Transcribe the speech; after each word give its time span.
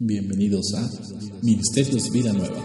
Bienvenidos 0.00 0.74
a 0.74 0.90
Ministerios 1.40 2.10
Vida 2.10 2.32
Nueva. 2.32 2.58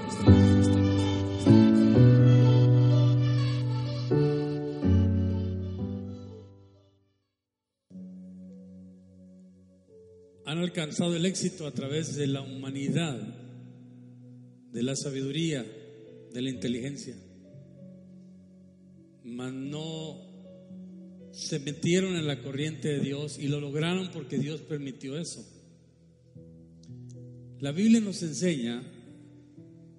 Han 10.47 10.57
alcanzado 10.57 11.15
el 11.15 11.27
éxito 11.27 11.67
a 11.67 11.71
través 11.71 12.15
de 12.15 12.25
la 12.25 12.41
humanidad, 12.41 13.21
de 14.71 14.81
la 14.81 14.95
sabiduría, 14.95 15.63
de 16.33 16.41
la 16.41 16.49
inteligencia. 16.49 17.15
Mas 19.23 19.53
no 19.53 20.17
se 21.31 21.59
metieron 21.59 22.15
en 22.15 22.25
la 22.25 22.41
corriente 22.41 22.87
de 22.87 23.01
Dios 23.01 23.37
y 23.37 23.49
lo 23.49 23.59
lograron 23.59 24.09
porque 24.11 24.39
Dios 24.39 24.61
permitió 24.61 25.15
eso. 25.15 25.58
La 27.59 27.73
Biblia 27.73 27.99
nos 27.99 28.23
enseña 28.23 28.81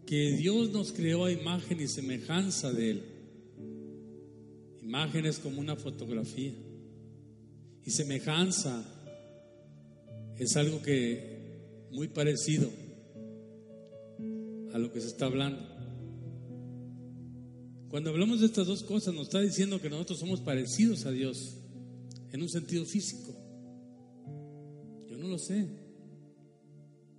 que 0.07 0.33
Dios 0.33 0.71
nos 0.71 0.93
creó 0.93 1.27
a 1.27 1.33
imagen 1.33 1.79
y 1.81 1.89
semejanza 1.89 2.73
de 2.73 2.91
Él. 2.91 3.03
Imagen 4.83 5.27
es 5.27 5.39
como 5.39 5.61
una 5.61 5.77
fotografía. 5.77 6.55
Y 7.85 7.91
semejanza 7.91 8.83
es 10.39 10.57
algo 10.57 10.81
que 10.81 11.89
muy 11.93 12.09
parecido 12.09 12.71
a 14.73 14.79
lo 14.79 14.91
que 14.91 15.03
se 15.03 15.09
está 15.09 15.27
hablando. 15.27 15.61
Cuando 17.91 18.09
hablamos 18.09 18.41
de 18.41 18.47
estas 18.47 18.67
dos 18.67 18.83
cosas 18.85 19.13
nos 19.13 19.25
está 19.25 19.41
diciendo 19.41 19.83
que 19.83 19.91
nosotros 19.91 20.21
somos 20.21 20.41
parecidos 20.41 21.05
a 21.05 21.11
Dios 21.11 21.59
en 22.33 22.41
un 22.41 22.49
sentido 22.49 22.87
físico. 22.87 23.35
Yo 25.09 25.19
no 25.19 25.29
lo 25.29 25.39
sé, 25.39 25.90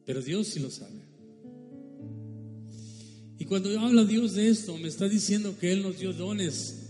pero 0.05 0.21
Dios 0.21 0.47
sí 0.47 0.59
lo 0.59 0.69
sabe. 0.69 1.11
Y 3.38 3.45
cuando 3.45 3.77
habla 3.80 4.05
Dios 4.05 4.35
de 4.35 4.49
esto, 4.49 4.77
me 4.77 4.88
está 4.88 5.09
diciendo 5.09 5.55
que 5.59 5.71
Él 5.71 5.81
nos 5.81 5.97
dio 5.97 6.13
dones 6.13 6.89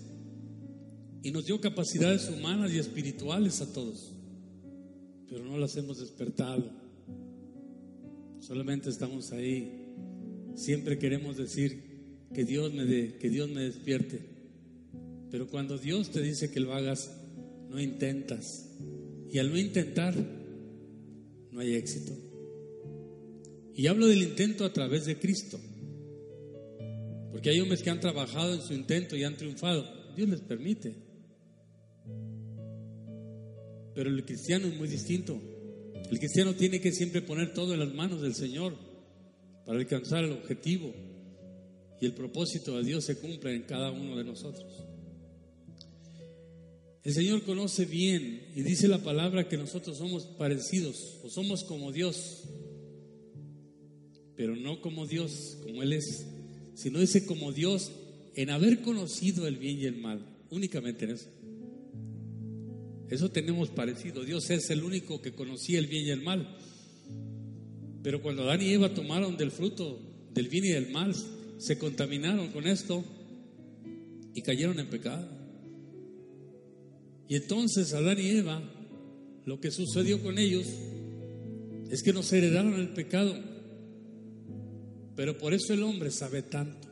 y 1.24 1.32
nos 1.32 1.46
dio 1.46 1.62
capacidades 1.62 2.30
humanas 2.30 2.74
y 2.74 2.78
espirituales 2.78 3.62
a 3.62 3.72
todos, 3.72 4.12
pero 5.30 5.46
no 5.46 5.58
las 5.58 5.78
hemos 5.78 6.00
despertado. 6.00 6.70
Solamente 8.40 8.90
estamos 8.90 9.32
ahí. 9.32 9.86
Siempre 10.56 10.98
queremos 10.98 11.38
decir 11.38 11.84
que 12.34 12.44
Dios 12.44 12.74
me 12.74 12.86
dé, 12.86 13.18
que 13.18 13.30
Dios 13.30 13.50
me 13.50 13.62
despierte. 13.62 14.20
Pero 15.30 15.48
cuando 15.48 15.78
Dios 15.78 16.12
te 16.12 16.22
dice 16.22 16.52
que 16.52 16.60
lo 16.60 16.74
hagas, 16.74 17.12
no 17.70 17.80
intentas. 17.80 18.68
Y 19.32 19.38
al 19.38 19.50
no 19.50 19.58
intentar, 19.58 20.14
no 21.52 21.60
hay 21.62 21.76
éxito. 21.76 22.12
Y 23.82 23.88
hablo 23.88 24.06
del 24.06 24.22
intento 24.22 24.64
a 24.64 24.72
través 24.72 25.06
de 25.06 25.18
Cristo. 25.18 25.60
Porque 27.32 27.50
hay 27.50 27.60
hombres 27.62 27.82
que 27.82 27.90
han 27.90 28.00
trabajado 28.00 28.54
en 28.54 28.62
su 28.62 28.76
intento 28.76 29.18
y 29.18 29.24
han 29.24 29.36
triunfado. 29.36 29.84
Dios 30.16 30.30
les 30.30 30.42
permite. 30.42 30.94
Pero 33.96 34.12
el 34.12 34.24
cristiano 34.24 34.68
es 34.68 34.78
muy 34.78 34.88
distinto. 34.88 35.42
El 36.12 36.20
cristiano 36.20 36.54
tiene 36.54 36.80
que 36.80 36.92
siempre 36.92 37.24
poner 37.24 37.56
todo 37.56 37.74
en 37.74 37.80
las 37.80 37.92
manos 37.92 38.22
del 38.22 38.36
Señor 38.36 38.76
para 39.66 39.80
alcanzar 39.80 40.26
el 40.26 40.34
objetivo. 40.34 40.94
Y 42.00 42.06
el 42.06 42.14
propósito 42.14 42.78
de 42.78 42.84
Dios 42.84 43.04
se 43.04 43.18
cumple 43.18 43.56
en 43.56 43.64
cada 43.64 43.90
uno 43.90 44.16
de 44.16 44.24
nosotros. 44.24 44.86
El 47.04 47.14
Señor 47.16 47.42
conoce 47.46 47.86
bien 47.86 48.46
y 48.56 48.62
dice 48.62 48.88
la 48.88 49.00
palabra 49.00 49.50
que 49.50 49.58
nosotros 49.58 49.98
somos 49.98 50.28
parecidos 50.38 51.18
o 51.24 51.32
somos 51.32 51.64
como 51.64 51.92
Dios, 51.92 52.44
pero 54.36 54.56
no 54.56 54.82
como 54.82 55.08
Dios, 55.08 55.58
como 55.64 55.84
Él 55.84 55.94
es, 55.94 56.26
sino 56.74 57.00
dice 57.00 57.26
como 57.26 57.52
Dios 57.52 57.92
en 58.36 58.50
haber 58.50 58.82
conocido 58.82 59.48
el 59.48 59.58
bien 59.58 59.80
y 59.80 59.86
el 59.86 59.98
mal, 59.98 60.26
únicamente 60.50 61.06
en 61.06 61.12
eso. 61.12 61.30
Eso 63.10 63.30
tenemos 63.30 63.70
parecido. 63.70 64.24
Dios 64.24 64.50
es 64.50 64.70
el 64.70 64.84
único 64.84 65.22
que 65.22 65.34
conocía 65.34 65.80
el 65.80 65.88
bien 65.88 66.06
y 66.06 66.12
el 66.12 66.22
mal. 66.22 66.58
Pero 68.02 68.22
cuando 68.22 68.44
Adán 68.44 68.62
y 68.62 68.70
Eva 68.70 68.94
tomaron 68.94 69.36
del 69.36 69.52
fruto 69.52 70.00
del 70.34 70.48
bien 70.48 70.64
y 70.64 70.70
del 70.70 70.92
mal, 70.92 71.14
se 71.58 71.78
contaminaron 71.78 72.52
con 72.52 72.66
esto 72.68 73.04
y 74.34 74.42
cayeron 74.42 74.80
en 74.80 74.90
pecado. 74.90 75.28
Y 77.28 77.36
entonces 77.36 77.94
Adán 77.94 78.20
y 78.20 78.30
Eva, 78.30 78.62
lo 79.46 79.60
que 79.60 79.72
sucedió 79.72 80.22
con 80.22 80.38
ellos 80.38 80.68
es 81.90 82.04
que 82.04 82.14
nos 82.14 82.32
heredaron 82.32 82.76
el 82.76 82.90
pecado. 82.94 83.51
Pero 85.16 85.38
por 85.38 85.54
eso 85.54 85.74
el 85.74 85.84
hombre 85.84 86.12
sabe 86.12 86.42
tanto. 86.42 86.88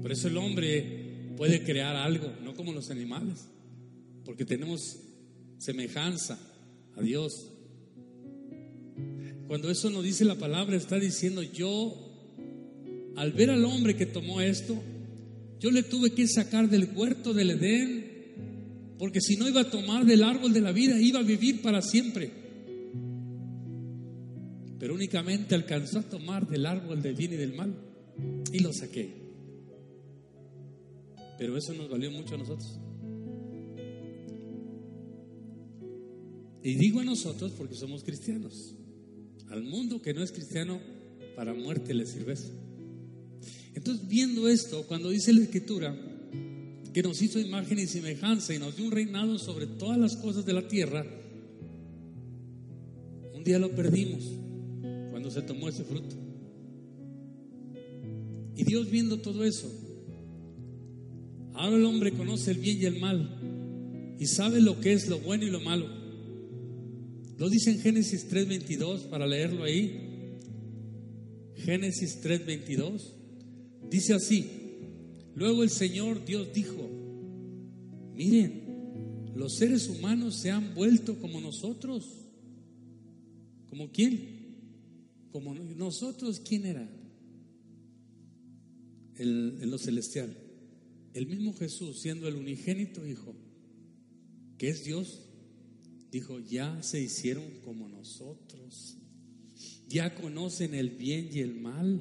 Por 0.00 0.12
eso 0.12 0.28
el 0.28 0.36
hombre 0.36 1.34
puede 1.36 1.62
crear 1.64 1.96
algo, 1.96 2.32
no 2.42 2.54
como 2.54 2.72
los 2.72 2.90
animales 2.90 3.52
porque 4.24 4.44
tenemos 4.44 4.98
semejanza 5.58 6.38
a 6.96 7.02
Dios. 7.02 7.48
Cuando 9.46 9.70
eso 9.70 9.90
nos 9.90 10.04
dice 10.04 10.24
la 10.24 10.36
palabra, 10.36 10.76
está 10.76 10.98
diciendo 10.98 11.42
yo, 11.42 11.94
al 13.16 13.32
ver 13.32 13.50
al 13.50 13.64
hombre 13.64 13.96
que 13.96 14.06
tomó 14.06 14.40
esto, 14.40 14.80
yo 15.60 15.70
le 15.70 15.82
tuve 15.82 16.12
que 16.12 16.26
sacar 16.26 16.68
del 16.68 16.88
huerto 16.94 17.34
del 17.34 17.50
Edén, 17.50 18.96
porque 18.98 19.20
si 19.20 19.36
no 19.36 19.48
iba 19.48 19.62
a 19.62 19.70
tomar 19.70 20.06
del 20.06 20.22
árbol 20.22 20.52
de 20.52 20.60
la 20.60 20.72
vida, 20.72 21.00
iba 21.00 21.20
a 21.20 21.24
vivir 21.24 21.62
para 21.62 21.82
siempre. 21.82 22.30
Pero 24.82 24.94
únicamente 24.94 25.54
alcanzó 25.54 26.00
a 26.00 26.02
tomar 26.02 26.48
del 26.48 26.66
árbol 26.66 27.00
del 27.00 27.14
bien 27.14 27.34
y 27.34 27.36
del 27.36 27.54
mal 27.54 27.72
y 28.52 28.58
lo 28.58 28.72
saqué. 28.72 29.14
Pero 31.38 31.56
eso 31.56 31.72
nos 31.74 31.88
valió 31.88 32.10
mucho 32.10 32.34
a 32.34 32.38
nosotros. 32.38 32.80
Y 36.64 36.74
digo 36.74 36.98
a 36.98 37.04
nosotros 37.04 37.52
porque 37.52 37.76
somos 37.76 38.02
cristianos. 38.02 38.74
Al 39.50 39.62
mundo 39.62 40.02
que 40.02 40.14
no 40.14 40.20
es 40.24 40.32
cristiano, 40.32 40.80
para 41.36 41.54
muerte 41.54 41.94
le 41.94 42.04
sirve 42.04 42.32
eso. 42.32 42.50
Entonces, 43.76 44.08
viendo 44.08 44.48
esto, 44.48 44.84
cuando 44.88 45.10
dice 45.10 45.32
la 45.32 45.42
Escritura 45.42 45.96
que 46.92 47.04
nos 47.04 47.22
hizo 47.22 47.38
imagen 47.38 47.78
y 47.78 47.86
semejanza 47.86 48.52
y 48.52 48.58
nos 48.58 48.76
dio 48.76 48.86
un 48.86 48.90
reinado 48.90 49.38
sobre 49.38 49.68
todas 49.68 49.96
las 49.96 50.16
cosas 50.16 50.44
de 50.44 50.52
la 50.54 50.66
tierra, 50.66 51.06
un 53.32 53.44
día 53.44 53.60
lo 53.60 53.70
perdimos 53.76 54.42
cuando 55.22 55.40
se 55.40 55.46
tomó 55.46 55.68
ese 55.68 55.84
fruto. 55.84 56.16
Y 58.56 58.64
Dios 58.64 58.90
viendo 58.90 59.18
todo 59.18 59.44
eso, 59.44 59.70
ahora 61.54 61.76
el 61.76 61.84
hombre 61.84 62.10
conoce 62.10 62.50
el 62.50 62.58
bien 62.58 62.78
y 62.80 62.86
el 62.86 62.98
mal 62.98 64.16
y 64.18 64.26
sabe 64.26 64.60
lo 64.60 64.80
que 64.80 64.92
es 64.92 65.08
lo 65.08 65.20
bueno 65.20 65.44
y 65.44 65.50
lo 65.50 65.60
malo. 65.60 65.86
Lo 67.38 67.48
dice 67.48 67.70
en 67.70 67.78
Génesis 67.78 68.28
3:22 68.28 69.02
para 69.02 69.28
leerlo 69.28 69.62
ahí. 69.62 70.40
Génesis 71.54 72.20
3:22 72.20 73.12
dice 73.88 74.14
así. 74.14 74.50
Luego 75.36 75.62
el 75.62 75.70
Señor 75.70 76.24
Dios 76.24 76.52
dijo, 76.52 76.90
miren, 78.16 79.30
los 79.36 79.54
seres 79.54 79.88
humanos 79.88 80.40
se 80.40 80.50
han 80.50 80.74
vuelto 80.74 81.14
como 81.20 81.40
nosotros. 81.40 82.06
¿Como 83.70 83.92
quién? 83.92 84.41
Como 85.32 85.54
nosotros, 85.54 86.40
¿quién 86.40 86.66
era? 86.66 86.88
El, 89.16 89.58
en 89.62 89.70
lo 89.70 89.78
celestial. 89.78 90.36
El 91.14 91.26
mismo 91.26 91.54
Jesús, 91.54 92.00
siendo 92.00 92.28
el 92.28 92.36
unigénito 92.36 93.06
Hijo, 93.06 93.34
que 94.58 94.68
es 94.68 94.84
Dios, 94.84 95.20
dijo, 96.10 96.38
ya 96.38 96.82
se 96.82 97.00
hicieron 97.02 97.44
como 97.64 97.88
nosotros, 97.88 98.98
ya 99.88 100.14
conocen 100.14 100.74
el 100.74 100.90
bien 100.90 101.30
y 101.32 101.40
el 101.40 101.54
mal. 101.54 102.00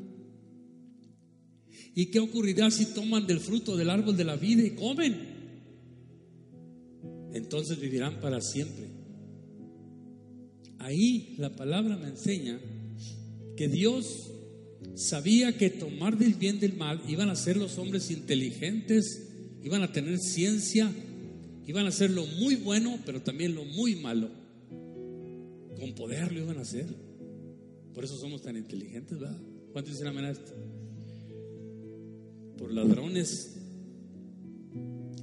¿Y 1.95 2.07
qué 2.07 2.19
ocurrirá 2.19 2.69
si 2.69 2.87
toman 2.87 3.27
del 3.27 3.39
fruto 3.39 3.77
del 3.77 3.89
árbol 3.89 4.15
de 4.17 4.25
la 4.25 4.35
vida 4.35 4.63
y 4.63 4.71
comen? 4.71 5.17
Entonces 7.33 7.79
vivirán 7.79 8.19
para 8.19 8.41
siempre. 8.41 8.87
Ahí 10.79 11.35
la 11.37 11.55
palabra 11.55 11.95
me 11.95 12.07
enseña 12.07 12.59
que 13.61 13.67
Dios 13.67 14.31
sabía 14.95 15.55
que 15.55 15.69
tomar 15.69 16.17
del 16.17 16.33
bien 16.33 16.59
del 16.59 16.73
mal 16.73 16.99
iban 17.07 17.29
a 17.29 17.35
ser 17.35 17.57
los 17.57 17.77
hombres 17.77 18.09
inteligentes, 18.09 19.29
iban 19.63 19.83
a 19.83 19.91
tener 19.91 20.17
ciencia, 20.17 20.91
Iban 21.67 21.85
a 21.85 21.89
hacer 21.89 22.09
lo 22.09 22.25
muy 22.25 22.55
bueno, 22.55 22.97
pero 23.05 23.21
también 23.21 23.53
lo 23.53 23.63
muy 23.63 23.95
malo. 23.95 24.29
Con 25.79 25.93
poder 25.93 26.31
lo 26.31 26.39
iban 26.39 26.57
a 26.57 26.61
hacer. 26.61 26.87
Por 27.93 28.03
eso 28.03 28.17
somos 28.17 28.41
tan 28.41 28.57
inteligentes, 28.57 29.19
¿verdad? 29.19 29.39
¿Cuántos 29.71 29.93
dicen 29.93 30.07
amén 30.07 30.25
a 30.25 30.31
esto? 30.31 30.51
Por 32.57 32.73
ladrones. 32.73 33.57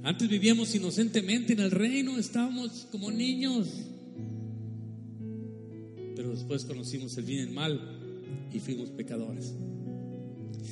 Antes 0.01 0.29
vivíamos 0.29 0.73
inocentemente 0.75 1.51
en 1.51 1.59
el 1.59 1.71
reino, 1.71 2.17
estábamos 2.17 2.87
como 2.89 3.11
niños. 3.11 3.67
pero 6.15 6.31
después 6.31 6.63
conocimos 6.63 7.17
el 7.17 7.25
bien 7.25 7.39
y 7.39 7.43
el 7.43 7.53
mal 7.53 7.98
y 8.53 8.59
fuimos 8.59 8.89
pecadores. 8.89 9.53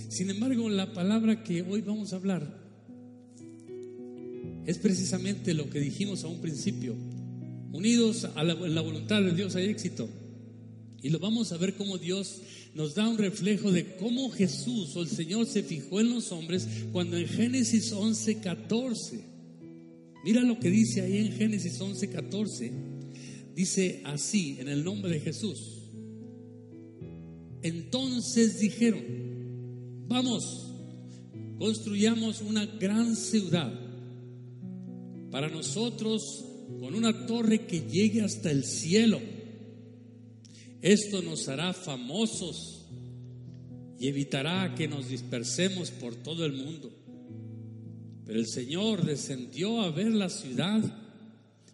Sin 0.09 0.29
embargo, 0.29 0.69
la 0.69 0.93
palabra 0.93 1.43
que 1.43 1.61
hoy 1.61 1.81
vamos 1.81 2.13
a 2.13 2.17
hablar 2.17 2.67
es 4.65 4.77
precisamente 4.77 5.53
lo 5.53 5.69
que 5.69 5.79
dijimos 5.79 6.23
a 6.23 6.27
un 6.27 6.41
principio. 6.41 6.95
Unidos 7.71 8.27
a 8.35 8.43
la, 8.43 8.81
voluntad 8.81 9.21
de 9.21 9.33
Dios 9.33 9.55
hay 9.55 9.67
éxito. 9.67 10.09
Y 11.01 11.09
lo 11.09 11.19
vamos 11.19 11.51
a 11.51 11.57
ver 11.57 11.75
cómo 11.75 11.97
Dios 11.97 12.41
nos 12.73 12.95
da 12.95 13.07
un 13.07 13.17
reflejo 13.17 13.71
de 13.71 13.95
cómo 13.95 14.29
Jesús 14.29 14.95
o 14.95 15.03
el 15.03 15.07
Señor 15.07 15.45
se 15.45 15.63
fijó 15.63 16.01
en 16.01 16.09
los 16.09 16.31
hombres 16.31 16.67
cuando 16.91 17.17
en 17.17 17.27
Génesis 17.27 17.91
11, 17.91 18.39
14, 18.39 19.21
mira 20.25 20.41
lo 20.41 20.59
que 20.59 20.69
dice 20.69 21.01
ahí 21.01 21.17
en 21.17 21.33
Génesis 21.33 21.79
11, 21.79 22.09
14, 22.09 22.71
dice 23.55 24.01
así, 24.05 24.57
en 24.59 24.67
el 24.67 24.83
nombre 24.83 25.11
de 25.11 25.19
Jesús. 25.19 25.76
Entonces 27.67 28.59
dijeron, 28.59 29.03
vamos, 30.07 30.71
construyamos 31.57 32.41
una 32.41 32.65
gran 32.65 33.15
ciudad 33.15 33.73
para 35.31 35.49
nosotros 35.49 36.45
con 36.79 36.95
una 36.95 37.25
torre 37.25 37.65
que 37.65 37.81
llegue 37.81 38.21
hasta 38.21 38.51
el 38.51 38.63
cielo 38.63 39.19
esto 40.81 41.21
nos 41.21 41.47
hará 41.49 41.73
famosos 41.73 42.85
y 43.99 44.07
evitará 44.07 44.75
que 44.75 44.87
nos 44.87 45.09
dispersemos 45.09 45.91
por 45.91 46.15
todo 46.15 46.45
el 46.45 46.53
mundo. 46.53 46.91
Pero 48.25 48.39
el 48.39 48.47
Señor 48.47 49.03
descendió 49.03 49.81
a 49.81 49.91
ver 49.91 50.11
la 50.11 50.29
ciudad 50.29 50.81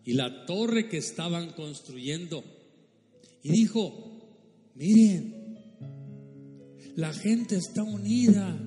y 0.06 0.14
la 0.14 0.46
torre 0.46 0.88
que 0.88 0.98
estaban 0.98 1.52
construyendo 1.52 2.44
y 3.42 3.52
dijo, 3.52 4.72
miren, 4.76 5.43
la 6.96 7.14
gente 7.14 7.56
está 7.56 7.84
unida 7.84 8.58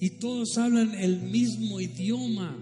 y 0.00 0.10
todos 0.18 0.56
hablan 0.58 0.94
el 0.94 1.20
mismo 1.20 1.80
idioma. 1.80 2.56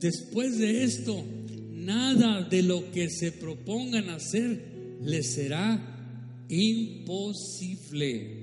Después 0.00 0.58
de 0.58 0.84
esto, 0.84 1.24
nada 1.70 2.42
de 2.42 2.62
lo 2.62 2.90
que 2.92 3.10
se 3.10 3.32
propongan 3.32 4.10
hacer 4.10 4.98
les 5.02 5.34
será 5.34 6.44
imposible. 6.48 8.40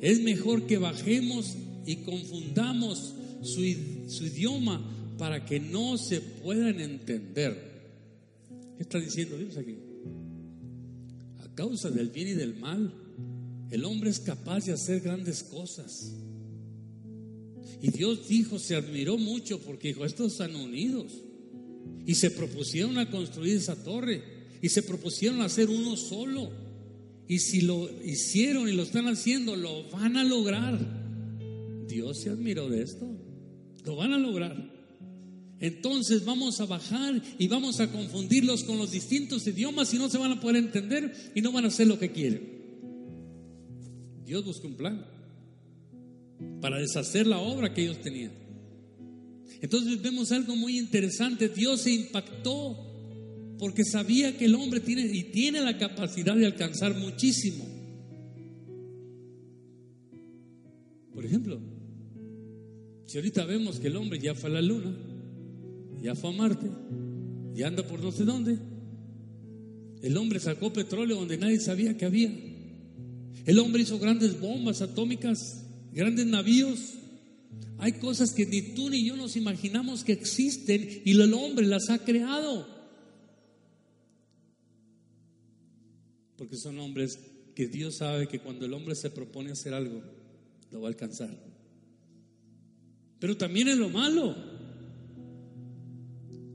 Es 0.00 0.20
mejor 0.20 0.66
que 0.66 0.78
bajemos 0.78 1.56
y 1.86 1.96
confundamos 1.96 3.14
su, 3.42 3.64
idioma 4.24 5.14
para 5.18 5.44
que 5.44 5.60
no 5.60 5.96
se 5.96 6.20
puedan 6.20 6.80
entender. 6.80 7.76
¿Qué 8.76 8.82
está 8.82 8.98
diciendo 8.98 9.38
Dios 9.38 9.56
aquí? 9.56 9.76
Causa 11.56 11.90
del 11.90 12.10
bien 12.10 12.28
y 12.28 12.32
del 12.32 12.54
mal, 12.54 12.92
el 13.70 13.84
hombre 13.84 14.10
es 14.10 14.20
capaz 14.20 14.66
de 14.66 14.72
hacer 14.72 15.00
grandes 15.00 15.42
cosas. 15.42 16.12
Y 17.80 17.90
Dios 17.90 18.28
dijo, 18.28 18.58
se 18.58 18.76
admiró 18.76 19.16
mucho 19.16 19.58
porque 19.60 19.88
dijo, 19.88 20.04
estos 20.04 20.32
están 20.32 20.54
unidos. 20.54 21.12
Y 22.04 22.14
se 22.14 22.30
propusieron 22.30 22.98
a 22.98 23.10
construir 23.10 23.56
esa 23.56 23.74
torre. 23.74 24.22
Y 24.60 24.68
se 24.68 24.82
propusieron 24.82 25.40
a 25.40 25.46
hacer 25.46 25.70
uno 25.70 25.96
solo. 25.96 26.50
Y 27.26 27.38
si 27.38 27.62
lo 27.62 27.90
hicieron 28.04 28.68
y 28.68 28.72
lo 28.72 28.82
están 28.82 29.08
haciendo, 29.08 29.56
lo 29.56 29.88
van 29.90 30.16
a 30.16 30.24
lograr. 30.24 30.78
Dios 31.88 32.18
se 32.18 32.30
admiró 32.30 32.68
de 32.68 32.82
esto. 32.82 33.06
Lo 33.84 33.96
van 33.96 34.12
a 34.12 34.18
lograr. 34.18 34.75
Entonces 35.58 36.24
vamos 36.24 36.60
a 36.60 36.66
bajar 36.66 37.22
y 37.38 37.48
vamos 37.48 37.80
a 37.80 37.90
confundirlos 37.90 38.64
con 38.64 38.76
los 38.76 38.90
distintos 38.90 39.46
idiomas 39.46 39.92
y 39.94 39.98
no 39.98 40.10
se 40.10 40.18
van 40.18 40.32
a 40.32 40.40
poder 40.40 40.56
entender 40.56 41.32
y 41.34 41.40
no 41.40 41.50
van 41.50 41.64
a 41.64 41.68
hacer 41.68 41.86
lo 41.86 41.98
que 41.98 42.12
quieren. 42.12 42.56
Dios 44.24 44.44
busca 44.44 44.66
un 44.66 44.74
plan 44.74 45.06
para 46.60 46.78
deshacer 46.78 47.26
la 47.26 47.38
obra 47.38 47.72
que 47.72 47.82
ellos 47.82 48.00
tenían. 48.02 48.32
Entonces 49.62 50.02
vemos 50.02 50.32
algo 50.32 50.54
muy 50.56 50.78
interesante. 50.78 51.48
Dios 51.48 51.82
se 51.82 51.92
impactó 51.92 52.76
porque 53.58 53.84
sabía 53.84 54.36
que 54.36 54.44
el 54.44 54.54
hombre 54.54 54.80
tiene 54.80 55.02
y 55.06 55.24
tiene 55.24 55.60
la 55.60 55.78
capacidad 55.78 56.36
de 56.36 56.44
alcanzar 56.44 56.94
muchísimo. 56.94 57.64
Por 61.14 61.24
ejemplo, 61.24 61.58
si 63.06 63.16
ahorita 63.16 63.46
vemos 63.46 63.80
que 63.80 63.86
el 63.86 63.96
hombre 63.96 64.18
ya 64.18 64.34
fue 64.34 64.50
a 64.50 64.54
la 64.54 64.62
luna, 64.62 64.94
ya 66.06 66.14
fue 66.14 66.30
a 66.30 66.34
Marte, 66.34 66.70
ya 67.52 67.66
anda 67.66 67.84
por 67.84 67.98
no 67.98 68.12
sé 68.12 68.24
dónde, 68.24 68.56
el 70.02 70.16
hombre 70.16 70.38
sacó 70.38 70.72
petróleo 70.72 71.16
donde 71.16 71.36
nadie 71.36 71.58
sabía 71.58 71.96
que 71.96 72.04
había. 72.04 72.32
El 73.44 73.58
hombre 73.58 73.82
hizo 73.82 73.98
grandes 73.98 74.38
bombas 74.40 74.82
atómicas, 74.82 75.64
grandes 75.92 76.26
navíos, 76.26 76.94
hay 77.78 77.94
cosas 77.94 78.32
que 78.32 78.46
ni 78.46 78.62
tú 78.62 78.88
ni 78.88 79.04
yo 79.04 79.16
nos 79.16 79.34
imaginamos 79.34 80.04
que 80.04 80.12
existen 80.12 81.02
y 81.04 81.10
el 81.10 81.34
hombre 81.34 81.66
las 81.66 81.90
ha 81.90 81.98
creado. 81.98 82.68
Porque 86.36 86.56
son 86.56 86.78
hombres 86.78 87.18
que 87.56 87.66
Dios 87.66 87.96
sabe 87.96 88.28
que 88.28 88.38
cuando 88.38 88.64
el 88.64 88.74
hombre 88.74 88.94
se 88.94 89.10
propone 89.10 89.50
hacer 89.50 89.74
algo, 89.74 90.02
lo 90.70 90.82
va 90.82 90.86
a 90.86 90.90
alcanzar. 90.90 91.36
Pero 93.18 93.36
también 93.36 93.66
es 93.66 93.76
lo 93.76 93.88
malo. 93.88 94.55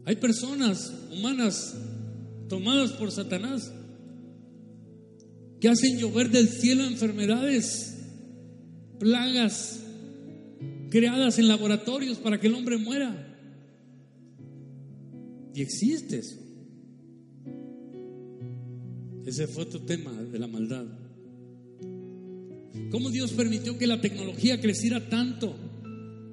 Hay 0.06 0.16
personas 0.16 0.94
humanas 1.12 1.76
tomadas 2.50 2.92
por 2.94 3.12
Satanás 3.12 3.72
que 5.60 5.70
hacen 5.70 6.00
llover 6.00 6.30
del 6.30 6.50
cielo 6.50 6.84
enfermedades, 6.86 7.98
plagas, 9.00 9.80
creadas 10.90 11.38
en 11.38 11.48
laboratorios 11.48 12.18
para 12.18 12.40
que 12.40 12.48
el 12.48 12.56
hombre 12.56 12.78
muera. 12.78 13.28
Y 15.54 15.62
existe 15.62 16.18
eso. 16.18 16.38
Ese 19.26 19.48
fue 19.48 19.64
otro 19.64 19.82
tema 19.82 20.12
de 20.12 20.40
la 20.40 20.48
maldad. 20.48 20.86
¿Cómo 22.90 23.12
Dios 23.12 23.32
permitió 23.34 23.78
que 23.78 23.86
la 23.86 24.02
tecnología 24.02 24.60
creciera 24.60 25.10
tanto? 25.10 25.56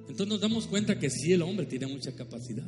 Entonces 0.09 0.27
nos 0.27 0.41
damos 0.41 0.67
cuenta 0.67 0.99
que 0.99 1.11
sí, 1.11 1.33
el 1.33 1.43
hombre 1.43 1.67
tiene 1.67 1.87
mucha 1.87 2.13
capacidad. 2.13 2.67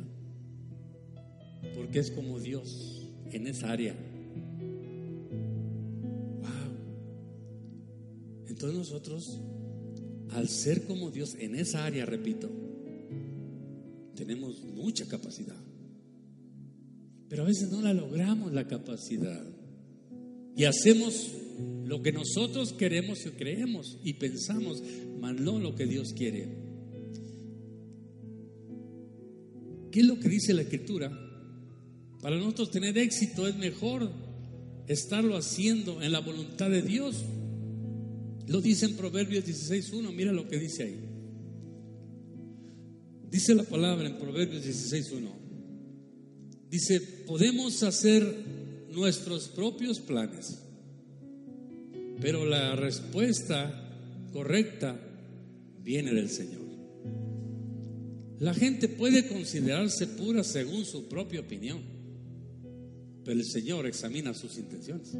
Porque 1.75 1.99
es 1.99 2.11
como 2.11 2.39
Dios 2.39 3.07
en 3.31 3.47
esa 3.47 3.71
área. 3.71 3.93
Wow. 6.41 6.75
Entonces 8.47 8.77
nosotros 8.77 9.39
al 10.33 10.47
ser 10.47 10.83
como 10.83 11.11
Dios 11.11 11.35
en 11.39 11.55
esa 11.55 11.85
área, 11.85 12.05
repito, 12.05 12.49
tenemos 14.15 14.63
mucha 14.63 15.05
capacidad. 15.07 15.55
Pero 17.27 17.43
a 17.43 17.45
veces 17.45 17.71
no 17.71 17.81
la 17.81 17.93
logramos 17.93 18.51
la 18.51 18.67
capacidad. 18.67 19.43
Y 20.55 20.65
hacemos 20.65 21.31
lo 21.85 22.01
que 22.01 22.11
nosotros 22.11 22.73
queremos 22.73 23.25
y 23.25 23.29
creemos 23.31 23.97
y 24.03 24.13
pensamos, 24.13 24.81
mas 25.19 25.39
no 25.39 25.59
lo 25.59 25.75
que 25.75 25.85
Dios 25.85 26.13
quiere. 26.13 26.47
¿Qué 29.91 29.99
es 29.99 30.05
lo 30.05 30.19
que 30.19 30.29
dice 30.29 30.53
la 30.53 30.61
Escritura? 30.61 31.11
Para 32.21 32.37
nosotros 32.37 32.71
tener 32.71 32.97
éxito 32.97 33.47
es 33.47 33.55
mejor 33.55 34.11
estarlo 34.87 35.37
haciendo 35.37 36.01
en 36.01 36.11
la 36.11 36.19
voluntad 36.19 36.69
de 36.69 36.81
Dios 36.81 37.23
lo 38.51 38.59
dice 38.59 38.85
en 38.85 38.95
Proverbios 38.95 39.45
16.1, 39.45 40.13
mira 40.13 40.33
lo 40.33 40.47
que 40.47 40.59
dice 40.59 40.83
ahí. 40.83 40.99
Dice 43.29 43.55
la 43.55 43.63
palabra 43.63 44.07
en 44.07 44.17
Proverbios 44.17 44.65
16.1. 44.65 45.29
Dice, 46.69 46.99
podemos 46.99 47.81
hacer 47.83 48.23
nuestros 48.89 49.47
propios 49.47 49.99
planes, 49.99 50.59
pero 52.19 52.45
la 52.45 52.75
respuesta 52.75 53.97
correcta 54.33 54.99
viene 55.81 56.13
del 56.13 56.29
Señor. 56.29 56.61
La 58.39 58.53
gente 58.53 58.89
puede 58.89 59.27
considerarse 59.27 60.07
pura 60.07 60.43
según 60.43 60.83
su 60.83 61.07
propia 61.07 61.39
opinión, 61.39 61.81
pero 63.23 63.39
el 63.39 63.45
Señor 63.45 63.85
examina 63.85 64.33
sus 64.33 64.57
intenciones. 64.57 65.13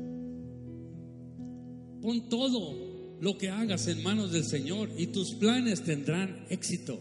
Pon 2.02 2.30
todo 2.30 3.18
lo 3.20 3.38
que 3.38 3.50
hagas 3.50 3.88
en 3.88 4.02
manos 4.02 4.32
del 4.32 4.44
Señor 4.44 4.90
y 4.98 5.08
tus 5.08 5.34
planes 5.34 5.84
tendrán 5.84 6.46
éxito. 6.50 7.00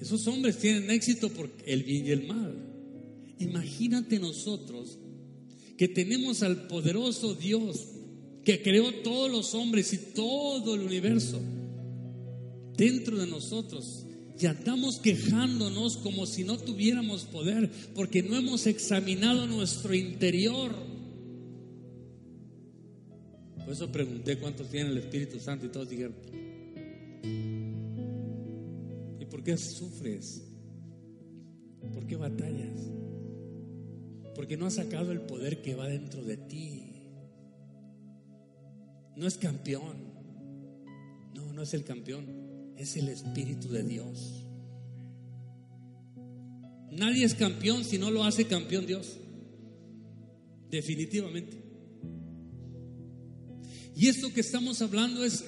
Esos 0.00 0.26
hombres 0.26 0.58
tienen 0.58 0.90
éxito 0.90 1.30
por 1.30 1.50
el 1.66 1.82
bien 1.82 2.06
y 2.06 2.10
el 2.10 2.26
mal. 2.26 2.54
Imagínate 3.38 4.18
nosotros 4.18 4.98
que 5.76 5.88
tenemos 5.88 6.42
al 6.42 6.66
poderoso 6.66 7.34
Dios 7.34 7.86
que 8.44 8.62
creó 8.62 8.92
todos 9.02 9.30
los 9.30 9.54
hombres 9.54 9.92
y 9.92 9.98
todo 9.98 10.74
el 10.74 10.82
universo 10.82 11.40
dentro 12.76 13.16
de 13.16 13.26
nosotros 13.26 14.06
y 14.40 14.46
andamos 14.46 15.00
quejándonos 15.00 15.96
como 15.96 16.24
si 16.24 16.44
no 16.44 16.58
tuviéramos 16.58 17.24
poder, 17.24 17.70
porque 17.94 18.22
no 18.22 18.36
hemos 18.36 18.66
examinado 18.66 19.46
nuestro 19.46 19.94
interior. 19.94 20.72
Por 23.58 23.72
eso 23.72 23.90
pregunté 23.90 24.38
cuántos 24.38 24.68
tienen 24.70 24.92
el 24.92 24.98
Espíritu 24.98 25.40
Santo 25.40 25.66
y 25.66 25.70
todos 25.70 25.88
dijeron, 25.88 26.14
¿y 29.18 29.24
por 29.24 29.42
qué 29.42 29.56
sufres? 29.56 30.44
¿Por 31.92 32.06
qué 32.06 32.16
batallas? 32.16 32.80
Porque 34.36 34.56
no 34.56 34.66
has 34.66 34.74
sacado 34.74 35.10
el 35.10 35.22
poder 35.22 35.62
que 35.62 35.74
va 35.74 35.88
dentro 35.88 36.22
de 36.22 36.36
ti. 36.36 36.94
No 39.16 39.26
es 39.26 39.36
campeón. 39.36 39.96
No, 41.34 41.52
no 41.52 41.62
es 41.62 41.74
el 41.74 41.82
campeón 41.82 42.37
es 42.78 42.96
el 42.96 43.08
Espíritu 43.08 43.68
de 43.68 43.82
Dios. 43.82 44.44
Nadie 46.92 47.24
es 47.24 47.34
campeón 47.34 47.84
si 47.84 47.98
no 47.98 48.10
lo 48.10 48.24
hace 48.24 48.46
campeón 48.46 48.86
Dios. 48.86 49.16
Definitivamente. 50.70 51.56
Y 53.96 54.06
esto 54.06 54.32
que 54.32 54.40
estamos 54.40 54.80
hablando 54.80 55.24
es 55.24 55.44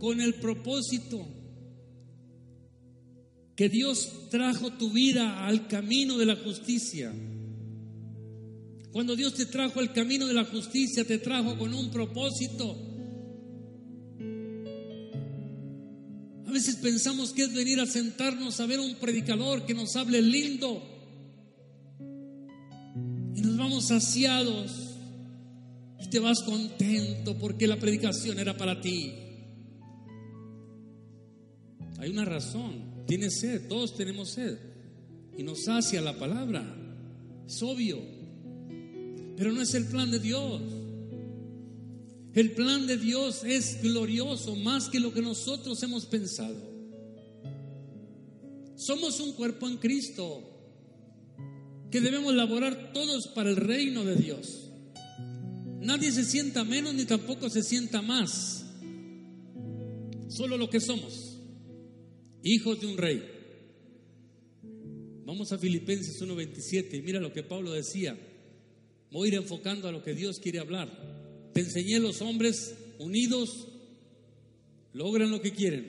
con 0.00 0.20
el 0.20 0.34
propósito 0.34 1.26
que 3.54 3.68
Dios 3.68 4.28
trajo 4.30 4.72
tu 4.72 4.90
vida 4.90 5.46
al 5.46 5.68
camino 5.68 6.18
de 6.18 6.26
la 6.26 6.36
justicia. 6.36 7.12
Cuando 8.92 9.14
Dios 9.14 9.34
te 9.34 9.46
trajo 9.46 9.78
al 9.80 9.92
camino 9.92 10.26
de 10.26 10.34
la 10.34 10.44
justicia, 10.44 11.04
te 11.04 11.18
trajo 11.18 11.56
con 11.56 11.72
un 11.72 11.90
propósito. 11.90 12.76
Veces 16.56 16.76
pensamos 16.76 17.32
que 17.34 17.42
es 17.42 17.52
venir 17.52 17.78
a 17.80 17.86
sentarnos 17.86 18.60
a 18.60 18.66
ver 18.66 18.80
un 18.80 18.94
predicador 18.94 19.66
que 19.66 19.74
nos 19.74 19.94
hable 19.94 20.22
lindo 20.22 20.82
y 23.34 23.42
nos 23.42 23.58
vamos 23.58 23.88
saciados 23.88 24.72
y 26.00 26.08
te 26.08 26.18
vas 26.18 26.42
contento 26.42 27.36
porque 27.36 27.66
la 27.66 27.76
predicación 27.76 28.38
era 28.38 28.56
para 28.56 28.80
ti. 28.80 29.12
Hay 31.98 32.08
una 32.08 32.24
razón, 32.24 33.04
tienes 33.06 33.38
sed, 33.38 33.68
todos 33.68 33.94
tenemos 33.94 34.30
sed 34.30 34.56
y 35.36 35.42
nos 35.42 35.64
sacia 35.64 36.00
la 36.00 36.18
palabra, 36.18 36.64
es 37.46 37.62
obvio, 37.62 38.00
pero 39.36 39.52
no 39.52 39.60
es 39.60 39.74
el 39.74 39.84
plan 39.84 40.10
de 40.10 40.20
Dios. 40.20 40.62
El 42.36 42.52
plan 42.52 42.86
de 42.86 42.98
Dios 42.98 43.44
es 43.44 43.82
glorioso 43.82 44.56
más 44.56 44.90
que 44.90 45.00
lo 45.00 45.10
que 45.10 45.22
nosotros 45.22 45.82
hemos 45.82 46.04
pensado. 46.04 46.54
Somos 48.76 49.20
un 49.20 49.32
cuerpo 49.32 49.66
en 49.66 49.78
Cristo 49.78 50.42
que 51.90 52.02
debemos 52.02 52.34
laborar 52.34 52.92
todos 52.92 53.28
para 53.28 53.48
el 53.48 53.56
reino 53.56 54.04
de 54.04 54.16
Dios. 54.16 54.68
Nadie 55.80 56.12
se 56.12 56.24
sienta 56.24 56.62
menos 56.62 56.92
ni 56.92 57.06
tampoco 57.06 57.48
se 57.48 57.62
sienta 57.62 58.02
más. 58.02 58.66
Solo 60.28 60.58
lo 60.58 60.68
que 60.68 60.80
somos, 60.80 61.38
hijos 62.42 62.78
de 62.82 62.86
un 62.86 62.98
rey. 62.98 63.24
Vamos 65.24 65.52
a 65.52 65.58
Filipenses 65.58 66.20
1:27 66.20 66.98
y 66.98 67.00
mira 67.00 67.18
lo 67.18 67.32
que 67.32 67.42
Pablo 67.42 67.72
decía. 67.72 68.14
Voy 69.10 69.24
a 69.24 69.32
ir 69.32 69.34
enfocando 69.36 69.88
a 69.88 69.92
lo 69.92 70.02
que 70.02 70.12
Dios 70.12 70.38
quiere 70.38 70.58
hablar. 70.58 71.15
Te 71.56 71.62
enseñé 71.62 71.98
los 72.00 72.20
hombres 72.20 72.74
unidos 72.98 73.66
logran 74.92 75.30
lo 75.30 75.40
que 75.40 75.52
quieren. 75.52 75.86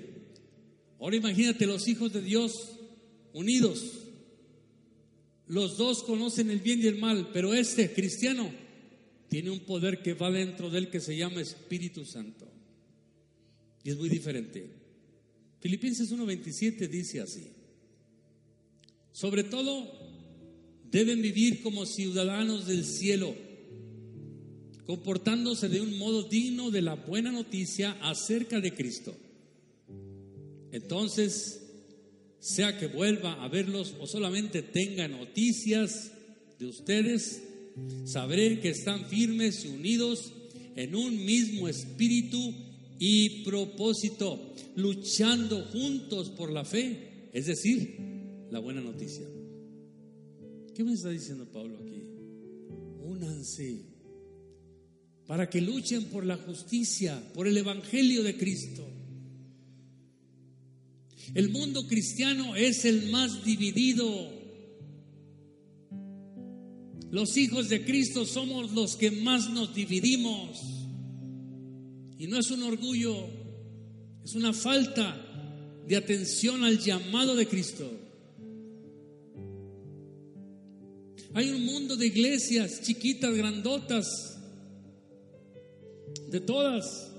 Ahora 0.97 1.17
imagínate 1.17 1.65
los 1.65 1.89
hijos 1.89 2.13
de 2.13 2.21
Dios 2.21 2.69
unidos. 3.33 3.83
Los 5.45 5.75
dos 5.75 6.03
conocen 6.03 6.51
el 6.51 6.61
bien 6.61 6.81
y 6.81 6.87
el 6.87 6.97
mal, 6.99 7.31
pero 7.33 7.53
este 7.53 7.91
cristiano 7.91 8.49
tiene 9.27 9.49
un 9.51 9.59
poder 9.59 10.01
que 10.01 10.13
va 10.13 10.31
dentro 10.31 10.69
de 10.69 10.77
él 10.77 10.89
que 10.89 11.01
se 11.01 11.17
llama 11.17 11.41
Espíritu 11.41 12.05
Santo. 12.05 12.47
Y 13.83 13.89
es 13.89 13.97
muy 13.97 14.07
diferente. 14.07 14.69
Filipenses 15.59 16.09
1:27 16.13 16.87
dice 16.87 17.19
así. 17.19 17.45
Sobre 19.11 19.43
todo, 19.43 19.91
deben 20.89 21.21
vivir 21.21 21.61
como 21.61 21.85
ciudadanos 21.85 22.67
del 22.67 22.85
cielo 22.85 23.46
comportándose 24.87 25.67
de 25.67 25.81
un 25.81 25.97
modo 25.97 26.23
digno 26.23 26.71
de 26.71 26.81
la 26.81 26.95
buena 26.95 27.29
noticia 27.29 27.91
acerca 28.01 28.61
de 28.61 28.73
Cristo. 28.73 29.13
Entonces, 30.71 31.61
sea 32.39 32.77
que 32.79 32.87
vuelva 32.87 33.43
a 33.43 33.49
verlos 33.49 33.95
o 33.99 34.07
solamente 34.07 34.61
tenga 34.61 35.09
noticias 35.09 36.13
de 36.57 36.67
ustedes, 36.67 37.43
sabré 38.05 38.61
que 38.61 38.69
están 38.69 39.05
firmes 39.07 39.65
y 39.65 39.67
unidos 39.67 40.31
en 40.77 40.95
un 40.95 41.25
mismo 41.25 41.67
espíritu 41.67 42.53
y 42.97 43.43
propósito, 43.43 44.53
luchando 44.77 45.65
juntos 45.65 46.29
por 46.29 46.49
la 46.49 46.63
fe, 46.63 47.29
es 47.33 47.47
decir, 47.47 47.97
la 48.51 48.59
buena 48.59 48.79
noticia. 48.79 49.27
¿Qué 50.73 50.83
me 50.85 50.93
está 50.93 51.09
diciendo 51.09 51.45
Pablo 51.51 51.77
aquí? 51.81 52.03
Únanse 53.03 53.96
para 55.27 55.49
que 55.49 55.59
luchen 55.59 56.05
por 56.05 56.25
la 56.25 56.37
justicia, 56.37 57.21
por 57.33 57.47
el 57.47 57.57
Evangelio 57.57 58.23
de 58.23 58.37
Cristo. 58.37 58.87
El 61.35 61.49
mundo 61.49 61.85
cristiano 61.85 62.55
es 62.55 62.85
el 62.85 63.09
más 63.11 63.43
dividido. 63.43 64.31
Los 67.11 67.35
hijos 67.35 67.67
de 67.67 67.83
Cristo 67.83 68.25
somos 68.25 68.71
los 68.71 68.95
que 68.95 69.11
más 69.11 69.49
nos 69.49 69.75
dividimos. 69.75 70.61
Y 72.17 72.27
no 72.27 72.39
es 72.39 72.49
un 72.49 72.63
orgullo, 72.63 73.27
es 74.23 74.33
una 74.33 74.53
falta 74.53 75.23
de 75.85 75.95
atención 75.97 76.63
al 76.63 76.79
llamado 76.79 77.35
de 77.35 77.47
Cristo. 77.47 77.91
Hay 81.33 81.49
un 81.49 81.65
mundo 81.65 81.97
de 81.97 82.07
iglesias 82.07 82.81
chiquitas, 82.81 83.35
grandotas, 83.35 84.36
de 86.29 86.39
todas. 86.39 87.11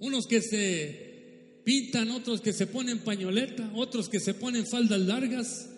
Unos 0.00 0.26
que 0.26 0.42
se 0.42 1.60
pintan, 1.64 2.10
otros 2.10 2.40
que 2.40 2.52
se 2.52 2.66
ponen 2.66 2.98
pañoleta, 3.00 3.72
otros 3.74 4.08
que 4.08 4.20
se 4.20 4.34
ponen 4.34 4.66
faldas 4.66 5.00
largas, 5.00 5.70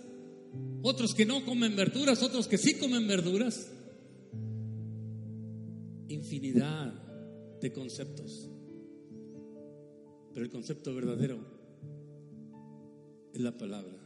otros 0.83 1.15
que 1.15 1.27
no 1.27 1.45
comen 1.45 1.77
verduras, 1.77 2.23
otros 2.23 2.49
que 2.49 2.59
sí 2.59 2.75
comen 2.75 3.07
verduras. 3.07 3.71
Infinidad 6.09 6.93
de 7.61 7.73
conceptos. 7.73 8.51
Pero 10.35 10.45
el 10.45 10.51
concepto 10.51 10.95
verdadero 10.95 11.39
es 13.33 13.41
la 13.41 13.57
palabra. 13.57 13.97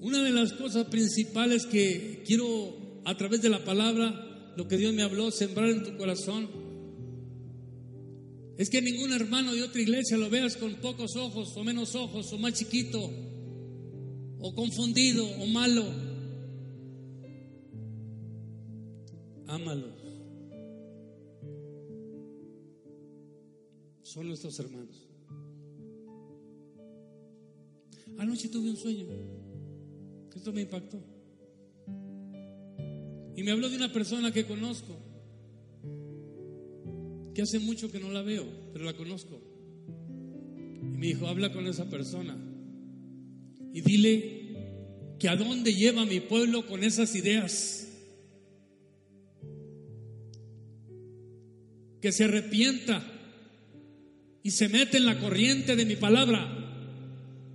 Una 0.00 0.22
de 0.22 0.30
las 0.30 0.52
cosas 0.54 0.86
principales 0.86 1.66
que 1.66 2.24
quiero 2.26 3.02
a 3.04 3.16
través 3.16 3.40
de 3.42 3.48
la 3.48 3.64
palabra 3.64 4.31
lo 4.56 4.68
que 4.68 4.76
Dios 4.76 4.92
me 4.94 5.02
habló, 5.02 5.30
sembrar 5.30 5.70
en 5.70 5.82
tu 5.82 5.96
corazón. 5.96 6.48
Es 8.58 8.68
que 8.68 8.82
ningún 8.82 9.12
hermano 9.12 9.54
de 9.54 9.62
otra 9.62 9.80
iglesia 9.80 10.16
lo 10.16 10.28
veas 10.30 10.56
con 10.56 10.74
pocos 10.76 11.16
ojos 11.16 11.56
o 11.56 11.64
menos 11.64 11.94
ojos 11.94 12.32
o 12.32 12.38
más 12.38 12.52
chiquito 12.54 13.10
o 14.38 14.54
confundido 14.54 15.24
o 15.24 15.46
malo. 15.46 15.84
Ámalos. 19.46 19.94
Son 24.02 24.28
nuestros 24.28 24.58
hermanos. 24.60 25.08
Anoche 28.18 28.48
tuve 28.48 28.70
un 28.70 28.76
sueño. 28.76 29.06
Esto 30.34 30.52
me 30.52 30.62
impactó. 30.62 30.98
Y 33.36 33.42
me 33.42 33.50
habló 33.50 33.68
de 33.68 33.76
una 33.76 33.92
persona 33.92 34.32
que 34.32 34.44
conozco, 34.44 34.98
que 37.34 37.42
hace 37.42 37.58
mucho 37.58 37.90
que 37.90 38.00
no 38.00 38.10
la 38.10 38.22
veo, 38.22 38.46
pero 38.72 38.84
la 38.84 38.94
conozco. 38.94 39.40
Y 40.82 40.96
me 40.98 41.06
dijo, 41.06 41.26
habla 41.26 41.52
con 41.52 41.66
esa 41.66 41.88
persona 41.88 42.36
y 43.72 43.80
dile 43.80 44.42
que 45.18 45.28
a 45.28 45.36
dónde 45.36 45.74
lleva 45.74 46.04
mi 46.04 46.20
pueblo 46.20 46.66
con 46.66 46.84
esas 46.84 47.14
ideas. 47.14 47.88
Que 52.00 52.12
se 52.12 52.24
arrepienta 52.24 53.02
y 54.42 54.50
se 54.50 54.68
mete 54.68 54.98
en 54.98 55.06
la 55.06 55.18
corriente 55.20 55.76
de 55.76 55.86
mi 55.86 55.96
palabra. 55.96 56.58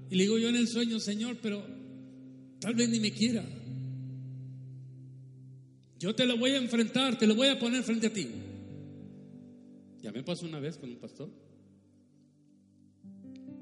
Y 0.10 0.15
le 0.15 0.24
digo 0.24 0.38
yo 0.38 0.50
en 0.50 0.55
el 0.55 0.67
sueño, 0.67 1.00
Señor, 1.00 1.38
pero 1.41 1.63
tal 2.60 2.74
vez 2.74 2.89
ni 2.89 3.00
me 3.00 3.12
quiera. 3.12 3.43
Yo 6.00 6.13
te 6.13 6.25
lo 6.25 6.38
voy 6.38 6.51
a 6.51 6.58
enfrentar, 6.58 7.18
te 7.18 7.25
lo 7.25 7.36
voy 7.36 7.48
a 7.48 7.60
poner 7.60 7.84
frente 7.84 8.08
a 8.08 8.13
ti. 8.13 8.30
Ya 10.01 10.12
me 10.12 10.24
pasó 10.24 10.46
una 10.46 10.60
vez 10.60 10.77
con 10.77 10.89
un 10.89 10.98
pastor. 10.98 11.30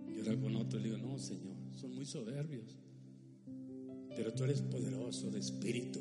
Yo 0.10 0.20
hablar 0.20 0.40
con 0.40 0.56
otro. 0.58 0.80
Le 0.80 0.86
digo, 0.86 0.98
no, 0.98 1.18
Señor, 1.18 1.56
son 1.80 1.96
muy 1.96 2.06
soberbios. 2.06 2.78
Pero 4.16 4.34
tú 4.34 4.44
eres 4.44 4.62
poderoso 4.62 5.32
de 5.32 5.40
espíritu. 5.40 6.00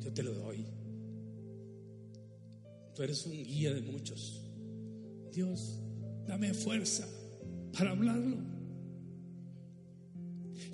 Yo 0.00 0.12
te 0.12 0.22
lo 0.22 0.34
doy. 0.34 0.64
Tú 2.94 3.02
eres 3.02 3.24
un 3.26 3.32
guía 3.44 3.72
de 3.72 3.80
muchos. 3.80 4.42
Dios, 5.32 5.80
dame 6.26 6.52
fuerza 6.52 7.08
para 7.72 7.92
hablarlo. 7.92 8.51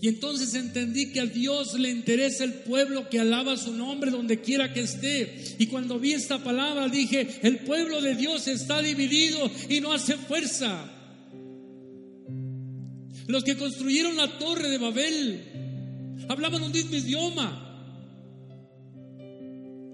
Y 0.00 0.08
entonces 0.08 0.54
entendí 0.54 1.12
que 1.12 1.20
a 1.20 1.26
Dios 1.26 1.74
le 1.74 1.90
interesa 1.90 2.44
el 2.44 2.54
pueblo 2.54 3.08
que 3.08 3.18
alaba 3.18 3.56
su 3.56 3.72
nombre 3.72 4.10
donde 4.10 4.40
quiera 4.40 4.72
que 4.72 4.80
esté. 4.80 5.56
Y 5.58 5.66
cuando 5.66 5.98
vi 5.98 6.12
esta 6.12 6.42
palabra 6.42 6.88
dije, 6.88 7.40
el 7.42 7.60
pueblo 7.60 8.00
de 8.00 8.14
Dios 8.14 8.46
está 8.46 8.80
dividido 8.80 9.50
y 9.68 9.80
no 9.80 9.92
hace 9.92 10.14
fuerza. 10.14 10.88
Los 13.26 13.44
que 13.44 13.56
construyeron 13.56 14.16
la 14.16 14.38
torre 14.38 14.70
de 14.70 14.78
Babel 14.78 15.42
hablaban 16.28 16.62
un 16.62 16.72
mismo 16.72 16.94
idioma. 16.94 17.64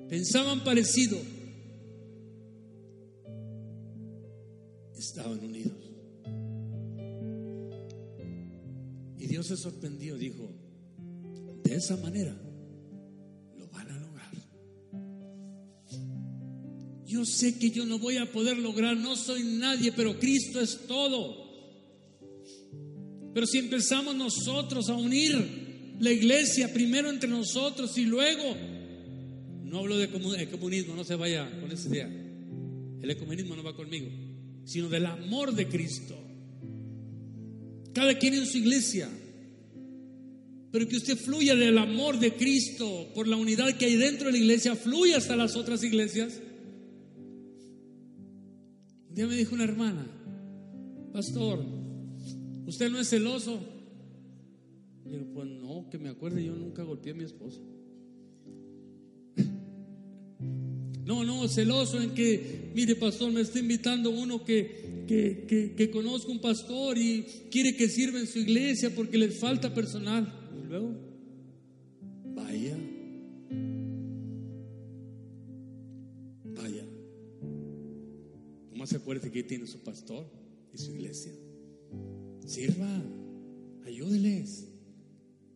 Pensaban 0.09 0.63
parecido. 0.63 1.19
Estaban 4.97 5.39
unidos. 5.41 5.84
Dios 9.35 9.49
se 9.49 9.57
sorprendió, 9.57 10.17
dijo, 10.17 10.49
de 11.65 11.75
esa 11.75 11.97
manera 11.97 12.41
lo 13.59 13.67
van 13.67 13.91
a 13.91 13.99
lograr. 13.99 14.31
Yo 17.05 17.25
sé 17.25 17.59
que 17.59 17.73
yo 17.73 17.85
no 17.85 17.99
voy 17.99 18.19
a 18.19 18.31
poder 18.31 18.57
lograr, 18.59 18.97
no 18.97 19.17
soy 19.17 19.43
nadie, 19.43 19.91
pero 19.91 20.21
Cristo 20.21 20.61
es 20.61 20.87
todo. 20.87 21.35
Pero 23.35 23.45
si 23.45 23.59
empezamos 23.59 24.15
nosotros 24.15 24.89
a 24.89 24.95
unir 24.95 25.97
la 25.99 26.13
iglesia 26.13 26.73
primero 26.73 27.11
entre 27.11 27.29
nosotros 27.29 27.99
y 27.99 28.05
luego, 28.05 28.57
no 29.65 29.81
hablo 29.81 29.99
de 29.99 30.11
comunismo, 30.49 30.95
no 30.95 31.03
se 31.03 31.17
vaya 31.17 31.61
con 31.61 31.73
esa 31.73 31.89
idea. 31.89 32.07
El 32.07 33.11
ecumenismo 33.11 33.57
no 33.57 33.65
va 33.65 33.75
conmigo, 33.75 34.09
sino 34.65 34.89
del 34.89 35.07
amor 35.07 35.53
de 35.57 35.67
Cristo. 35.67 36.17
Cada 37.93 38.17
quien 38.17 38.35
en 38.35 38.47
su 38.47 38.59
iglesia. 38.59 39.11
Pero 40.75 40.89
que 40.89 40.97
usted 40.97 41.17
fluya 41.17 41.55
del 41.55 41.79
amor 41.79 42.19
de 42.19 42.33
Cristo 42.35 43.13
por 43.15 43.29
la 43.29 43.37
unidad 43.37 43.79
que 43.79 43.85
hay 43.85 43.95
dentro 43.95 44.27
de 44.27 44.33
la 44.33 44.39
iglesia, 44.39 44.75
fluya 44.75 45.19
hasta 45.19 45.37
las 45.37 45.55
otras 45.55 45.85
iglesias. 45.85 46.41
Un 49.09 49.15
día 49.15 49.29
me 49.29 49.37
dijo 49.37 49.55
una 49.55 49.63
hermana, 49.63 50.05
pastor, 51.13 51.65
¿Usted 52.67 52.91
no 52.91 52.99
es 52.99 53.09
celoso? 53.09 53.61
Le 55.05 55.13
digo, 55.13 55.27
pues 55.33 55.47
no, 55.47 55.89
que 55.91 55.99
me 55.99 56.09
acuerde, 56.09 56.45
yo 56.45 56.57
nunca 56.57 56.83
golpeé 56.83 57.13
a 57.13 57.15
mi 57.15 57.23
esposa. 57.23 57.61
No, 61.05 61.23
no, 61.23 61.47
celoso 61.47 62.03
en 62.03 62.15
que, 62.15 62.73
mire, 62.75 62.97
pastor, 62.97 63.31
me 63.31 63.43
está 63.43 63.61
invitando 63.61 64.11
uno 64.11 64.43
que, 64.43 65.05
que, 65.07 65.45
que, 65.47 65.75
que 65.77 65.91
conozca 65.91 66.33
un 66.33 66.41
pastor 66.41 66.99
y 66.99 67.23
quiere 67.49 67.77
que 67.77 67.89
sirva 67.89 68.19
en 68.19 68.27
su 68.27 68.41
iglesia 68.41 68.93
porque 68.93 69.19
le 69.19 69.29
falta 69.29 69.73
personal. 69.73 70.44
Luego, 70.69 70.95
vaya, 72.35 72.77
vaya. 76.57 76.85
¿Cómo 78.71 78.87
se 78.87 78.97
acuerde 78.97 79.31
que 79.31 79.43
tiene 79.43 79.67
su 79.67 79.81
pastor 79.81 80.27
y 80.73 80.79
su 80.79 80.93
iglesia? 80.93 81.33
Sirva, 82.47 83.03
ayúdeles. 83.85 84.69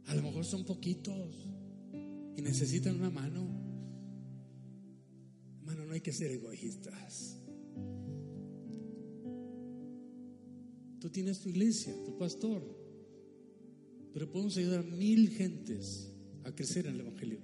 A 0.06 0.14
lo 0.14 0.22
mejor 0.22 0.44
son 0.44 0.64
poquitos 0.64 1.48
y 2.36 2.42
necesitan 2.42 2.96
una 2.96 3.10
mano. 3.10 3.46
Hermano, 5.58 5.86
no 5.86 5.92
hay 5.94 6.00
que 6.00 6.12
ser 6.12 6.30
egoístas. 6.30 7.38
Tú 11.00 11.10
tienes 11.10 11.40
tu 11.40 11.48
iglesia, 11.48 11.94
tu 12.04 12.16
pastor, 12.16 12.77
pero 14.12 14.30
podemos 14.30 14.56
ayudar 14.56 14.80
a 14.80 14.82
mil 14.82 15.30
gentes 15.30 16.10
a 16.44 16.54
crecer 16.54 16.86
en 16.86 16.94
el 16.94 17.00
Evangelio. 17.00 17.38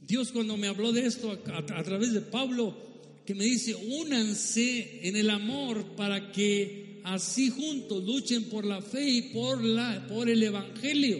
Dios 0.00 0.32
cuando 0.32 0.56
me 0.56 0.68
habló 0.68 0.92
de 0.92 1.06
esto 1.06 1.30
a, 1.30 1.82
través 1.84 2.12
de 2.12 2.20
Pablo, 2.20 2.76
que 3.24 3.34
me 3.34 3.44
dice, 3.44 3.74
únanse 3.74 5.06
en 5.06 5.16
el 5.16 5.30
amor 5.30 5.84
para 5.96 6.32
que 6.32 7.00
así 7.04 7.50
juntos 7.50 8.04
luchen 8.04 8.44
por 8.44 8.64
la 8.64 8.80
fe 8.80 9.08
y 9.08 9.22
por, 9.22 9.62
la, 9.62 10.06
por 10.08 10.28
el 10.28 10.42
Evangelio. 10.42 11.18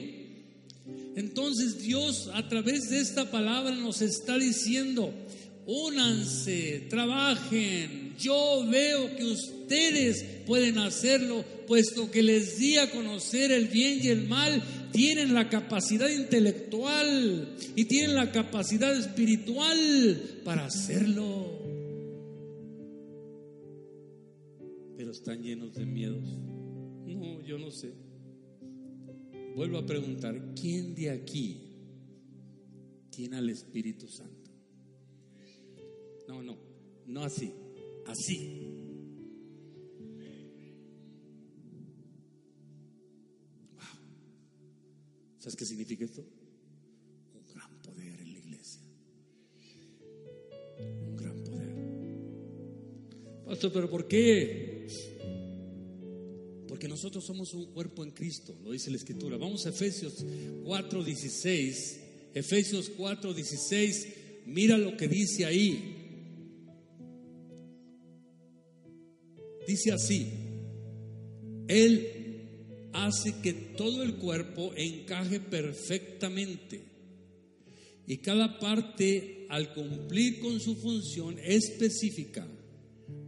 Entonces 1.17 1.83
Dios 1.83 2.31
a 2.33 2.49
través 2.49 2.91
de 2.91 3.01
esta 3.01 3.31
palabra 3.31 3.75
nos 3.75 4.03
está 4.03 4.39
diciendo, 4.39 5.13
únanse, 5.67 6.87
trabajen. 6.89 8.08
Yo 8.19 8.67
veo 8.69 9.17
que 9.17 9.25
ustedes 9.25 10.25
pueden 10.47 10.79
hacerlo, 10.79 11.45
puesto 11.67 12.11
que 12.11 12.23
les 12.23 12.59
di 12.59 12.77
a 12.77 12.91
conocer 12.91 13.53
el 13.53 13.69
bien 13.69 14.01
y 14.03 14.09
el 14.09 14.27
mal, 14.27 14.63
tienen 14.93 15.35
la 15.35 15.49
capacidad 15.49 16.09
intelectual 16.09 17.57
y 17.77 17.85
tienen 17.85 18.15
la 18.15 18.33
capacidad 18.33 18.97
espiritual 18.97 20.41
para 20.45 20.67
hacerlo. 20.67 21.59
están 25.11 25.43
llenos 25.43 25.75
de 25.75 25.85
miedos. 25.85 26.25
No, 27.07 27.43
yo 27.43 27.59
no 27.59 27.71
sé. 27.71 27.93
Vuelvo 29.55 29.79
a 29.79 29.87
preguntar, 29.87 30.55
¿quién 30.55 30.95
de 30.95 31.11
aquí 31.11 31.61
tiene 33.11 33.37
al 33.37 33.51
Espíritu 33.51 34.07
Santo? 34.07 34.51
No, 36.29 36.43
no, 36.43 36.57
no 37.07 37.25
así, 37.25 37.53
así. 38.09 38.65
¿Sabes 45.39 45.57
qué 45.57 45.65
significa 45.65 46.05
esto? 46.05 46.23
Un 47.35 47.47
gran 47.47 47.79
poder 47.79 48.21
en 48.21 48.33
la 48.33 48.39
iglesia. 48.39 48.83
Un 50.81 51.17
gran 51.17 51.45
poder. 51.45 51.75
Pastor, 53.47 53.73
pero 53.73 53.89
¿por 53.89 54.09
qué? 54.09 54.87
Porque 56.67 56.89
nosotros 56.89 57.25
somos 57.25 57.55
un 57.55 57.73
cuerpo 57.73 58.05
en 58.05 58.11
Cristo, 58.11 58.59
lo 58.63 58.73
dice 58.73 58.91
la 58.91 58.97
Escritura. 58.97 59.37
Vamos 59.37 59.65
a 59.67 59.71
Efesios 59.71 60.25
4:16. 60.65 62.01
Efesios 62.35 62.91
4:16, 62.97 64.45
mira 64.47 64.77
lo 64.77 64.97
que 64.97 65.09
dice 65.09 65.47
ahí. 65.47 65.98
Dice 69.69 69.93
así, 69.93 70.27
Él 71.69 72.89
hace 72.95 73.35
que 73.43 73.53
todo 73.53 74.03
el 74.03 74.15
cuerpo 74.15 74.73
encaje 74.75 75.41
perfectamente. 75.41 76.81
Y 78.07 78.17
cada 78.17 78.59
parte 78.59 79.45
al 79.51 79.75
cumplir 79.75 80.41
con 80.41 80.59
su 80.59 80.75
función 80.75 81.39
específica 81.39 82.49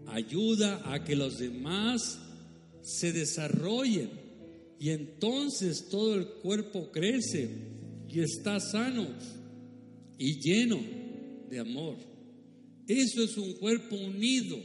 ayuda 0.07 0.81
a 0.91 1.05
que 1.05 1.15
los 1.15 1.39
demás 1.39 2.19
se 2.81 3.13
desarrollen. 3.13 4.09
Y 4.79 4.89
entonces 4.89 5.89
todo 5.91 6.15
el 6.15 6.27
cuerpo 6.27 6.91
crece 6.91 7.51
y 8.09 8.21
está 8.21 8.61
sano 8.61 9.09
y 10.17 10.41
lleno 10.41 10.81
de 11.51 11.59
amor. 11.59 11.99
Eso 12.89 13.23
es 13.25 13.37
un 13.37 13.53
cuerpo 13.53 13.95
unido, 13.97 14.57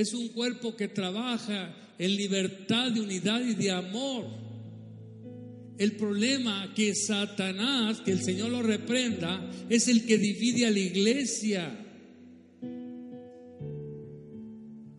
es 0.00 0.14
un 0.14 0.28
cuerpo 0.28 0.74
que 0.76 0.88
trabaja 0.88 1.74
en 1.98 2.16
libertad 2.16 2.90
de 2.90 3.00
unidad 3.00 3.40
y 3.44 3.54
de 3.54 3.70
amor. 3.70 4.24
El 5.76 5.92
problema 5.92 6.72
que 6.74 6.94
Satanás, 6.94 8.00
que 8.00 8.12
el 8.12 8.22
Señor 8.22 8.50
lo 8.50 8.62
reprenda, 8.62 9.50
es 9.68 9.88
el 9.88 10.06
que 10.06 10.18
divide 10.18 10.66
a 10.66 10.70
la 10.70 10.78
iglesia. 10.78 11.86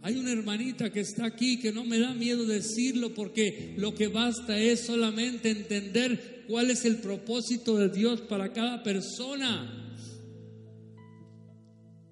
Hay 0.03 0.17
una 0.17 0.31
hermanita 0.31 0.91
que 0.91 1.01
está 1.01 1.25
aquí 1.25 1.59
que 1.59 1.71
no 1.71 1.83
me 1.83 1.99
da 1.99 2.13
miedo 2.13 2.45
decirlo 2.45 3.13
porque 3.13 3.73
lo 3.77 3.93
que 3.93 4.07
basta 4.07 4.59
es 4.59 4.81
solamente 4.81 5.49
entender 5.51 6.45
cuál 6.47 6.71
es 6.71 6.85
el 6.85 6.97
propósito 6.97 7.77
de 7.77 7.89
Dios 7.89 8.21
para 8.21 8.51
cada 8.53 8.83
persona. 8.83 9.80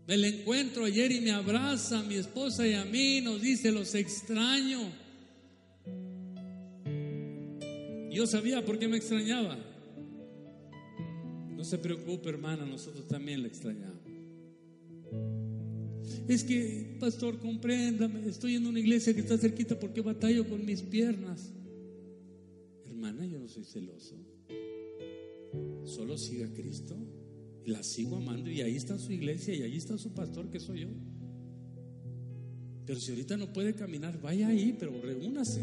Me 0.09 0.17
la 0.17 0.25
encuentro 0.25 0.85
ayer 0.85 1.11
y 1.11 1.21
me 1.21 1.29
abraza 1.29 1.99
a 1.99 2.03
mi 2.03 2.15
esposa 2.15 2.67
y 2.67 2.73
a 2.73 2.83
mí, 2.83 3.21
nos 3.21 3.39
dice 3.43 3.71
los 3.71 3.93
extraño. 3.93 4.91
Yo 8.11 8.25
sabía 8.25 8.65
por 8.65 8.79
qué 8.79 8.87
me 8.87 8.97
extrañaba. 8.97 9.63
No 11.55 11.63
se 11.63 11.77
preocupe, 11.77 12.27
hermana, 12.27 12.65
nosotros 12.65 13.07
también 13.07 13.43
la 13.43 13.49
extrañamos. 13.49 14.01
Es 16.27 16.43
que, 16.43 16.97
pastor, 16.99 17.37
compréndame, 17.37 18.27
estoy 18.27 18.55
en 18.55 18.65
una 18.65 18.79
iglesia 18.79 19.13
que 19.13 19.19
está 19.19 19.37
cerquita 19.37 19.79
porque 19.79 20.01
batallo 20.01 20.49
con 20.49 20.65
mis 20.65 20.81
piernas. 20.81 21.51
Hermana, 22.87 23.27
yo 23.27 23.37
no 23.37 23.47
soy 23.47 23.63
celoso. 23.63 24.15
Solo 25.85 26.17
siga 26.17 26.47
a 26.47 26.49
Cristo. 26.51 26.97
La 27.65 27.83
sigo 27.83 28.17
amando 28.17 28.49
y 28.49 28.61
ahí 28.61 28.75
está 28.75 28.97
su 28.97 29.11
iglesia 29.11 29.53
y 29.55 29.61
ahí 29.61 29.77
está 29.77 29.97
su 29.97 30.13
pastor 30.13 30.49
que 30.49 30.59
soy 30.59 30.81
yo. 30.81 30.87
Pero 32.85 32.99
si 32.99 33.11
ahorita 33.11 33.37
no 33.37 33.53
puede 33.53 33.75
caminar, 33.75 34.19
vaya 34.19 34.47
ahí, 34.47 34.75
pero 34.79 34.99
reúnase. 35.01 35.61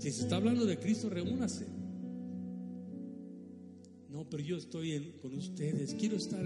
Si 0.00 0.10
se 0.10 0.22
está 0.22 0.36
hablando 0.36 0.64
de 0.66 0.78
Cristo, 0.78 1.08
reúnase. 1.08 1.66
No, 4.08 4.28
pero 4.28 4.42
yo 4.42 4.56
estoy 4.56 5.14
con 5.22 5.34
ustedes, 5.34 5.94
quiero 5.94 6.16
estar. 6.16 6.44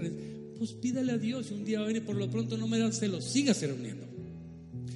Pues 0.59 0.73
pídale 0.73 1.13
a 1.13 1.17
Dios 1.17 1.49
un 1.51 1.65
día 1.65 1.83
viene, 1.83 2.01
por 2.01 2.15
lo 2.15 2.29
pronto 2.29 2.57
no 2.57 2.67
me 2.67 2.77
dan 2.77 2.93
celos, 2.93 3.23
sígase 3.25 3.67
reuniendo. 3.67 4.05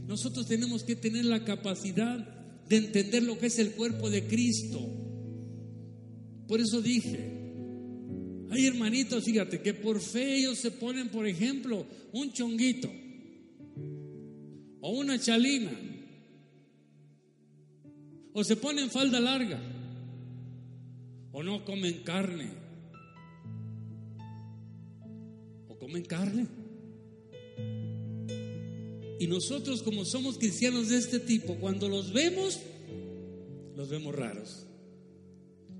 Nosotros 0.08 0.46
tenemos 0.46 0.84
que 0.84 0.96
tener 0.96 1.26
la 1.26 1.44
capacidad 1.44 2.18
de 2.68 2.78
entender 2.78 3.24
lo 3.24 3.40
que 3.40 3.48
es 3.48 3.58
el 3.60 3.72
cuerpo 3.72 4.10
de 4.10 4.28
Cristo. 4.28 4.80
Por 6.48 6.60
eso 6.60 6.82
dije, 6.82 7.39
hay 8.50 8.66
hermanitos, 8.66 9.24
fíjate, 9.24 9.62
que 9.62 9.74
por 9.74 10.00
fe 10.00 10.38
ellos 10.38 10.58
se 10.58 10.72
ponen, 10.72 11.10
por 11.10 11.28
ejemplo, 11.28 11.86
un 12.12 12.32
chonguito 12.34 12.92
o 14.82 14.92
una 14.92 15.20
chalina 15.20 15.72
o 18.34 18.44
se 18.44 18.56
ponen 18.56 18.90
falda 18.90 19.20
larga, 19.20 19.60
o 21.32 21.44
no 21.44 21.66
comen 21.66 22.04
carne, 22.04 22.50
o 25.68 25.78
comen 25.78 26.06
carne. 26.06 26.48
Y 29.20 29.28
nosotros 29.28 29.84
como 29.84 30.06
somos 30.06 30.38
cristianos 30.38 30.90
de 30.90 30.98
este 30.98 31.20
tipo, 31.20 31.56
cuando 31.56 31.90
los 31.90 32.14
vemos, 32.14 32.62
los 33.76 33.90
vemos 33.90 34.16
raros. 34.16 34.66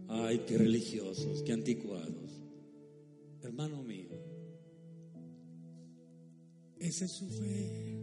Ay, 0.10 0.44
qué 0.48 0.58
religiosos, 0.58 1.44
qué 1.44 1.54
anticuados. 1.54 2.29
Hermano 3.42 3.82
mío, 3.84 4.10
esa 6.80 7.06
es 7.06 7.12
su 7.12 7.28
fe. 7.30 7.98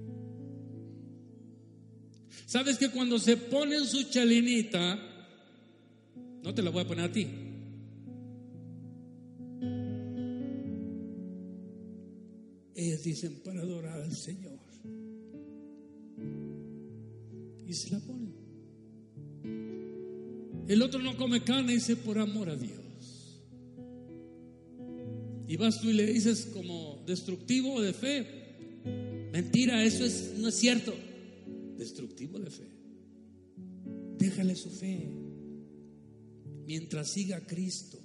¿Sabes 2.47 2.79
que 2.79 2.91
cuando 2.91 3.19
se 3.19 3.37
ponen 3.37 3.85
su 3.85 4.05
chalinita, 4.05 4.99
no 6.43 6.55
te 6.55 6.63
la 6.63 6.71
voy 6.71 6.85
a 6.85 6.89
poner 6.89 7.05
a 7.05 7.13
ti? 7.13 7.27
Ellas 12.75 13.03
dicen 13.03 13.41
para 13.45 13.61
adorar 13.61 14.01
al 14.03 14.15
Señor. 14.15 14.59
Y 17.67 17.73
se 17.73 17.91
la 17.91 18.01
ponen. 18.01 18.35
El 20.69 20.83
otro 20.83 21.01
no 21.01 21.17
come 21.17 21.43
carne 21.43 21.73
dice 21.73 21.97
por 21.97 22.19
amor 22.19 22.51
a 22.51 22.57
Dios. 22.57 22.86
Y 25.49 25.57
vas 25.57 25.81
tú 25.81 25.91
y 25.91 25.93
le 25.93 26.07
dices 26.07 26.49
como 26.53 27.03
destructivo 27.07 27.81
de 27.81 27.93
fe. 27.93 28.27
Mentira, 29.33 29.85
eso 29.85 30.05
es, 30.05 30.35
no 30.39 30.49
es 30.49 30.55
cierto 30.55 30.95
destructivo 31.77 32.39
de 32.39 32.51
fe. 32.51 32.65
Déjale 34.19 34.57
su 34.57 34.71
fe. 34.71 35.09
Mientras 36.67 37.11
siga 37.11 37.47
Cristo. 37.47 37.99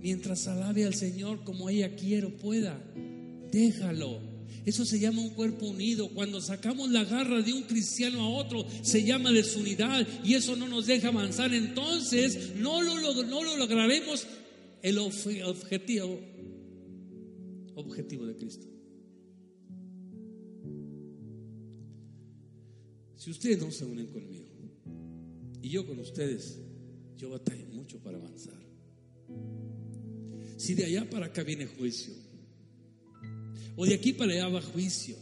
Mientras 0.00 0.48
alabe 0.48 0.84
al 0.84 0.94
Señor 0.94 1.44
como 1.44 1.70
ella 1.70 1.94
quiere 1.94 2.26
o 2.26 2.36
pueda. 2.36 2.82
Déjalo. 3.50 4.32
Eso 4.64 4.84
se 4.84 5.00
llama 5.00 5.22
un 5.22 5.30
cuerpo 5.30 5.66
unido. 5.66 6.08
Cuando 6.10 6.40
sacamos 6.40 6.90
la 6.90 7.04
garra 7.04 7.42
de 7.42 7.52
un 7.52 7.62
cristiano 7.62 8.20
a 8.20 8.28
otro, 8.28 8.66
se 8.82 9.02
llama 9.04 9.32
desunidad 9.32 10.06
y 10.24 10.34
eso 10.34 10.56
no 10.56 10.68
nos 10.68 10.86
deja 10.86 11.08
avanzar. 11.08 11.52
Entonces, 11.54 12.54
no 12.56 12.82
lo, 12.82 13.24
no 13.24 13.42
lo 13.42 13.56
lograremos 13.56 14.26
el 14.82 14.98
objetivo, 14.98 16.18
objetivo 17.76 18.26
de 18.26 18.36
Cristo. 18.36 18.66
Si 23.16 23.30
ustedes 23.30 23.60
no 23.60 23.70
se 23.70 23.84
unen 23.84 24.08
conmigo 24.08 24.48
y 25.62 25.68
yo 25.68 25.86
con 25.86 26.00
ustedes, 26.00 26.60
yo 27.16 27.30
batallo 27.30 27.68
mucho 27.68 28.00
para 28.00 28.18
avanzar. 28.18 28.60
Si 30.56 30.74
de 30.74 30.84
allá 30.84 31.08
para 31.08 31.26
acá 31.26 31.44
viene 31.44 31.66
juicio, 31.66 32.14
o 33.76 33.86
de 33.86 33.94
aquí 33.94 34.12
para 34.12 34.32
allá 34.32 34.48
va 34.48 34.60
juicio, 34.60 35.16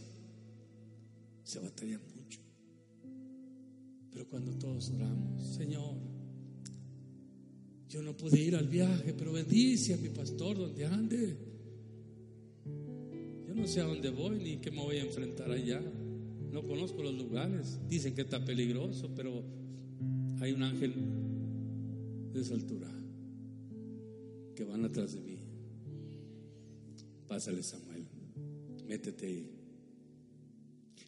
se 1.44 1.58
batalla 1.58 2.00
mucho. 2.16 2.40
Pero 4.10 4.26
cuando 4.28 4.56
todos 4.56 4.90
oramos, 4.90 5.54
Señor, 5.54 5.94
yo 7.90 8.02
no 8.02 8.16
pude 8.16 8.40
ir 8.40 8.54
al 8.54 8.68
viaje, 8.68 9.12
pero 9.18 9.32
bendice 9.32 9.94
a 9.94 9.96
mi 9.96 10.10
pastor 10.10 10.56
donde 10.56 10.86
ande. 10.86 11.36
Yo 13.48 13.54
no 13.54 13.66
sé 13.66 13.80
a 13.80 13.84
dónde 13.84 14.10
voy 14.10 14.38
ni 14.38 14.56
qué 14.58 14.70
me 14.70 14.80
voy 14.80 14.98
a 14.98 15.02
enfrentar 15.02 15.50
allá. 15.50 15.82
No 16.52 16.62
conozco 16.62 17.02
los 17.02 17.14
lugares. 17.14 17.80
Dicen 17.88 18.14
que 18.14 18.22
está 18.22 18.44
peligroso, 18.44 19.10
pero 19.16 19.42
hay 20.40 20.52
un 20.52 20.62
ángel 20.62 20.94
de 22.32 22.40
esa 22.40 22.54
altura 22.54 22.88
que 24.54 24.64
van 24.64 24.84
atrás 24.84 25.14
de 25.14 25.20
mí. 25.20 25.38
Pásale, 27.26 27.62
Samuel. 27.64 28.06
Métete 28.86 29.26
ahí. 29.26 29.59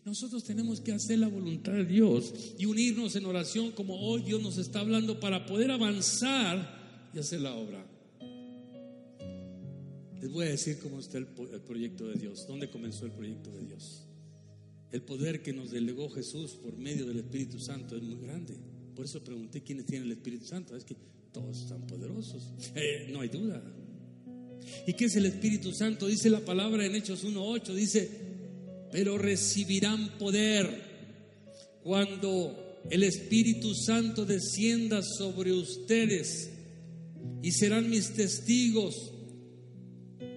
Nosotros 0.05 0.43
tenemos 0.43 0.81
que 0.81 0.93
hacer 0.93 1.21
la 1.21 1.29
voluntad 1.29 1.73
de 1.73 1.85
Dios 1.85 2.35
y 2.59 2.67
unirnos 2.67 3.15
en 3.15 3.25
oración 3.25 3.71
como 3.71 4.01
hoy 4.01 4.23
Dios 4.23 4.43
nos 4.43 4.59
está 4.59 4.81
hablando 4.81 5.21
para 5.21 5.47
poder 5.47 5.71
avanzar 5.71 7.09
y 7.15 7.21
hacer 7.21 7.41
la 7.41 7.55
obra. 7.55 7.87
Les 10.21 10.31
voy 10.31 10.47
a 10.47 10.51
decir 10.51 10.79
cómo 10.81 10.99
está 10.99 11.19
el, 11.19 11.27
proyecto 11.27 12.09
de 12.09 12.15
Dios, 12.15 12.47
dónde 12.49 12.69
comenzó 12.69 13.07
el 13.07 13.13
proyecto 13.13 13.51
de 13.53 13.65
Dios. 13.65 14.05
El 14.91 15.03
poder 15.03 15.41
que 15.41 15.53
nos 15.53 15.71
delegó 15.71 16.11
Jesús 16.11 16.53
por 16.53 16.77
medio 16.77 17.07
del 17.07 17.19
Espíritu 17.19 17.61
Santo 17.61 17.97
es 17.97 18.03
muy 18.03 18.21
grande. 18.21 18.57
Por 18.97 19.05
eso 19.05 19.23
pregunté 19.23 19.63
quiénes 19.63 19.87
tienen 19.87 20.07
el 20.07 20.13
Espíritu 20.13 20.47
Santo. 20.47 20.77
Es 20.77 20.85
que 20.85 20.97
todos 21.33 21.63
están 21.63 21.87
poderosos. 21.87 22.51
Eh, 22.75 23.09
no 23.13 23.21
hay 23.21 23.29
duda. 23.29 23.63
¿Y 24.87 24.95
qué 24.95 25.05
es 25.07 25.17
el 25.17 25.27
Espíritu 25.27 25.73
Santo? 25.73 26.07
Dice 26.07 26.29
la 26.29 26.41
palabra 26.41 26.85
en 26.85 26.95
Hechos 26.95 27.25
1.8. 27.25 27.75
Dice, 27.75 28.32
pero 28.93 29.19
recibirán 29.19 30.19
poder 30.19 30.93
cuando 31.83 32.81
el 32.91 33.03
Espíritu 33.03 33.75
Santo 33.75 34.25
descienda 34.25 35.03
sobre 35.03 35.53
ustedes 35.53 36.51
y 37.43 37.51
serán 37.51 37.91
mis 37.91 38.11
testigos 38.11 39.13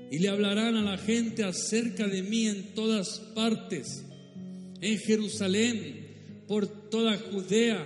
y 0.10 0.20
le 0.20 0.30
hablarán 0.30 0.76
a 0.76 0.82
la 0.82 0.98
gente 0.98 1.44
acerca 1.44 2.08
de 2.08 2.24
mí 2.24 2.48
en 2.48 2.74
todas 2.74 3.20
partes 3.36 4.06
en 4.82 5.00
Jerusalén, 5.00 6.06
por 6.48 6.68
toda 6.68 7.18
Judea, 7.18 7.86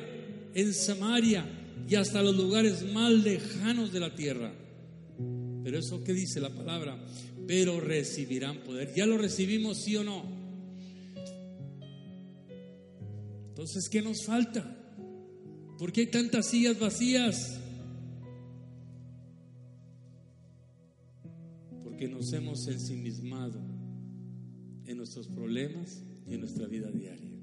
en 0.54 0.74
Samaria 0.74 1.46
y 1.88 1.96
hasta 1.96 2.22
los 2.22 2.36
lugares 2.36 2.84
más 2.94 3.12
lejanos 3.12 3.94
de 3.94 4.00
la 4.00 4.14
tierra. 4.16 4.52
Pero 5.64 5.80
eso 5.80 6.04
que 6.04 6.14
dice 6.14 6.42
la 6.42 6.50
palabra, 6.50 7.00
pero 7.48 7.80
recibirán 7.80 8.60
poder. 8.64 8.94
¿Ya 8.96 9.06
lo 9.06 9.18
recibimos, 9.18 9.82
sí 9.84 9.96
o 9.96 10.04
no? 10.04 10.39
Entonces, 13.60 13.90
¿qué 13.90 14.02
nos 14.02 14.24
falta? 14.24 14.64
¿Por 15.78 15.92
qué 15.92 16.00
hay 16.00 16.08
tantas 16.08 16.46
sillas 16.46 16.80
vacías? 16.80 17.60
Porque 21.84 22.08
nos 22.08 22.32
hemos 22.32 22.66
ensimismado 22.68 23.60
en 24.86 24.96
nuestros 24.96 25.28
problemas, 25.28 26.02
en 26.30 26.40
nuestra 26.40 26.68
vida 26.68 26.90
diaria. 26.90 27.38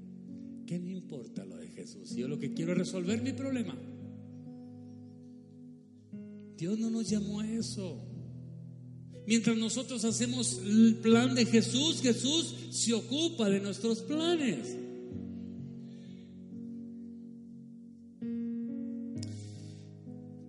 ¿Qué 0.65 0.79
me 0.79 0.89
importa 0.89 1.45
lo 1.45 1.55
de 1.57 1.67
Jesús? 1.67 2.15
Yo 2.15 2.27
lo 2.27 2.39
que 2.39 2.51
quiero 2.51 2.71
es 2.71 2.79
resolver 2.79 3.21
mi 3.21 3.33
problema. 3.33 3.77
Dios 6.57 6.79
no 6.79 6.89
nos 6.89 7.07
llamó 7.07 7.41
a 7.41 7.47
eso. 7.47 8.01
Mientras 9.27 9.55
nosotros 9.55 10.03
hacemos 10.03 10.63
el 10.65 10.95
plan 10.95 11.35
de 11.35 11.45
Jesús, 11.45 12.01
Jesús 12.01 12.55
se 12.71 12.95
ocupa 12.95 13.51
de 13.51 13.59
nuestros 13.59 14.01
planes. 14.01 14.86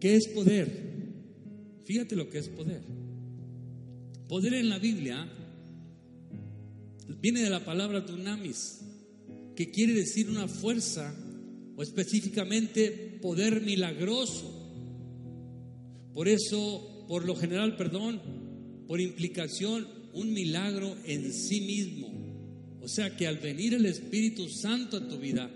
¿Qué 0.01 0.15
es 0.15 0.29
poder? 0.29 0.89
Fíjate 1.85 2.15
lo 2.15 2.29
que 2.29 2.39
es 2.39 2.49
poder. 2.49 2.83
Poder 4.29 4.55
en 4.55 4.69
la 4.69 4.79
Biblia 4.79 5.29
viene 7.21 7.41
de 7.41 7.51
la 7.51 7.65
palabra 7.65 8.01
dunamis, 8.01 8.81
que 9.57 9.71
quiere 9.71 9.95
decir 9.95 10.29
una 10.29 10.47
fuerza 10.47 11.13
o 11.77 11.83
específicamente 11.83 13.19
poder 13.21 13.63
milagroso. 13.63 14.55
Por 16.15 16.29
eso, 16.29 17.07
por 17.09 17.25
lo 17.25 17.35
general, 17.35 17.77
perdón, 17.77 18.21
por 18.87 19.01
implicación, 19.01 19.89
un 20.13 20.33
milagro 20.33 20.97
en 21.07 21.33
sí 21.33 21.61
mismo. 21.63 22.09
O 22.81 22.89
sea 22.89 23.17
que 23.17 23.27
al 23.27 23.39
venir 23.39 23.75
el 23.75 23.87
Espíritu 23.87 24.49
Santo 24.49 24.99
a 24.99 25.09
tu 25.09 25.19
vida, 25.19 25.51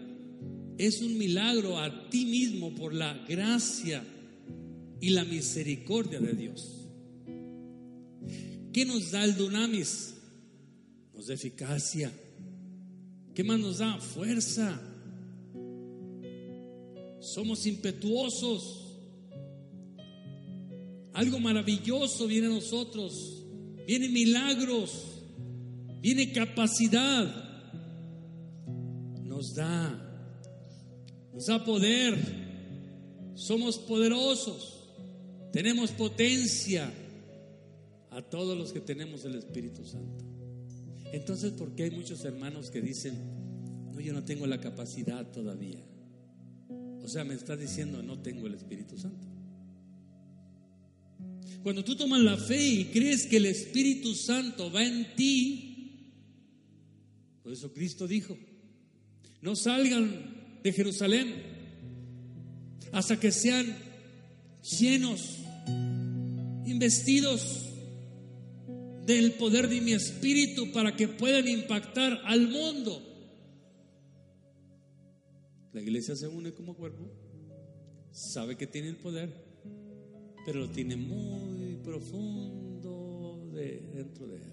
es 0.78 1.00
un 1.00 1.16
milagro 1.16 1.78
a 1.78 2.08
ti 2.10 2.24
mismo 2.24 2.74
por 2.74 2.92
la 2.92 3.24
gracia 3.28 4.04
y 5.02 5.10
la 5.10 5.24
misericordia 5.24 6.20
de 6.20 6.32
Dios. 6.32 6.86
¿Qué 8.72 8.84
nos 8.86 9.10
da 9.10 9.24
el 9.24 9.36
dunamis? 9.36 10.14
Nos 11.12 11.26
da 11.26 11.34
eficacia. 11.34 12.12
¿Qué 13.34 13.42
más 13.42 13.58
nos 13.58 13.78
da? 13.78 13.98
Fuerza. 13.98 14.80
Somos 17.18 17.66
impetuosos. 17.66 18.96
Algo 21.14 21.40
maravilloso 21.40 22.28
viene 22.28 22.46
a 22.46 22.50
nosotros. 22.50 23.42
Vienen 23.84 24.12
milagros. 24.12 24.92
Viene 26.00 26.30
capacidad. 26.30 27.26
Nos 29.24 29.52
da. 29.56 29.98
Nos 31.34 31.46
da 31.46 31.64
poder. 31.64 32.16
Somos 33.34 33.78
poderosos. 33.78 34.78
Tenemos 35.52 35.90
potencia 35.90 36.90
a 38.10 38.22
todos 38.22 38.56
los 38.56 38.72
que 38.72 38.80
tenemos 38.80 39.24
el 39.24 39.34
Espíritu 39.34 39.84
Santo. 39.84 40.24
Entonces, 41.12 41.52
¿por 41.52 41.74
qué 41.74 41.84
hay 41.84 41.90
muchos 41.90 42.24
hermanos 42.24 42.70
que 42.70 42.80
dicen, 42.80 43.14
no, 43.92 44.00
yo 44.00 44.14
no 44.14 44.24
tengo 44.24 44.46
la 44.46 44.60
capacidad 44.60 45.30
todavía? 45.30 45.84
O 47.02 47.08
sea, 47.08 47.24
me 47.24 47.34
está 47.34 47.54
diciendo, 47.54 48.02
no 48.02 48.20
tengo 48.20 48.46
el 48.46 48.54
Espíritu 48.54 48.96
Santo. 48.96 49.26
Cuando 51.62 51.84
tú 51.84 51.96
tomas 51.96 52.22
la 52.22 52.38
fe 52.38 52.64
y 52.64 52.84
crees 52.86 53.26
que 53.26 53.36
el 53.36 53.46
Espíritu 53.46 54.14
Santo 54.14 54.72
va 54.72 54.82
en 54.82 55.14
ti, 55.14 56.12
por 57.42 57.52
eso 57.52 57.72
Cristo 57.72 58.08
dijo, 58.08 58.36
no 59.42 59.54
salgan 59.54 60.60
de 60.62 60.72
Jerusalén 60.72 61.34
hasta 62.92 63.20
que 63.20 63.30
sean 63.30 63.91
llenos, 64.62 65.38
investidos 66.64 67.68
del 69.06 69.32
poder 69.32 69.68
de 69.68 69.80
mi 69.80 69.92
espíritu 69.92 70.70
para 70.72 70.96
que 70.96 71.08
puedan 71.08 71.48
impactar 71.48 72.20
al 72.24 72.48
mundo. 72.48 73.02
La 75.72 75.80
iglesia 75.80 76.14
se 76.14 76.28
une 76.28 76.52
como 76.52 76.76
cuerpo, 76.76 77.10
sabe 78.12 78.56
que 78.56 78.66
tiene 78.66 78.90
el 78.90 78.96
poder, 78.96 79.32
pero 80.44 80.60
lo 80.60 80.70
tiene 80.70 80.96
muy 80.96 81.76
profundo 81.76 83.50
de, 83.52 83.80
dentro 83.94 84.26
de 84.26 84.36
él. 84.36 84.52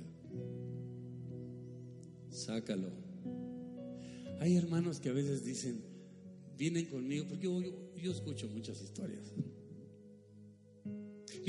Sácalo. 2.30 2.90
Hay 4.40 4.56
hermanos 4.56 5.00
que 5.02 5.10
a 5.10 5.14
veces 5.14 5.44
dicen, 5.44 5.84
vienen 6.58 6.86
conmigo, 6.86 7.26
porque 7.28 7.44
yo, 7.44 7.62
yo 7.98 8.12
escucho 8.12 8.48
muchas 8.48 8.82
historias 8.82 9.34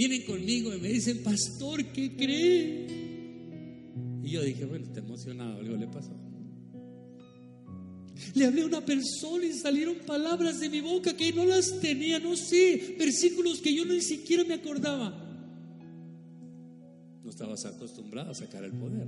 vienen 0.01 0.23
conmigo 0.23 0.75
y 0.75 0.81
me 0.81 0.89
dicen, 0.89 1.23
pastor, 1.23 1.85
¿qué 1.93 2.17
cree? 2.17 2.87
Y 4.23 4.31
yo 4.31 4.43
dije, 4.43 4.65
bueno, 4.65 4.87
está 4.87 5.01
emocionado, 5.01 5.59
algo 5.59 5.77
le 5.77 5.87
pasó. 5.89 6.19
Le 8.35 8.47
hablé 8.47 8.63
a 8.63 8.67
una 8.67 8.83
persona 8.83 9.45
y 9.45 9.53
salieron 9.53 9.97
palabras 10.07 10.59
de 10.59 10.71
mi 10.71 10.81
boca 10.81 11.15
que 11.15 11.35
no 11.35 11.45
las 11.45 11.81
tenía, 11.81 12.19
no 12.19 12.35
sé, 12.35 12.97
versículos 12.99 13.61
que 13.61 13.75
yo 13.75 13.85
ni 13.85 14.01
siquiera 14.01 14.43
me 14.45 14.55
acordaba. 14.55 15.11
No 17.23 17.29
estabas 17.29 17.67
acostumbrado 17.67 18.31
a 18.31 18.35
sacar 18.35 18.65
el 18.65 18.73
poder. 18.73 19.07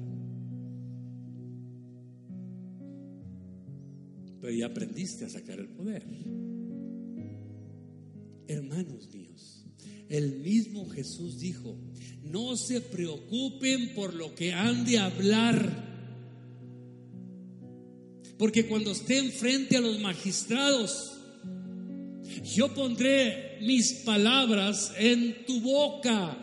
Pero 4.42 4.52
ya 4.52 4.66
aprendiste 4.66 5.24
a 5.24 5.30
sacar 5.30 5.58
el 5.58 5.68
poder. 5.68 6.04
Hermanos 8.46 9.08
míos, 9.14 9.61
el 10.12 10.40
mismo 10.40 10.90
Jesús 10.90 11.40
dijo, 11.40 11.74
no 12.22 12.54
se 12.54 12.82
preocupen 12.82 13.94
por 13.94 14.12
lo 14.12 14.34
que 14.34 14.52
han 14.52 14.84
de 14.84 14.98
hablar. 14.98 15.90
Porque 18.36 18.68
cuando 18.68 18.92
estén 18.92 19.30
frente 19.30 19.78
a 19.78 19.80
los 19.80 19.98
magistrados, 20.00 21.18
yo 22.44 22.74
pondré 22.74 23.58
mis 23.62 24.02
palabras 24.04 24.92
en 24.98 25.46
tu 25.46 25.62
boca. 25.62 26.36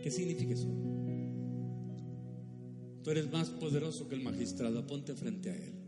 ¿Qué 0.00 0.10
significa 0.12 0.54
eso? 0.54 0.68
Tú 3.02 3.10
eres 3.10 3.32
más 3.32 3.50
poderoso 3.50 4.08
que 4.08 4.14
el 4.14 4.22
magistrado, 4.22 4.86
ponte 4.86 5.12
frente 5.14 5.50
a 5.50 5.56
él. 5.56 5.83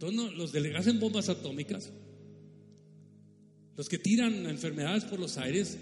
Entonces 0.00 0.34
los 0.34 0.52
delegados 0.52 0.86
en 0.86 1.00
bombas 1.00 1.28
atómicas, 1.28 1.90
los 3.76 3.88
que 3.88 3.98
tiran 3.98 4.46
enfermedades 4.46 5.04
por 5.04 5.18
los 5.18 5.38
aires, 5.38 5.76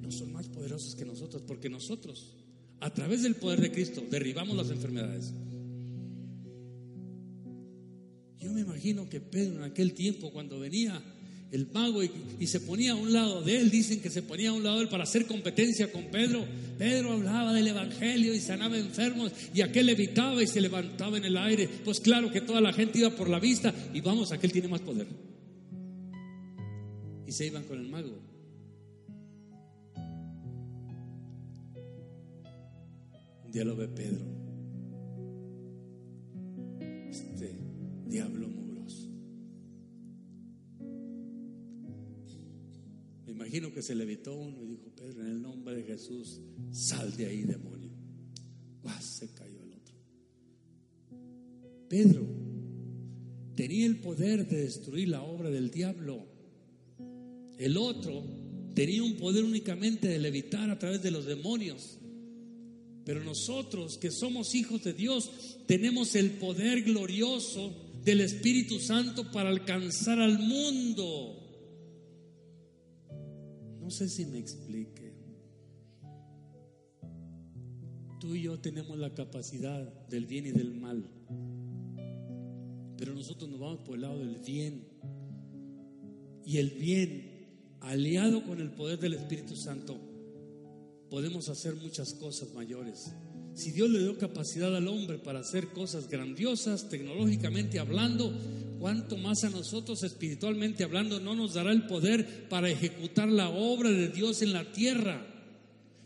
no 0.00 0.12
son 0.12 0.32
más 0.32 0.48
poderosos 0.48 0.94
que 0.94 1.04
nosotros, 1.04 1.42
porque 1.44 1.68
nosotros, 1.68 2.36
a 2.78 2.94
través 2.94 3.24
del 3.24 3.34
poder 3.34 3.60
de 3.60 3.72
Cristo, 3.72 4.04
derribamos 4.08 4.56
las 4.56 4.70
enfermedades. 4.70 5.32
Yo 8.38 8.52
me 8.52 8.60
imagino 8.60 9.08
que 9.08 9.20
Pedro 9.20 9.56
en 9.56 9.64
aquel 9.64 9.94
tiempo, 9.94 10.30
cuando 10.30 10.60
venía 10.60 11.02
el 11.52 11.68
mago 11.72 12.02
y, 12.02 12.46
se 12.46 12.60
ponía 12.60 12.92
a 12.92 12.94
un 12.94 13.12
lado 13.12 13.42
de 13.42 13.58
él, 13.58 13.70
dicen 13.70 14.00
que 14.00 14.10
se 14.10 14.22
ponía 14.22 14.50
a 14.50 14.52
un 14.52 14.64
lado 14.64 14.76
de 14.76 14.82
él 14.82 14.88
para 14.88 15.04
hacer 15.04 15.26
competencia 15.26 15.90
con 15.90 16.04
Pedro. 16.10 16.44
Pedro 16.78 17.12
hablaba 17.12 17.52
del 17.52 17.68
Evangelio 17.68 18.34
y 18.34 18.40
sanaba 18.40 18.76
enfermos 18.76 19.32
y 19.54 19.62
aquel 19.62 19.86
levitaba 19.86 20.42
y 20.42 20.46
se 20.46 20.60
levantaba 20.60 21.16
en 21.16 21.24
el 21.24 21.36
aire. 21.36 21.68
Pues 21.84 22.00
claro 22.00 22.30
que 22.30 22.40
toda 22.40 22.60
la 22.60 22.72
gente 22.72 22.98
iba 22.98 23.10
por 23.10 23.28
la 23.28 23.38
vista 23.38 23.72
y 23.94 24.00
vamos, 24.00 24.32
aquel 24.32 24.52
tiene 24.52 24.68
más 24.68 24.80
poder. 24.80 25.06
Y 27.26 27.32
se 27.32 27.46
iban 27.46 27.64
con 27.64 27.78
el 27.78 27.88
mago. 27.88 28.18
Un 33.44 33.52
día 33.52 33.64
lo 33.64 33.76
ve 33.76 33.88
Pedro. 33.88 34.24
Este 37.10 37.54
diablo 38.08 38.55
imagino 43.36 43.70
que 43.72 43.82
se 43.82 43.94
levitó 43.94 44.34
uno 44.34 44.64
y 44.64 44.66
dijo, 44.66 44.90
Pedro, 44.96 45.20
en 45.20 45.30
el 45.30 45.42
nombre 45.42 45.76
de 45.76 45.82
Jesús, 45.82 46.40
sal 46.72 47.14
de 47.16 47.26
ahí, 47.26 47.42
demonio. 47.42 47.90
Se 49.00 49.28
cayó 49.28 49.62
el 49.62 49.72
otro. 49.74 49.94
Pedro 51.88 52.26
tenía 53.54 53.86
el 53.86 53.96
poder 53.98 54.48
de 54.48 54.62
destruir 54.62 55.08
la 55.08 55.22
obra 55.22 55.50
del 55.50 55.70
diablo. 55.70 56.26
El 57.58 57.76
otro 57.76 58.24
tenía 58.74 59.02
un 59.02 59.16
poder 59.16 59.44
únicamente 59.44 60.08
de 60.08 60.18
levitar 60.18 60.70
a 60.70 60.78
través 60.78 61.02
de 61.02 61.10
los 61.10 61.26
demonios. 61.26 61.98
Pero 63.04 63.22
nosotros 63.22 63.98
que 63.98 64.10
somos 64.10 64.54
hijos 64.54 64.82
de 64.82 64.92
Dios 64.94 65.30
tenemos 65.66 66.14
el 66.14 66.32
poder 66.32 66.82
glorioso 66.82 67.74
del 68.02 68.20
Espíritu 68.22 68.80
Santo 68.80 69.30
para 69.30 69.50
alcanzar 69.50 70.20
al 70.20 70.38
mundo. 70.38 71.45
No 73.86 73.92
sé 73.92 74.08
si 74.08 74.26
me 74.26 74.40
explique. 74.40 75.12
Tú 78.18 78.34
y 78.34 78.42
yo 78.42 78.58
tenemos 78.58 78.98
la 78.98 79.14
capacidad 79.14 79.80
del 80.08 80.26
bien 80.26 80.46
y 80.46 80.50
del 80.50 80.74
mal. 80.74 81.08
Pero 82.98 83.14
nosotros 83.14 83.48
nos 83.48 83.60
vamos 83.60 83.82
por 83.82 83.94
el 83.94 84.00
lado 84.00 84.18
del 84.18 84.38
bien. 84.38 84.88
Y 86.44 86.56
el 86.56 86.70
bien, 86.70 87.76
aliado 87.78 88.42
con 88.42 88.60
el 88.60 88.72
poder 88.72 88.98
del 88.98 89.14
Espíritu 89.14 89.54
Santo, 89.54 89.96
podemos 91.08 91.48
hacer 91.48 91.76
muchas 91.76 92.12
cosas 92.14 92.52
mayores. 92.54 93.12
Si 93.54 93.70
Dios 93.70 93.88
le 93.88 94.00
dio 94.00 94.18
capacidad 94.18 94.74
al 94.74 94.88
hombre 94.88 95.18
para 95.18 95.38
hacer 95.38 95.68
cosas 95.68 96.08
grandiosas, 96.08 96.88
tecnológicamente 96.88 97.78
hablando, 97.78 98.32
cuánto 98.78 99.16
más 99.16 99.44
a 99.44 99.50
nosotros 99.50 100.02
espiritualmente 100.02 100.84
hablando 100.84 101.20
no 101.20 101.34
nos 101.34 101.54
dará 101.54 101.72
el 101.72 101.86
poder 101.86 102.48
para 102.48 102.70
ejecutar 102.70 103.28
la 103.28 103.48
obra 103.48 103.90
de 103.90 104.08
Dios 104.08 104.42
en 104.42 104.52
la 104.52 104.70
tierra. 104.72 105.26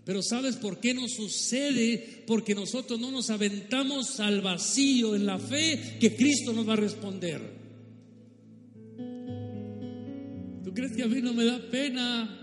Pero 0.04 0.22
¿sabes 0.22 0.56
por 0.56 0.80
qué 0.80 0.94
no 0.94 1.06
sucede? 1.08 2.24
Porque 2.26 2.54
nosotros 2.54 2.98
no 2.98 3.10
nos 3.10 3.30
aventamos 3.30 4.18
al 4.20 4.40
vacío 4.40 5.14
en 5.14 5.26
la 5.26 5.38
fe 5.38 5.98
que 6.00 6.16
Cristo 6.16 6.52
nos 6.52 6.68
va 6.68 6.72
a 6.72 6.76
responder. 6.76 7.60
¿Tú 10.64 10.74
crees 10.74 10.96
que 10.96 11.02
a 11.02 11.08
mí 11.08 11.20
no 11.20 11.34
me 11.34 11.44
da 11.44 11.60
pena 11.70 12.39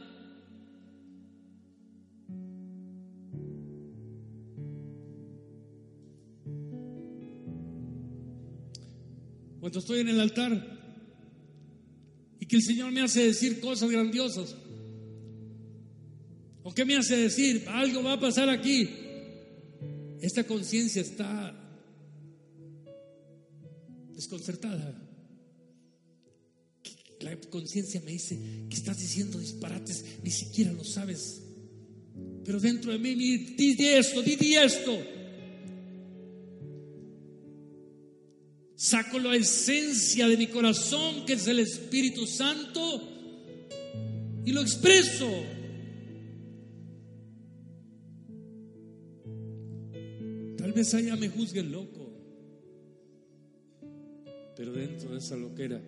cuando 9.68 9.80
estoy 9.80 10.00
en 10.00 10.08
el 10.08 10.22
altar 10.22 10.78
y 12.40 12.46
que 12.46 12.56
el 12.56 12.64
Señor 12.64 12.90
me 12.94 13.02
hace 13.02 13.26
decir 13.26 13.60
cosas 13.60 13.92
grandiosas. 13.92 14.56
¿O 16.64 16.74
qué 16.74 16.86
me 16.86 16.96
hace 16.96 17.18
decir? 17.18 17.66
Algo 17.68 18.02
va 18.02 18.14
a 18.14 18.20
pasar 18.22 18.48
aquí. 18.48 18.90
Esta 20.22 20.46
conciencia 20.46 21.02
está 21.02 21.54
desconcertada. 24.16 25.04
La 27.20 27.38
conciencia 27.50 28.00
me 28.06 28.12
dice 28.12 28.40
que 28.70 28.78
estás 28.78 28.98
diciendo 29.02 29.38
disparates, 29.38 30.06
ni 30.24 30.32
siquiera 30.32 30.72
lo 30.72 30.86
sabes. 30.86 31.42
Pero 32.46 32.62
dentro 32.62 32.94
de 32.94 33.00
mí, 33.00 33.16
di 33.16 33.76
esto, 33.86 34.22
di 34.22 34.56
esto. 34.56 34.98
Saco 38.78 39.18
la 39.18 39.36
esencia 39.36 40.28
de 40.28 40.38
mi 40.38 40.46
corazón, 40.46 41.26
que 41.26 41.34
es 41.34 41.48
el 41.48 41.58
Espíritu 41.58 42.28
Santo, 42.28 43.02
y 44.46 44.52
lo 44.52 44.62
expreso. 44.62 45.28
Tal 50.58 50.74
vez 50.74 50.94
allá 50.94 51.16
me 51.16 51.28
juzguen 51.28 51.72
loco, 51.72 52.08
pero 54.56 54.72
dentro 54.74 55.10
de 55.10 55.18
esa 55.18 55.36
loquera 55.36 55.82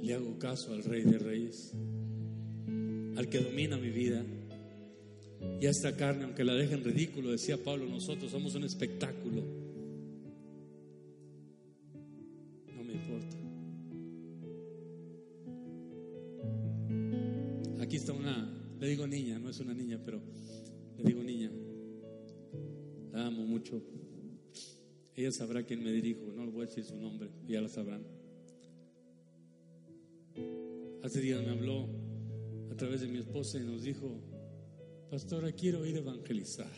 le 0.00 0.14
hago 0.14 0.38
caso 0.38 0.72
al 0.72 0.84
Rey 0.84 1.02
de 1.02 1.18
Reyes, 1.18 1.72
al 3.16 3.28
que 3.28 3.40
domina 3.40 3.76
mi 3.78 3.90
vida. 3.90 4.24
Y 5.60 5.66
a 5.66 5.70
esta 5.70 5.96
carne, 5.96 6.22
aunque 6.22 6.44
la 6.44 6.54
dejen 6.54 6.84
ridículo, 6.84 7.32
decía 7.32 7.56
Pablo, 7.56 7.86
nosotros 7.86 8.30
somos 8.30 8.54
un 8.54 8.62
espectáculo. 8.62 9.61
Le 18.82 18.88
digo 18.88 19.06
niña, 19.06 19.38
no 19.38 19.48
es 19.48 19.60
una 19.60 19.72
niña, 19.72 20.00
pero 20.04 20.20
le 20.96 21.04
digo 21.04 21.22
niña. 21.22 21.52
La 23.12 23.28
amo 23.28 23.46
mucho. 23.46 23.80
Ella 25.14 25.30
sabrá 25.30 25.62
quién 25.62 25.84
me 25.84 25.92
dirijo, 25.92 26.32
no 26.32 26.44
le 26.44 26.50
voy 26.50 26.64
a 26.64 26.66
decir 26.66 26.82
su 26.82 26.96
nombre, 26.96 27.30
ya 27.46 27.60
la 27.60 27.68
sabrán. 27.68 28.04
Hace 31.00 31.20
días 31.20 31.40
me 31.44 31.50
habló 31.50 31.88
a 32.72 32.74
través 32.74 33.02
de 33.02 33.06
mi 33.06 33.18
esposa 33.18 33.56
y 33.56 33.62
nos 33.62 33.84
dijo, 33.84 34.20
pastora, 35.12 35.52
quiero 35.52 35.86
ir 35.86 35.94
a 35.94 36.00
evangelizar. 36.00 36.72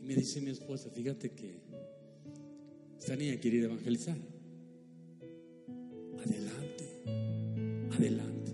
Y 0.00 0.06
me 0.06 0.14
dice 0.14 0.40
mi 0.40 0.52
esposa, 0.52 0.88
fíjate 0.88 1.32
que 1.32 1.60
esta 2.98 3.14
niña 3.14 3.38
quiere 3.38 3.58
ir 3.58 3.64
a 3.64 3.66
evangelizar. 3.66 4.16
Adelante, 6.18 6.57
adelante. 7.98 8.52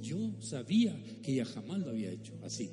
Yo 0.00 0.40
sabía 0.40 0.96
que 1.22 1.32
ella 1.32 1.44
jamás 1.44 1.80
lo 1.80 1.90
había 1.90 2.10
hecho 2.10 2.32
así. 2.42 2.70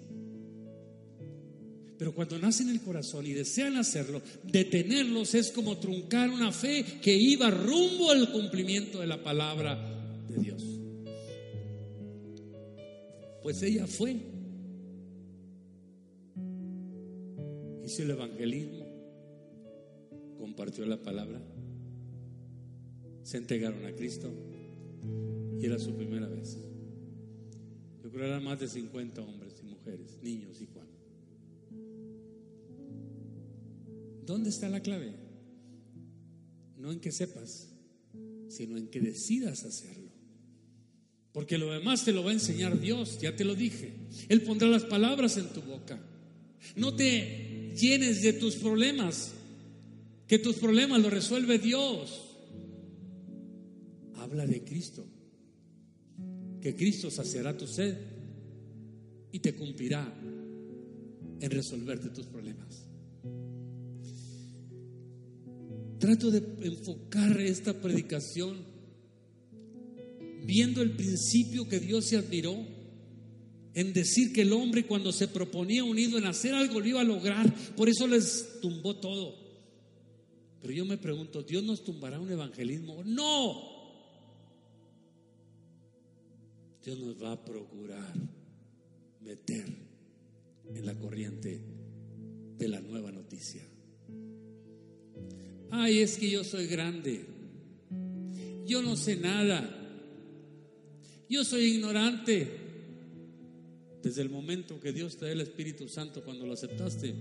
Pero 1.97 2.13
cuando 2.13 2.38
nace 2.38 2.63
en 2.63 2.69
el 2.69 2.82
corazón 2.82 3.26
y 3.26 3.34
desean 3.34 3.78
hacerlo, 3.78 4.21
detenerlos 4.43 5.36
es 5.36 5.52
como 5.52 5.78
truncar 5.78 6.30
una 6.30 6.52
fe 6.52 6.84
que 7.02 7.15
iba 7.15 7.49
rumbo 7.49 8.12
al 8.12 8.32
cumplimiento 8.32 8.99
de 8.99 9.08
la 9.08 9.23
palabra 9.23 9.78
de 10.30 10.38
Dios. 10.38 10.63
Pues 13.41 13.62
ella 13.63 13.88
fue. 13.88 14.17
Hizo 17.86 18.04
el 18.04 18.12
evangelismo, 18.12 18.86
compartió 20.38 20.86
la 20.86 21.02
palabra, 21.02 21.41
se 23.23 23.38
entregaron 23.38 23.86
a 23.86 23.91
Cristo 23.93 24.32
y 25.59 25.65
era 25.65 25.79
su 25.79 25.95
primera 25.95 26.27
vez. 26.27 26.57
Yo 28.03 28.09
creo 28.09 28.21
que 28.23 28.27
eran 28.27 28.43
más 28.43 28.59
de 28.59 28.67
50 28.67 29.21
hombres 29.21 29.53
y 29.61 29.65
mujeres, 29.65 30.19
niños 30.21 30.61
y 30.61 30.65
cuantos. 30.67 30.93
¿Dónde 34.25 34.49
está 34.49 34.69
la 34.69 34.81
clave? 34.81 35.13
No 36.77 36.91
en 36.91 36.99
que 36.99 37.11
sepas, 37.11 37.69
sino 38.49 38.77
en 38.77 38.87
que 38.87 38.99
decidas 38.99 39.63
hacerlo. 39.63 40.11
Porque 41.31 41.57
lo 41.57 41.71
demás 41.71 42.05
te 42.05 42.13
lo 42.13 42.23
va 42.23 42.29
a 42.29 42.33
enseñar 42.33 42.79
Dios, 42.79 43.19
ya 43.19 43.35
te 43.35 43.43
lo 43.43 43.55
dije. 43.55 43.93
Él 44.29 44.41
pondrá 44.41 44.67
las 44.67 44.85
palabras 44.85 45.37
en 45.37 45.47
tu 45.47 45.61
boca. 45.61 45.99
No 46.75 46.95
te 46.95 47.73
llenes 47.75 48.21
de 48.21 48.33
tus 48.33 48.55
problemas, 48.55 49.31
que 50.27 50.39
tus 50.39 50.57
problemas 50.57 51.01
los 51.01 51.11
resuelve 51.11 51.57
Dios. 51.57 52.21
Habla 54.15 54.45
de 54.45 54.63
Cristo, 54.63 55.05
que 56.63 56.78
Cristo 56.78 57.12
saciará 57.12 57.58
tu 57.58 57.67
sed 57.67 57.97
y 59.34 59.39
te 59.39 59.54
cumplirá 59.54 60.02
en 61.41 61.52
resolverte 61.52 62.08
tus 62.08 62.26
problemas. 62.28 62.88
Trato 65.99 66.32
de 66.32 66.41
enfocar 66.62 67.38
esta 67.41 67.73
predicación 67.73 68.60
viendo 70.45 70.82
el 70.82 70.91
principio 70.91 71.67
que 71.67 71.82
Dios 71.82 72.06
se 72.06 72.15
admiró 72.15 72.56
en 73.73 73.91
decir 73.91 74.32
que 74.32 74.43
el 74.43 74.54
hombre 74.54 74.86
cuando 74.86 75.12
se 75.12 75.28
proponía 75.28 75.84
unido 75.84 76.17
en 76.17 76.28
hacer 76.28 76.54
algo 76.54 76.80
lo 76.80 76.88
iba 76.88 77.02
a 77.02 77.06
lograr, 77.06 77.54
por 77.76 77.89
eso 77.89 78.08
les 78.08 78.62
tumbó 78.62 78.95
todo. 78.95 79.36
Pero 80.62 80.73
yo 80.73 80.86
me 80.86 80.97
pregunto, 80.97 81.43
¿Dios 81.43 81.62
nos 81.63 81.84
tumbará 81.84 82.21
un 82.21 82.32
evangelismo? 82.32 83.04
No. 83.04 83.72
Dios 86.84 87.00
nos 87.00 87.22
va 87.22 87.32
a 87.32 87.46
procurar 87.46 88.13
meter 89.22 89.65
en 90.67 90.86
la 90.86 90.93
corriente 90.96 91.62
de 92.58 92.67
la 92.67 92.82
nueva 92.82 93.10
noticia. 93.12 93.62
Ay, 95.72 96.00
es 96.00 96.17
que 96.17 96.30
yo 96.30 96.43
soy 96.43 96.67
grande. 96.67 97.26
Yo 98.65 98.82
no 98.82 98.98
sé 98.98 99.15
nada. 99.15 99.80
Yo 101.30 101.46
soy 101.46 101.63
ignorante. 101.76 102.48
Desde 104.02 104.22
el 104.22 104.30
momento 104.30 104.80
que 104.82 104.91
Dios 104.91 105.15
te 105.15 105.26
da 105.26 105.32
el 105.32 105.41
Espíritu 105.41 105.88
Santo 105.88 106.22
cuando 106.24 106.46
lo 106.46 106.54
aceptaste, 106.54 107.13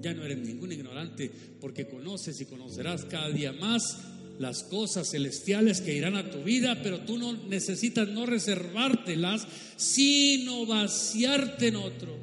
ya 0.00 0.12
no 0.12 0.24
eres 0.24 0.38
ningún 0.38 0.72
ignorante 0.72 1.30
porque 1.60 1.86
conoces 1.86 2.40
y 2.40 2.46
conocerás 2.46 3.04
cada 3.04 3.30
día 3.30 3.52
más 3.52 4.13
las 4.38 4.64
cosas 4.64 5.10
celestiales 5.10 5.80
que 5.80 5.94
irán 5.94 6.16
a 6.16 6.30
tu 6.30 6.42
vida, 6.42 6.80
pero 6.82 7.00
tú 7.00 7.18
no 7.18 7.32
necesitas 7.32 8.08
no 8.08 8.26
reservártelas, 8.26 9.46
sino 9.76 10.66
vaciarte 10.66 11.68
en 11.68 11.76
otro. 11.76 12.16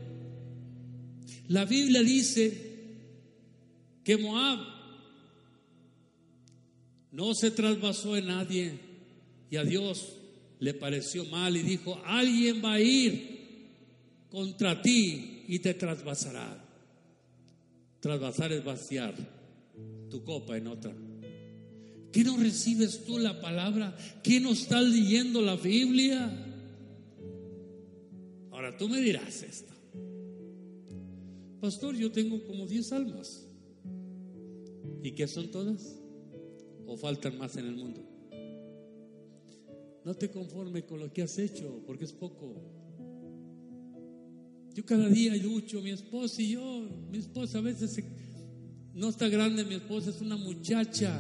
La 1.48 1.66
Biblia 1.66 2.02
dice 2.02 2.72
que 4.04 4.18
Moab 4.18 4.60
no 7.12 7.34
se 7.34 7.52
trasvasó 7.52 8.16
en 8.18 8.28
nadie 8.28 8.80
y 9.50 9.58
a 9.58 9.64
Dios 9.64 10.18
le 10.60 10.74
pareció 10.74 11.26
mal 11.26 11.58
y 11.58 11.62
dijo, 11.62 12.02
alguien 12.06 12.64
va 12.64 12.74
a 12.74 12.82
ir 12.82 13.42
contra 14.30 14.82
ti 14.82 15.44
y 15.48 15.60
te 15.60 15.74
trasvasará. 15.74 16.64
Trasvasar 18.00 18.52
es 18.54 18.64
vaciar 18.64 19.14
tu 20.10 20.24
copa 20.24 20.58
en 20.58 20.68
otra. 20.68 20.94
¿Qué 22.12 22.24
no 22.24 22.38
recibes 22.38 23.06
tú 23.06 23.18
la 23.18 23.40
palabra? 23.40 23.96
¿Qué 24.24 24.40
no 24.40 24.52
estás 24.52 24.84
leyendo 24.84 25.42
la 25.42 25.56
Biblia? 25.56 26.30
Ahora 28.52 28.78
tú 28.78 28.90
me 28.90 29.00
dirás 29.00 29.44
esto. 29.44 29.74
Pastor, 31.60 31.96
yo 31.96 32.12
tengo 32.12 32.44
como 32.44 32.68
10 32.68 32.92
almas. 32.92 33.46
¿Y 35.04 35.12
qué 35.12 35.28
son 35.28 35.50
todas? 35.52 36.02
o 36.92 36.98
faltan 36.98 37.38
más 37.38 37.56
en 37.56 37.66
el 37.68 37.76
mundo. 37.76 38.02
No 40.04 40.14
te 40.14 40.30
conformes 40.30 40.84
con 40.84 41.00
lo 41.00 41.14
que 41.14 41.22
has 41.22 41.38
hecho, 41.38 41.82
porque 41.88 42.04
es 42.04 42.12
poco. 42.12 42.54
Yo 44.74 44.86
cada 44.86 45.08
día 45.08 45.34
lucho, 45.38 45.82
mi 45.82 45.92
esposa 45.92 46.42
y 46.42 46.50
yo, 46.50 46.90
mi 47.10 47.18
esposa 47.18 47.60
a 47.60 47.62
veces 47.62 48.04
no 48.94 49.08
está 49.08 49.30
grande, 49.30 49.64
mi 49.64 49.76
esposa 49.76 50.10
es 50.10 50.20
una 50.20 50.36
muchacha. 50.36 51.18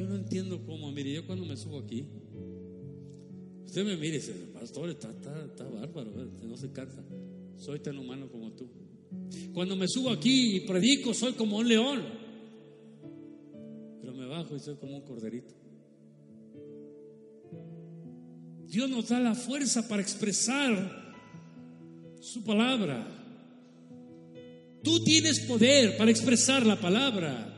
Yo 0.00 0.06
no 0.06 0.14
entiendo 0.16 0.64
cómo, 0.64 0.90
mire, 0.90 1.12
yo 1.12 1.26
cuando 1.26 1.44
me 1.44 1.58
subo 1.58 1.80
aquí, 1.80 2.06
usted 3.66 3.84
me 3.84 3.96
mire 3.98 4.16
y 4.16 4.20
dice, 4.20 4.32
pastor, 4.54 4.88
está, 4.88 5.10
está 5.10 5.68
bárbaro, 5.68 6.10
no 6.42 6.56
se 6.56 6.72
cansa. 6.72 7.04
Soy 7.58 7.80
tan 7.80 7.98
humano 7.98 8.30
como 8.30 8.50
tú. 8.52 8.66
Cuando 9.52 9.76
me 9.76 9.86
subo 9.86 10.08
aquí 10.08 10.56
y 10.56 10.60
predico, 10.60 11.12
soy 11.12 11.34
como 11.34 11.58
un 11.58 11.68
león. 11.68 12.02
Pero 14.00 14.14
me 14.14 14.24
bajo 14.24 14.56
y 14.56 14.60
soy 14.60 14.76
como 14.76 14.96
un 14.96 15.02
corderito. 15.02 15.54
Dios 18.68 18.88
nos 18.88 19.10
da 19.10 19.20
la 19.20 19.34
fuerza 19.34 19.86
para 19.86 20.00
expresar 20.00 21.14
su 22.22 22.42
palabra. 22.42 23.06
Tú 24.82 25.04
tienes 25.04 25.40
poder 25.40 25.98
para 25.98 26.10
expresar 26.10 26.64
la 26.64 26.80
palabra. 26.80 27.49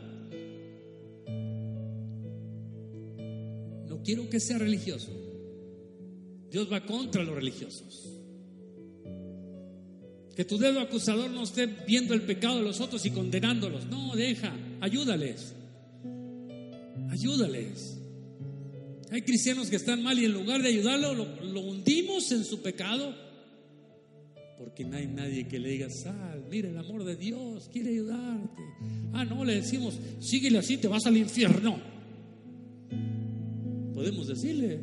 Quiero 4.04 4.28
que 4.28 4.40
sea 4.40 4.58
religioso. 4.58 5.10
Dios 6.50 6.70
va 6.70 6.84
contra 6.84 7.22
los 7.24 7.34
religiosos. 7.34 8.08
Que 10.36 10.44
tu 10.44 10.58
dedo 10.58 10.80
acusador 10.80 11.30
no 11.30 11.42
esté 11.42 11.66
viendo 11.66 12.14
el 12.14 12.22
pecado 12.22 12.56
de 12.56 12.62
los 12.62 12.80
otros 12.80 13.04
y 13.04 13.10
condenándolos. 13.10 13.86
No, 13.86 14.14
deja, 14.14 14.54
ayúdales. 14.80 15.54
Ayúdales. 17.10 17.98
Hay 19.10 19.22
cristianos 19.22 19.68
que 19.68 19.76
están 19.76 20.02
mal 20.02 20.18
y 20.18 20.24
en 20.24 20.32
lugar 20.32 20.62
de 20.62 20.70
ayudarlo, 20.70 21.14
lo, 21.14 21.60
hundimos 21.60 22.32
en 22.32 22.44
su 22.44 22.62
pecado. 22.62 23.14
Porque 24.56 24.84
no 24.84 24.96
hay 24.96 25.06
nadie 25.06 25.46
que 25.48 25.58
le 25.58 25.70
diga, 25.70 25.90
sal, 25.90 26.46
mira 26.50 26.70
el 26.70 26.78
amor 26.78 27.04
de 27.04 27.16
Dios, 27.16 27.68
quiere 27.70 27.90
ayudarte. 27.90 28.62
Ah, 29.12 29.24
no, 29.24 29.44
le 29.44 29.56
decimos, 29.56 29.98
síguele 30.20 30.58
así, 30.58 30.78
te 30.78 30.88
vas 30.88 31.04
al 31.04 31.16
infierno. 31.16 31.91
Podemos 34.02 34.26
decirle. 34.26 34.80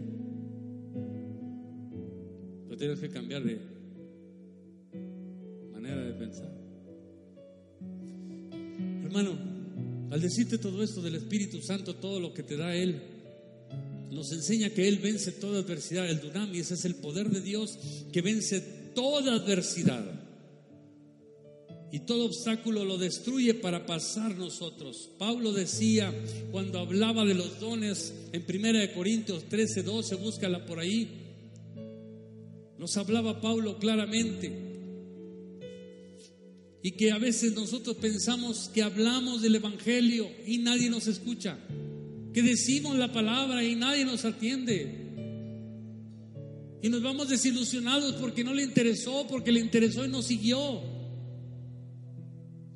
Pero 2.63 2.77
tienes 2.77 2.99
que 3.01 3.09
cambiar 3.09 3.43
de 3.43 3.59
manera 5.73 6.01
de 6.05 6.13
pensar. 6.13 6.49
Hermano, 9.03 9.37
al 10.09 10.21
decirte 10.21 10.57
todo 10.57 10.81
esto 10.81 11.01
del 11.01 11.15
Espíritu 11.15 11.61
Santo, 11.61 11.97
todo 11.97 12.21
lo 12.21 12.33
que 12.33 12.43
te 12.43 12.55
da 12.55 12.73
Él, 12.73 13.01
nos 14.09 14.31
enseña 14.31 14.69
que 14.69 14.87
Él 14.87 14.99
vence 14.99 15.33
toda 15.33 15.59
adversidad. 15.59 16.09
El 16.09 16.21
dunamis 16.21 16.71
es 16.71 16.85
el 16.85 16.95
poder 16.95 17.29
de 17.29 17.41
Dios 17.41 17.77
que 18.13 18.21
vence 18.21 18.61
toda 18.95 19.33
adversidad. 19.35 20.18
Y 21.91 21.99
todo 22.01 22.25
obstáculo 22.25 22.85
lo 22.85 22.97
destruye 22.97 23.55
para 23.55 23.85
pasar 23.85 24.35
nosotros. 24.35 25.09
Pablo 25.17 25.51
decía 25.51 26.13
cuando 26.51 26.79
hablaba 26.79 27.25
de 27.25 27.33
los 27.33 27.59
dones 27.59 28.13
en 28.31 28.43
1 28.47 28.93
Corintios 28.93 29.45
13, 29.49 29.83
12, 29.83 30.15
búscala 30.15 30.65
por 30.65 30.79
ahí. 30.79 31.09
Nos 32.77 32.95
hablaba 32.97 33.41
Pablo 33.41 33.79
claramente. 33.79 34.51
Y 36.81 36.91
que 36.91 37.11
a 37.11 37.17
veces 37.17 37.53
nosotros 37.55 37.97
pensamos 37.97 38.69
que 38.73 38.83
hablamos 38.83 39.41
del 39.41 39.55
Evangelio 39.55 40.29
y 40.45 40.59
nadie 40.59 40.89
nos 40.89 41.07
escucha 41.07 41.57
que 42.33 42.41
decimos 42.43 42.97
la 42.97 43.11
palabra 43.11 43.63
y 43.63 43.75
nadie 43.75 44.05
nos 44.05 44.25
atiende. 44.25 45.07
Y 46.81 46.89
nos 46.89 47.01
vamos 47.01 47.29
desilusionados 47.29 48.15
porque 48.15 48.43
no 48.43 48.53
le 48.53 48.63
interesó, 48.63 49.25
porque 49.27 49.51
le 49.51 49.59
interesó 49.59 50.05
y 50.05 50.09
no 50.09 50.21
siguió. 50.21 50.98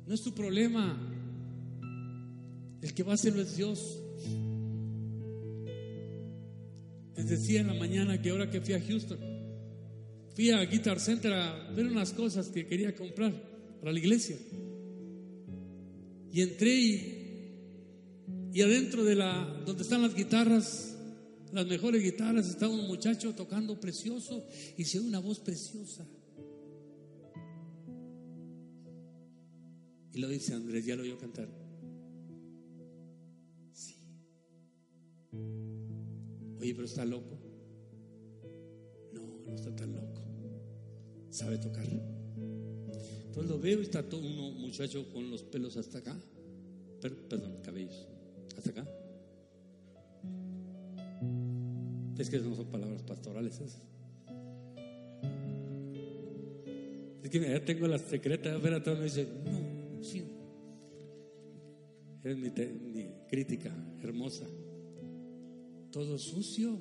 No 0.06 0.14
es 0.14 0.22
tu 0.22 0.32
problema. 0.32 0.98
El 2.82 2.92
que 2.94 3.02
va 3.02 3.12
a 3.12 3.14
hacerlo 3.14 3.42
es 3.42 3.56
Dios. 3.56 4.00
Les 7.16 7.28
decía 7.28 7.60
en 7.60 7.68
la 7.68 7.74
mañana 7.74 8.20
que 8.20 8.30
ahora 8.30 8.50
que 8.50 8.60
fui 8.60 8.74
a 8.74 8.80
Houston, 8.80 9.18
fui 10.34 10.50
a 10.50 10.64
Guitar 10.64 11.00
Center 11.00 11.32
a 11.32 11.70
ver 11.70 11.86
unas 11.86 12.12
cosas 12.12 12.48
que 12.48 12.66
quería 12.66 12.94
comprar 12.94 13.32
para 13.80 13.92
la 13.92 13.98
iglesia. 13.98 14.36
Y 16.32 16.40
entré 16.42 16.74
y 16.74 17.24
y 18.54 18.62
adentro 18.62 19.04
de 19.04 19.16
la, 19.16 19.62
donde 19.66 19.82
están 19.82 20.02
las 20.02 20.14
guitarras, 20.14 20.94
las 21.52 21.66
mejores 21.66 22.00
guitarras, 22.00 22.48
está 22.48 22.68
un 22.68 22.86
muchacho 22.86 23.34
tocando 23.34 23.80
precioso 23.80 24.46
y 24.78 24.84
se 24.84 25.00
una 25.00 25.18
voz 25.18 25.40
preciosa. 25.40 26.06
Y 30.14 30.20
lo 30.20 30.28
dice 30.28 30.54
Andrés, 30.54 30.86
ya 30.86 30.94
lo 30.94 31.02
oyó 31.02 31.18
cantar. 31.18 31.48
Sí. 33.72 33.96
Oye, 36.60 36.72
pero 36.72 36.86
está 36.86 37.04
loco. 37.04 37.36
No, 39.12 39.22
no 39.44 39.54
está 39.54 39.74
tan 39.74 39.92
loco. 39.92 40.22
Sabe 41.30 41.58
tocar. 41.58 41.84
Entonces 43.26 43.50
lo 43.50 43.58
veo 43.58 43.80
y 43.80 43.82
está 43.82 44.08
todo 44.08 44.20
un 44.20 44.60
muchacho 44.60 45.10
con 45.12 45.28
los 45.28 45.42
pelos 45.42 45.76
hasta 45.76 45.98
acá. 45.98 46.16
perdón, 47.00 47.56
cabellos 47.64 48.06
hasta 48.56 48.70
acá. 48.70 48.88
Es 52.16 52.30
que 52.30 52.38
no 52.38 52.54
son 52.54 52.66
palabras 52.66 53.02
pastorales 53.02 53.54
esas. 53.56 53.82
Es 57.24 57.30
que 57.30 57.40
ya 57.40 57.64
tengo 57.64 57.88
la 57.88 57.98
secreta, 57.98 58.56
ver 58.58 58.74
a 58.74 58.82
todos 58.82 58.98
me 58.98 59.04
dice, 59.04 59.26
no, 59.44 59.63
sí. 60.04 60.22
Es 62.22 62.36
mi, 62.36 62.50
mi 62.92 63.06
crítica 63.28 63.74
hermosa. 64.02 64.46
Todo 65.90 66.18
sucio. 66.18 66.78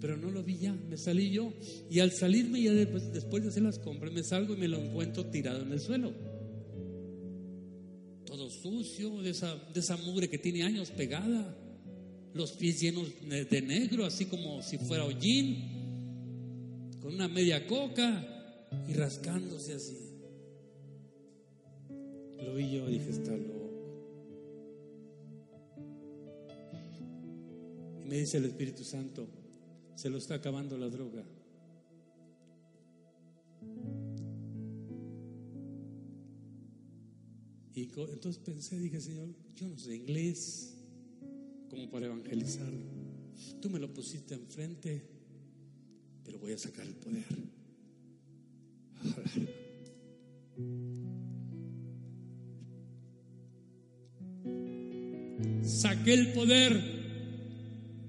Pero 0.00 0.16
no 0.16 0.30
lo 0.30 0.42
vi 0.42 0.58
ya, 0.58 0.72
me 0.72 0.96
salí 0.96 1.30
yo. 1.30 1.52
Y 1.90 2.00
al 2.00 2.12
salirme 2.12 2.62
ya 2.62 2.72
después, 2.72 3.12
después 3.12 3.42
de 3.42 3.50
hacer 3.50 3.62
las 3.62 3.78
compras, 3.78 4.12
me 4.12 4.22
salgo 4.22 4.54
y 4.54 4.56
me 4.56 4.68
lo 4.68 4.78
encuentro 4.78 5.26
tirado 5.26 5.62
en 5.62 5.72
el 5.72 5.80
suelo 5.80 6.12
sucio, 8.50 9.22
de 9.22 9.30
esa, 9.30 9.54
de 9.72 9.80
esa 9.80 9.96
mugre 9.96 10.28
que 10.28 10.38
tiene 10.38 10.62
años 10.62 10.90
pegada, 10.90 11.56
los 12.34 12.52
pies 12.52 12.80
llenos 12.80 13.06
de 13.22 13.62
negro, 13.62 14.04
así 14.04 14.26
como 14.26 14.62
si 14.62 14.78
fuera 14.78 15.04
hollín, 15.04 16.96
con 17.00 17.14
una 17.14 17.28
media 17.28 17.66
coca 17.66 18.66
y 18.88 18.92
rascándose 18.94 19.74
así. 19.74 20.07
Lo 22.44 22.54
vi 22.54 22.70
yo, 22.70 22.86
dije, 22.86 23.10
está 23.10 23.36
loco. 23.36 23.70
Y 28.00 28.08
me 28.08 28.18
dice 28.18 28.38
el 28.38 28.44
Espíritu 28.46 28.84
Santo, 28.84 29.28
se 29.94 30.08
lo 30.08 30.18
está 30.18 30.34
acabando 30.34 30.78
la 30.78 30.88
droga. 30.88 31.24
Y 37.74 37.82
entonces 37.82 38.38
pensé, 38.38 38.78
dije, 38.78 39.00
Señor, 39.00 39.28
yo 39.54 39.68
no 39.68 39.78
sé 39.78 39.94
inglés 39.94 40.74
como 41.70 41.88
para 41.90 42.06
evangelizar. 42.06 42.72
Tú 43.60 43.70
me 43.70 43.78
lo 43.78 43.94
pusiste 43.94 44.34
enfrente, 44.34 45.00
pero 46.24 46.40
voy 46.40 46.52
a 46.52 46.58
sacar 46.58 46.84
el 46.86 46.94
poder. 46.96 47.24
Saqué 55.68 56.14
el 56.14 56.32
poder 56.32 56.82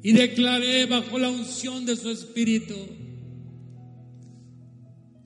y 0.02 0.14
declaré 0.14 0.86
bajo 0.86 1.20
la 1.20 1.30
unción 1.30 1.86
de 1.86 1.98
su 1.98 2.10
espíritu. 2.10 2.74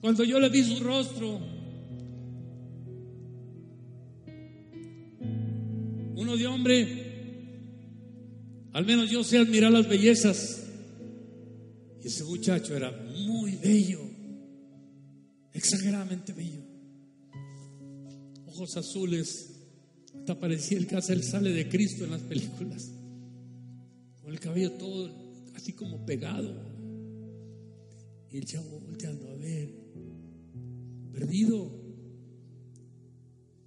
Cuando 0.00 0.24
yo 0.24 0.40
le 0.40 0.48
vi 0.48 0.64
su 0.64 0.82
rostro, 0.82 1.40
uno 6.16 6.36
de 6.36 6.46
hombre, 6.48 7.04
al 8.72 8.84
menos 8.84 9.08
yo 9.10 9.22
sé 9.22 9.38
admirar 9.38 9.70
las 9.70 9.88
bellezas. 9.88 10.66
Y 12.02 12.08
ese 12.08 12.24
muchacho 12.24 12.76
era 12.76 12.90
muy 13.26 13.52
bello, 13.54 14.00
exageradamente 15.52 16.32
bello. 16.32 16.62
Ojos 18.46 18.76
azules, 18.76 19.53
hasta 20.24 20.40
parecía 20.40 20.78
el 20.78 20.88
hace 20.96 21.12
el 21.12 21.22
sale 21.22 21.52
de 21.52 21.68
Cristo 21.68 22.02
en 22.02 22.12
las 22.12 22.22
películas. 22.22 22.90
Con 24.22 24.32
el 24.32 24.40
cabello 24.40 24.72
todo 24.72 25.14
así 25.54 25.74
como 25.74 26.06
pegado. 26.06 26.50
Y 28.30 28.38
el 28.38 28.46
chavo 28.46 28.80
volteando 28.80 29.28
a 29.28 29.34
ver, 29.34 29.68
perdido. 31.12 31.70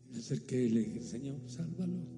Me 0.10 0.18
acerqué 0.18 0.64
y 0.64 0.70
le 0.70 0.80
dije, 0.80 1.04
Señor, 1.04 1.40
sálvalo. 1.46 2.17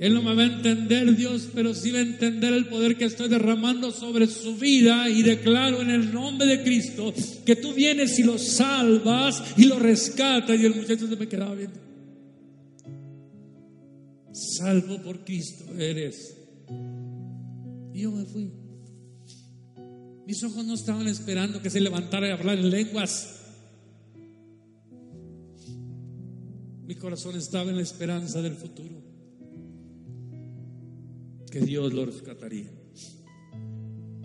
Él 0.00 0.12
no 0.12 0.22
me 0.22 0.34
va 0.34 0.42
a 0.42 0.46
entender 0.46 1.16
Dios, 1.16 1.48
pero 1.54 1.72
sí 1.72 1.92
va 1.92 1.98
a 1.98 2.02
entender 2.02 2.52
el 2.52 2.66
poder 2.66 2.96
que 2.96 3.04
estoy 3.04 3.28
derramando 3.28 3.92
sobre 3.92 4.26
su 4.26 4.56
vida 4.56 5.08
y 5.08 5.22
declaro 5.22 5.82
en 5.82 5.90
el 5.90 6.12
nombre 6.12 6.46
de 6.48 6.62
Cristo 6.64 7.14
que 7.46 7.54
tú 7.54 7.72
vienes 7.74 8.18
y 8.18 8.24
lo 8.24 8.36
salvas 8.36 9.42
y 9.56 9.66
lo 9.66 9.78
rescatas 9.78 10.58
y 10.58 10.66
el 10.66 10.74
muchacho 10.74 11.06
se 11.06 11.16
me 11.16 11.28
quedaba 11.28 11.54
viendo. 11.54 11.78
Salvo 14.32 15.00
por 15.00 15.24
Cristo 15.24 15.64
eres. 15.78 16.36
Y 17.92 18.00
yo 18.00 18.10
me 18.10 18.24
fui. 18.24 18.50
Mis 20.26 20.42
ojos 20.42 20.64
no 20.64 20.74
estaban 20.74 21.06
esperando 21.06 21.62
que 21.62 21.70
se 21.70 21.80
levantara 21.80 22.26
y 22.26 22.32
hablar 22.32 22.58
en 22.58 22.68
lenguas. 22.68 23.42
Mi 26.84 26.96
corazón 26.96 27.36
estaba 27.36 27.70
en 27.70 27.76
la 27.76 27.82
esperanza 27.82 28.42
del 28.42 28.56
futuro 28.56 29.13
que 31.54 31.60
Dios 31.60 31.92
lo 31.92 32.04
rescataría. 32.04 32.68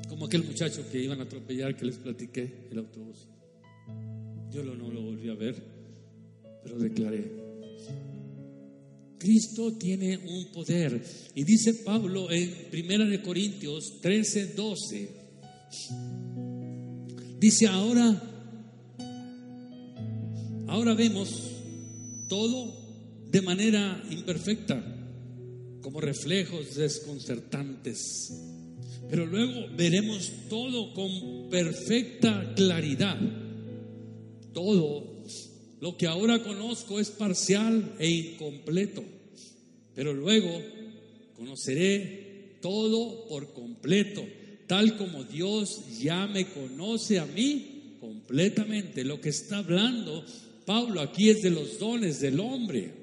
Como 0.07 0.25
aquel 0.25 0.43
muchacho 0.43 0.83
que 0.91 0.99
iban 0.99 1.19
a 1.19 1.25
atropellar 1.25 1.77
que 1.77 1.85
les 1.85 1.97
platiqué 1.97 2.65
el 2.71 2.79
autobús. 2.79 3.27
Yo 4.49 4.63
no 4.63 4.73
lo 4.73 4.99
volví 4.99 5.29
a 5.29 5.35
ver, 5.35 5.55
pero 6.63 6.79
declaré, 6.79 7.31
Cristo 9.19 9.73
tiene 9.73 10.17
un 10.17 10.51
poder. 10.51 11.03
Y 11.35 11.43
dice 11.43 11.75
Pablo 11.85 12.31
en 12.31 12.51
1 12.73 13.05
de 13.05 13.21
Corintios 13.21 14.01
13, 14.01 14.53
12. 14.55 15.09
Dice 17.39 17.67
ahora, 17.67 18.23
ahora 20.65 20.95
vemos 20.95 21.29
todo 22.27 22.73
de 23.29 23.41
manera 23.43 24.03
imperfecta, 24.09 24.98
como 25.81 26.01
reflejos 26.01 26.75
desconcertantes. 26.75 28.33
Pero 29.09 29.25
luego 29.25 29.67
veremos 29.75 30.31
todo 30.49 30.93
con 30.93 31.49
perfecta 31.49 32.53
claridad. 32.55 33.19
Todo 34.53 35.23
lo 35.81 35.97
que 35.97 36.07
ahora 36.07 36.43
conozco 36.43 36.99
es 36.99 37.09
parcial 37.09 37.95
e 37.99 38.09
incompleto, 38.09 39.03
pero 39.95 40.13
luego 40.13 40.49
conoceré 41.35 42.57
todo 42.61 43.27
por 43.27 43.53
completo, 43.53 44.23
tal 44.67 44.97
como 44.97 45.23
Dios 45.23 45.99
ya 46.01 46.27
me 46.27 46.47
conoce 46.47 47.19
a 47.19 47.25
mí 47.25 47.95
completamente. 47.99 49.03
Lo 49.05 49.21
que 49.21 49.29
está 49.29 49.59
hablando 49.59 50.25
Pablo 50.69 51.01
aquí 51.01 51.31
es 51.31 51.41
de 51.41 51.49
los 51.49 51.79
dones 51.79 52.19
del 52.19 52.39
hombre. 52.39 52.93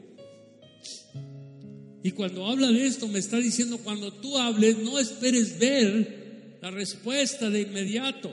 Y 2.07 2.13
cuando 2.13 2.47
habla 2.47 2.71
de 2.71 2.87
esto 2.87 3.09
me 3.09 3.19
está 3.19 3.39
diciendo, 3.39 3.79
cuando 3.79 4.13
tú 4.13 4.39
hables, 4.39 4.79
no 4.79 4.97
esperes 4.97 5.59
ver 5.59 6.59
la 6.63 6.71
respuesta 6.71 7.51
de 7.51 7.63
inmediato. 7.63 8.33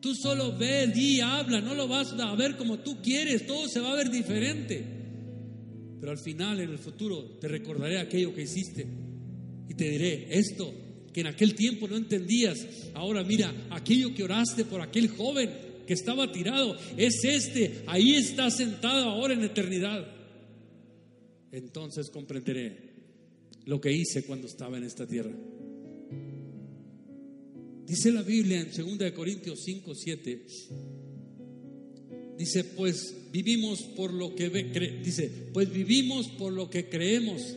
Tú 0.00 0.14
solo 0.14 0.56
ve, 0.56 0.86
di, 0.86 1.20
habla, 1.20 1.60
no 1.60 1.74
lo 1.74 1.86
vas 1.86 2.14
a 2.18 2.34
ver 2.34 2.56
como 2.56 2.78
tú 2.78 3.02
quieres, 3.02 3.46
todo 3.46 3.68
se 3.68 3.78
va 3.80 3.92
a 3.92 3.96
ver 3.96 4.10
diferente. 4.10 4.82
Pero 6.00 6.10
al 6.10 6.16
final, 6.16 6.58
en 6.60 6.70
el 6.70 6.78
futuro, 6.78 7.36
te 7.38 7.46
recordaré 7.46 7.98
aquello 7.98 8.34
que 8.34 8.44
hiciste 8.44 8.86
y 9.68 9.74
te 9.74 9.90
diré 9.90 10.26
esto 10.30 10.72
que 11.12 11.20
en 11.20 11.26
aquel 11.26 11.54
tiempo 11.54 11.86
no 11.86 11.98
entendías. 11.98 12.66
Ahora 12.94 13.22
mira, 13.22 13.52
aquello 13.68 14.14
que 14.14 14.24
oraste 14.24 14.64
por 14.64 14.80
aquel 14.80 15.08
joven 15.08 15.50
que 15.86 15.92
estaba 15.92 16.32
tirado, 16.32 16.74
es 16.96 17.22
este, 17.22 17.82
ahí 17.86 18.14
está 18.14 18.50
sentado 18.50 19.10
ahora 19.10 19.34
en 19.34 19.44
eternidad. 19.44 20.15
Entonces 21.56 22.10
comprenderé 22.10 22.76
lo 23.64 23.80
que 23.80 23.90
hice 23.90 24.24
cuando 24.24 24.46
estaba 24.46 24.76
en 24.76 24.84
esta 24.84 25.06
tierra. 25.06 25.32
Dice 27.86 28.12
la 28.12 28.20
Biblia 28.22 28.60
en 28.60 28.98
2 28.98 29.12
Corintios 29.12 29.60
5, 29.64 29.94
7. 29.94 30.46
Dice, 32.36 32.64
pues 32.64 33.14
vivimos 33.32 33.80
por 33.96 34.12
lo 34.12 34.34
que 34.34 34.50
ve, 34.50 34.64
dice, 35.02 35.30
pues 35.54 35.72
vivimos 35.72 36.28
por 36.28 36.52
lo 36.52 36.68
que 36.68 36.90
creemos 36.90 37.56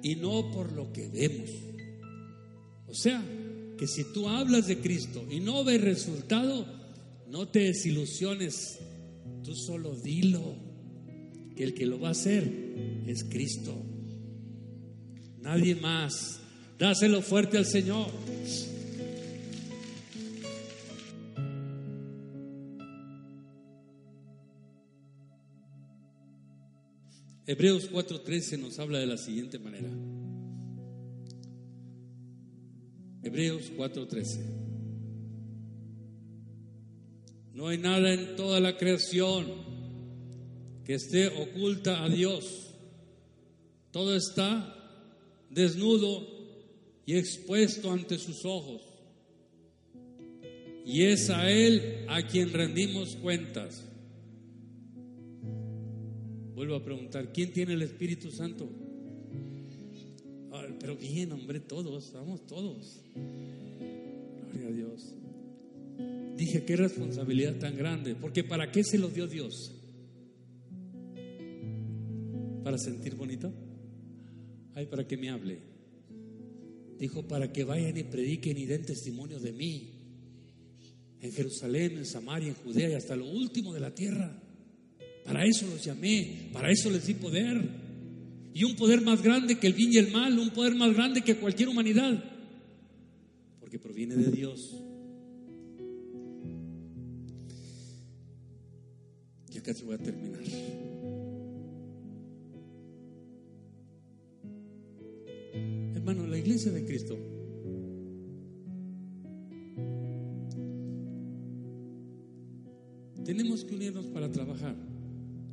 y 0.00 0.14
no 0.14 0.52
por 0.52 0.70
lo 0.70 0.92
que 0.92 1.08
vemos. 1.08 1.50
O 2.86 2.94
sea, 2.94 3.20
que 3.76 3.88
si 3.88 4.04
tú 4.12 4.28
hablas 4.28 4.68
de 4.68 4.78
Cristo 4.78 5.26
y 5.28 5.40
no 5.40 5.64
ves 5.64 5.80
resultado, 5.80 6.66
no 7.28 7.48
te 7.48 7.64
desilusiones, 7.64 8.78
tú 9.42 9.56
solo 9.56 9.96
dilo, 9.96 10.69
que 11.56 11.64
el 11.64 11.74
que 11.74 11.86
lo 11.86 12.00
va 12.00 12.08
a 12.08 12.12
hacer 12.12 12.50
es 13.06 13.24
Cristo. 13.24 13.74
Nadie 15.40 15.74
más. 15.74 16.40
Dáselo 16.78 17.22
fuerte 17.22 17.58
al 17.58 17.66
Señor. 17.66 18.06
Hebreos 27.46 27.90
4:13 27.90 28.58
nos 28.58 28.78
habla 28.78 28.98
de 28.98 29.06
la 29.06 29.16
siguiente 29.16 29.58
manera. 29.58 29.90
Hebreos 33.22 33.72
4:13. 33.76 34.40
No 37.52 37.66
hay 37.66 37.78
nada 37.78 38.14
en 38.14 38.36
toda 38.36 38.60
la 38.60 38.76
creación 38.76 39.69
esté 40.94 41.28
oculta 41.28 42.04
a 42.04 42.08
Dios. 42.08 42.74
Todo 43.90 44.16
está 44.16 44.76
desnudo 45.50 46.26
y 47.06 47.16
expuesto 47.16 47.90
ante 47.90 48.18
sus 48.18 48.44
ojos. 48.44 48.82
Y 50.84 51.02
es 51.02 51.30
a 51.30 51.50
Él 51.50 52.04
a 52.08 52.26
quien 52.26 52.52
rendimos 52.52 53.16
cuentas. 53.16 53.84
Vuelvo 56.54 56.74
a 56.74 56.84
preguntar, 56.84 57.32
¿quién 57.32 57.52
tiene 57.52 57.74
el 57.74 57.82
Espíritu 57.82 58.30
Santo? 58.30 58.68
pero 60.78 60.96
bien, 60.96 61.30
hombre, 61.32 61.60
todos, 61.60 62.12
vamos 62.12 62.46
todos. 62.46 63.00
Gloria 64.52 64.68
a 64.68 64.72
Dios. 64.72 65.14
Dije, 66.36 66.64
qué 66.64 66.76
responsabilidad 66.76 67.58
tan 67.58 67.76
grande, 67.76 68.14
porque 68.14 68.44
¿para 68.44 68.72
qué 68.72 68.82
se 68.82 68.98
lo 68.98 69.08
dio 69.08 69.26
Dios? 69.26 69.74
¿Para 72.62 72.78
sentir 72.78 73.14
bonito? 73.14 73.52
Ay, 74.74 74.86
para 74.86 75.06
que 75.06 75.16
me 75.16 75.30
hable. 75.30 75.58
Dijo, 76.98 77.26
para 77.26 77.50
que 77.52 77.64
vayan 77.64 77.96
y 77.96 78.04
prediquen 78.04 78.58
y 78.58 78.66
den 78.66 78.84
testimonio 78.84 79.38
de 79.40 79.52
mí. 79.52 79.90
En 81.20 81.32
Jerusalén, 81.32 81.98
en 81.98 82.06
Samaria, 82.06 82.48
en 82.48 82.54
Judea 82.54 82.90
y 82.90 82.94
hasta 82.94 83.16
lo 83.16 83.26
último 83.26 83.72
de 83.72 83.80
la 83.80 83.94
tierra. 83.94 84.38
Para 85.24 85.44
eso 85.44 85.66
los 85.66 85.84
llamé, 85.84 86.50
para 86.52 86.70
eso 86.70 86.90
les 86.90 87.06
di 87.06 87.14
poder. 87.14 87.56
Y 88.52 88.64
un 88.64 88.76
poder 88.76 89.00
más 89.00 89.22
grande 89.22 89.58
que 89.58 89.66
el 89.66 89.74
bien 89.74 89.92
y 89.92 89.96
el 89.96 90.10
mal, 90.10 90.38
un 90.38 90.50
poder 90.50 90.74
más 90.74 90.94
grande 90.94 91.22
que 91.22 91.36
cualquier 91.36 91.68
humanidad. 91.68 92.22
Porque 93.60 93.78
proviene 93.78 94.16
de 94.16 94.30
Dios. 94.30 94.60
Y 99.54 99.58
acá 99.58 99.72
se 99.72 99.84
voy 99.84 99.94
a 99.94 99.98
terminar. 99.98 100.89
Iglesia 106.40 106.72
de 106.72 106.84
Cristo 106.84 107.16
tenemos 113.30 113.64
que 113.64 113.76
unirnos 113.76 114.06
para 114.06 114.28
trabajar. 114.28 114.74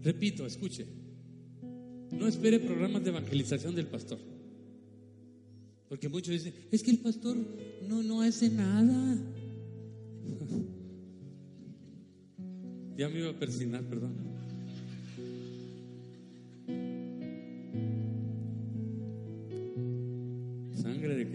Repito, 0.03 0.47
escuche. 0.47 0.87
No 2.11 2.27
espere 2.27 2.59
programas 2.59 3.03
de 3.03 3.11
evangelización 3.11 3.75
del 3.75 3.85
pastor. 3.85 4.17
Porque 5.87 6.09
muchos 6.09 6.33
dicen, 6.33 6.55
es 6.71 6.81
que 6.81 6.89
el 6.89 6.97
pastor 6.97 7.37
no, 7.87 8.01
no 8.01 8.21
hace 8.21 8.49
nada. 8.49 9.15
ya 12.97 13.09
me 13.09 13.19
iba 13.19 13.29
a 13.29 13.37
persinar, 13.37 13.83
perdón. 13.83 14.36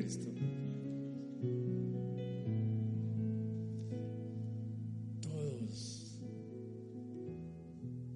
Cristo. 0.02 0.32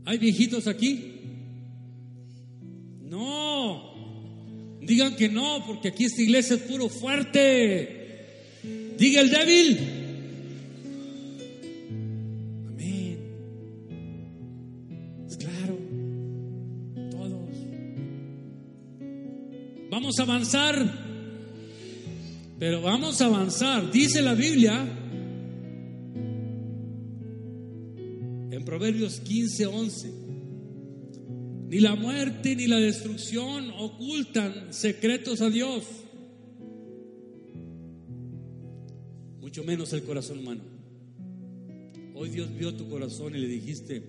¿Hay 0.05 0.18
viejitos 0.18 0.66
aquí? 0.68 1.14
No. 3.03 4.78
Digan 4.80 5.16
que 5.16 5.28
no, 5.28 5.64
porque 5.66 5.89
aquí 5.89 6.05
esta 6.05 6.22
iglesia 6.22 6.57
es 6.57 6.62
puro 6.62 6.89
fuerte. 6.89 8.62
Diga 8.97 9.20
el 9.20 9.30
débil. 9.30 9.78
Amén. 12.68 13.18
Es 15.26 15.37
claro. 15.37 15.76
Todos. 17.11 17.51
Vamos 19.91 20.18
a 20.20 20.22
avanzar. 20.22 21.06
Pero 22.59 22.81
vamos 22.83 23.21
a 23.21 23.27
avanzar. 23.27 23.91
Dice 23.91 24.23
la 24.23 24.35
Biblia 24.35 25.05
Proverbios 28.67 29.21
15, 29.21 29.67
11. 29.67 30.13
Ni 31.69 31.81
la 31.81 31.95
muerte 31.95 32.55
ni 32.57 32.67
la 32.67 32.77
destrucción 32.77 33.71
ocultan 33.79 34.75
secretos 34.75 35.41
a 35.41 35.49
Dios, 35.49 35.85
mucho 39.41 39.65
menos 39.65 39.93
el 39.93 40.03
corazón 40.03 40.41
humano. 40.41 40.63
Hoy 42.15 42.29
Dios 42.31 42.55
vio 42.55 42.75
tu 42.75 42.89
corazón 42.89 43.35
y 43.35 43.39
le 43.39 43.49
dijiste, 43.49 44.03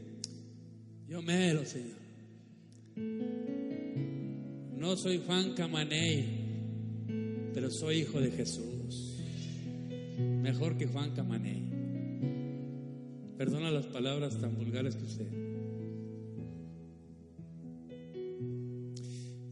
yo 1.08 1.22
lo 1.22 1.66
Señor. 1.66 1.98
No 4.76 4.98
soy 4.98 5.22
Juan 5.26 5.54
Camaney, 5.54 6.36
pero 7.58 7.72
soy 7.72 8.01
hijo 8.01 8.22
de 8.22 8.30
Jesús. 8.30 9.16
Mejor 10.43 10.78
que 10.78 10.86
Juan 10.86 11.16
Camaney. 11.16 11.64
Perdona 13.36 13.72
las 13.72 13.88
palabras 13.88 14.39
tan 14.39 14.55
vulgares 14.55 14.95
que 14.95 15.03
usé. 15.03 15.26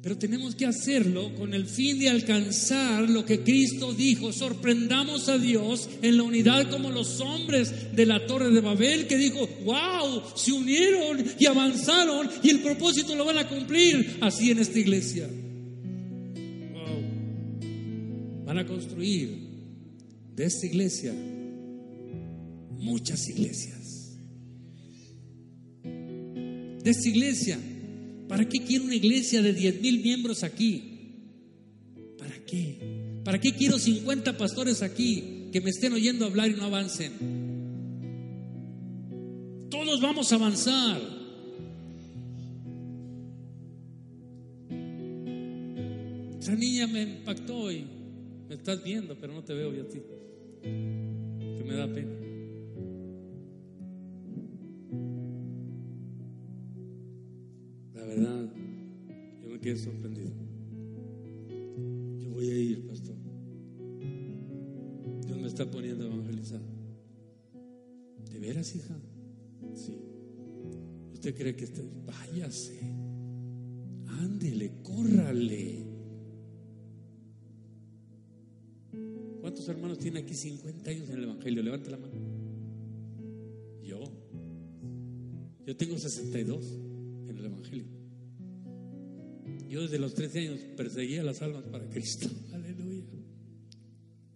Pero 0.03 0.20
tenemos 0.20 0.53
que 0.53 0.68
hacerlo 0.68 1.34
con 1.34 1.56
el 1.56 1.66
fin 1.66 1.97
de 1.97 2.10
alcanzar 2.10 3.10
lo 3.10 3.26
que 3.26 3.39
Cristo 3.39 3.91
dijo. 3.91 4.32
Sorprendamos 4.32 5.28
a 5.28 5.39
Dios 5.39 5.89
en 6.03 6.18
la 6.18 6.24
unidad 6.24 6.70
como 6.70 6.91
los 6.91 7.20
hombres 7.22 7.95
de 7.95 8.06
la 8.06 8.28
torre 8.28 8.51
de 8.51 8.62
Babel 8.62 9.08
que 9.08 9.18
dijo, 9.18 9.49
wow, 9.64 10.22
se 10.36 10.51
unieron 10.51 11.26
y 11.39 11.47
avanzaron 11.47 12.30
y 12.43 12.51
el 12.51 12.60
propósito 12.60 13.16
lo 13.16 13.26
van 13.26 13.39
a 13.39 13.47
cumplir 13.47 14.20
así 14.22 14.51
en 14.51 14.60
esta 14.60 14.78
iglesia. 14.78 15.28
A 18.58 18.66
construir 18.66 19.30
de 20.36 20.45
esta 20.45 20.66
iglesia 20.66 21.14
muchas 22.80 23.28
iglesias. 23.28 24.18
De 25.84 26.89
esta 26.89 27.10
iglesia 27.10 27.60
¿Para 28.28 28.47
qué 28.47 28.60
quiero 28.60 28.86
una 28.86 28.95
iglesia 28.95 29.41
de 29.41 29.53
10 29.53 29.82
mil 29.82 30.01
miembros 30.01 30.43
aquí? 30.43 30.84
¿Para 32.18 32.43
qué? 32.43 32.80
¿Para 33.24 33.39
qué 33.39 33.53
quiero 33.53 33.78
50 33.78 34.38
pastores 34.38 34.82
aquí 34.82 35.49
que 35.51 35.62
me 35.62 35.70
estén 35.70 35.93
oyendo 35.93 36.26
hablar 36.26 36.49
y 36.49 36.56
no 36.56 36.64
avancen? 36.64 37.12
Todos 39.70 40.01
vamos 40.01 40.32
a 40.32 40.36
avanzar. 40.36 41.01
Esa 46.39 46.56
niña 46.56 46.88
me 46.88 47.03
impactó 47.03 47.72
y 47.72 47.86
me 48.48 48.56
estás 48.56 48.84
viendo, 48.84 49.16
pero 49.20 49.34
no 49.34 49.43
te 49.43 49.54
veo 49.54 49.74
yo 49.74 49.84
a 49.84 49.88
ti. 49.88 50.02
Que 50.62 51.64
me 51.66 51.76
da 51.76 51.91
pena. 51.91 52.26
quedé 59.66 59.78
sorprendido. 59.78 60.30
Yo 62.20 62.30
voy 62.30 62.52
a 62.52 62.56
ir, 62.56 62.86
pastor. 62.86 63.16
Dios 65.26 65.39
me 65.39 65.48
está 65.48 65.66
poniendo 65.72 66.04
a 66.04 66.08
evangelizar. 66.08 66.62
¿De 68.32 68.38
veras, 68.38 68.76
hija? 68.76 68.96
Sí. 69.74 69.98
¿Usted 71.14 71.36
cree 71.36 71.56
que 71.56 71.64
está? 71.64 71.82
Váyase. 72.06 72.80
Ándele, 74.06 74.72
córrale. 74.84 75.95
¿Cuántos 79.66 79.82
hermanos 79.82 79.97
tiene 79.97 80.20
aquí 80.20 80.36
50 80.36 80.91
años 80.91 81.09
en 81.09 81.18
el 81.18 81.24
Evangelio? 81.24 81.63
Levante 81.63 81.89
la 81.89 81.97
mano. 81.97 82.13
Yo. 83.82 83.99
Yo 85.66 85.76
tengo 85.76 85.97
62 85.97 86.66
en 87.30 87.36
el 87.36 87.45
Evangelio. 87.45 87.86
Yo 89.68 89.82
desde 89.82 89.97
los 89.97 90.13
13 90.13 90.39
años 90.41 90.59
perseguía 90.78 91.24
las 91.24 91.41
almas 91.41 91.63
para 91.63 91.89
Cristo. 91.89 92.30
Aleluya. 92.53 93.05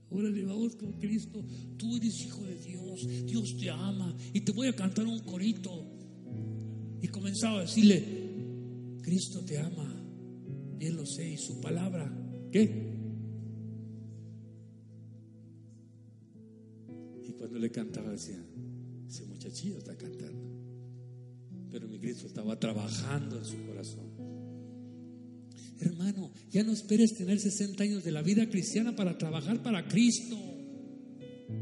Órale, 0.09 0.43
vamos 0.45 0.75
con 0.75 0.93
Cristo. 0.93 1.45
Tú 1.77 1.97
eres 1.97 2.25
hijo 2.25 2.43
de 2.45 2.55
Dios. 2.55 3.07
Dios 3.27 3.55
te 3.55 3.69
ama. 3.69 4.17
Y 4.33 4.41
te 4.41 4.51
voy 4.51 4.65
a 4.69 4.75
cantar 4.75 5.05
un 5.05 5.19
corito. 5.19 5.85
Y 7.03 7.07
comenzaba 7.07 7.59
a 7.59 7.61
decirle, 7.61 8.03
Cristo 9.03 9.45
te 9.45 9.59
ama. 9.59 9.93
Bien 10.79 10.95
lo 10.95 11.05
sé. 11.05 11.29
Y 11.29 11.37
su 11.37 11.61
palabra, 11.61 12.11
¿qué? 12.51 12.98
Le 17.59 17.69
cantaba 17.71 18.11
decía, 18.11 18.41
ese 19.07 19.25
muchachito 19.25 19.79
está 19.79 19.95
cantando. 19.97 20.49
Pero 21.69 21.89
mi 21.89 21.99
Cristo 21.99 22.25
estaba 22.25 22.57
trabajando 22.57 23.37
en 23.37 23.45
su 23.45 23.57
corazón. 23.65 24.09
Hermano, 25.81 26.31
ya 26.49 26.63
no 26.63 26.71
esperes 26.71 27.15
tener 27.15 27.39
60 27.39 27.83
años 27.83 28.03
de 28.03 28.11
la 28.11 28.21
vida 28.21 28.49
cristiana 28.49 28.95
para 28.95 29.17
trabajar 29.17 29.61
para 29.61 29.87
Cristo. 29.87 30.37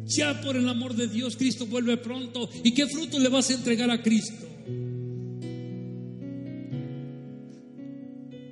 Ya 0.05 0.39
por 0.41 0.55
el 0.55 0.69
amor 0.69 0.95
de 0.95 1.07
Dios, 1.07 1.35
Cristo 1.35 1.65
vuelve 1.65 1.97
pronto. 1.97 2.47
¿Y 2.63 2.73
qué 2.73 2.85
fruto 2.87 3.19
le 3.19 3.29
vas 3.29 3.49
a 3.49 3.55
entregar 3.55 3.89
a 3.89 4.01
Cristo? 4.01 4.45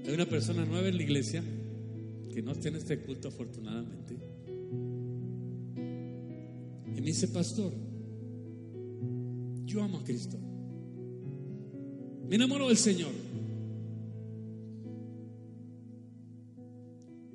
Hay 0.05 0.13
una 0.13 0.25
persona 0.27 0.65
nueva 0.65 0.87
en 0.87 0.97
la 0.97 1.03
iglesia 1.03 1.43
que 2.33 2.41
no 2.41 2.55
tiene 2.55 2.79
este 2.79 2.99
culto 2.99 3.27
afortunadamente. 3.27 4.17
Me 7.05 7.11
dice, 7.11 7.27
pastor, 7.27 7.71
yo 9.63 9.83
amo 9.83 9.99
a 9.99 10.03
Cristo. 10.03 10.39
Me 12.27 12.35
enamoro 12.35 12.67
del 12.67 12.77
Señor. 12.77 13.11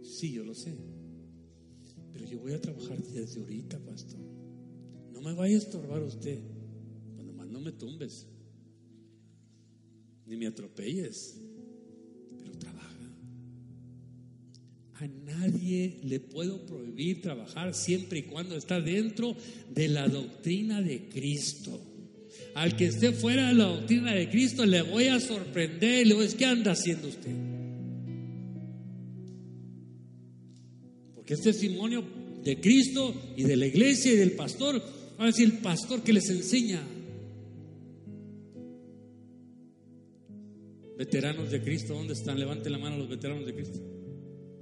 Sí, 0.03 0.33
yo 0.33 0.45
lo 0.45 0.57
sé. 0.57 0.75
Pero 2.13 2.25
yo 2.25 2.41
voy 2.41 2.53
a 2.53 2.61
trabajar 2.61 3.01
desde 3.01 3.39
ahorita, 3.39 3.79
pastor. 3.79 4.19
No 5.13 5.21
me 5.21 5.35
vaya 5.35 5.55
a 5.55 5.59
estorbar 5.59 6.03
usted. 6.03 6.41
Cuando 7.15 7.33
más 7.33 7.47
no 7.47 7.61
me 7.61 7.71
tumbes. 7.71 8.27
Ni 10.27 10.37
me 10.37 10.49
atropelles. 10.49 11.41
A 15.01 15.07
nadie 15.07 15.99
le 16.05 16.21
puedo 16.21 16.67
prohibir 16.67 17.23
trabajar 17.23 17.73
siempre 17.73 18.19
y 18.19 18.23
cuando 18.25 18.55
está 18.55 18.83
dentro 18.83 19.35
de 19.71 19.89
la 19.89 20.07
doctrina 20.07 20.83
de 20.83 21.09
Cristo. 21.09 21.81
Al 22.55 22.77
que 22.77 22.87
esté 22.87 23.13
fuera 23.13 23.49
de 23.49 23.55
la 23.55 23.65
doctrina 23.65 24.13
de 24.13 24.29
Cristo 24.29 24.67
le 24.67 24.83
voy 24.83 25.07
a 25.07 25.19
sorprender. 25.19 26.07
Le 26.07 26.13
voy 26.13 26.23
a 26.23 26.25
decir, 26.25 26.39
¿qué 26.39 26.45
anda 26.45 26.73
haciendo 26.73 27.09
usted? 27.09 27.35
es 31.31 31.43
testimonio 31.43 32.03
de 32.43 32.61
Cristo 32.61 33.15
y 33.37 33.45
de 33.45 33.57
la 33.57 33.67
iglesia 33.67 34.13
y 34.13 34.17
del 34.17 34.33
pastor. 34.33 34.83
Va 35.19 35.25
a 35.25 35.27
decir 35.27 35.47
el 35.47 35.59
pastor 35.59 36.03
que 36.03 36.13
les 36.13 36.29
enseña. 36.29 36.83
Veteranos 40.99 41.51
de 41.51 41.63
Cristo, 41.63 41.95
¿dónde 41.95 42.15
están? 42.15 42.39
Levanten 42.39 42.73
la 42.73 42.79
mano 42.79 42.99
los 42.99 43.09
veteranos 43.09 43.47
de 43.47 43.55
Cristo. 43.55 44.00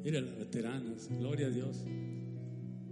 Mira 0.05 0.21
las 0.21 0.39
veteranas, 0.39 1.09
gloria 1.19 1.49
a 1.49 1.51
Dios. 1.51 1.79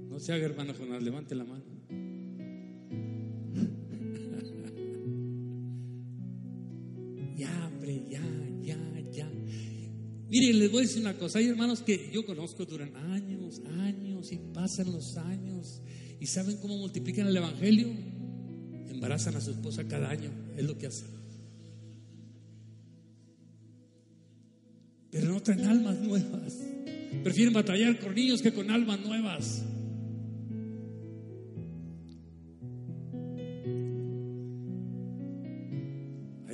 No 0.08 0.18
se 0.18 0.32
haga 0.32 0.46
hermano 0.46 0.74
Jonás, 0.74 1.02
levante 1.02 1.34
la 1.34 1.44
mano. 1.44 1.64
ya, 7.36 7.66
hombre, 7.66 8.02
ya, 8.08 8.22
ya, 8.62 8.78
ya. 9.12 9.30
Miren, 10.28 10.58
les 10.58 10.70
voy 10.70 10.80
a 10.80 10.82
decir 10.82 11.02
una 11.02 11.16
cosa. 11.16 11.38
Hay 11.38 11.46
hermanos 11.46 11.82
que 11.82 12.10
yo 12.12 12.26
conozco 12.26 12.64
duran 12.64 12.96
años, 12.96 13.60
años 13.78 14.32
y 14.32 14.38
pasan 14.52 14.92
los 14.92 15.16
años. 15.16 15.80
¿Y 16.18 16.26
saben 16.26 16.56
cómo 16.56 16.76
multiplican 16.78 17.28
el 17.28 17.36
Evangelio? 17.36 17.88
Embarazan 18.88 19.36
a 19.36 19.40
su 19.40 19.52
esposa 19.52 19.86
cada 19.86 20.10
año. 20.10 20.30
Es 20.56 20.64
lo 20.64 20.76
que 20.76 20.86
hacen. 20.86 21.08
Pero 25.10 25.32
no 25.32 25.42
traen 25.42 25.64
almas 25.66 26.00
nuevas. 26.00 26.58
Prefieren 27.22 27.52
batallar 27.52 27.98
con 27.98 28.14
niños 28.14 28.42
que 28.42 28.52
con 28.52 28.70
almas 28.70 29.00
nuevas. 29.00 29.64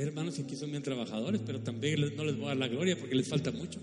hermanos 0.03 0.35
que 0.35 0.43
aquí 0.43 0.57
son 0.57 0.71
bien 0.71 0.83
trabajadores, 0.83 1.41
pero 1.45 1.61
también 1.61 2.01
no 2.17 2.25
les 2.25 2.37
voy 2.37 2.47
a 2.47 2.49
dar 2.49 2.57
la 2.57 2.69
gloria 2.69 2.99
porque 2.99 3.15
les 3.15 3.29
falta 3.29 3.51
mucho. 3.51 3.81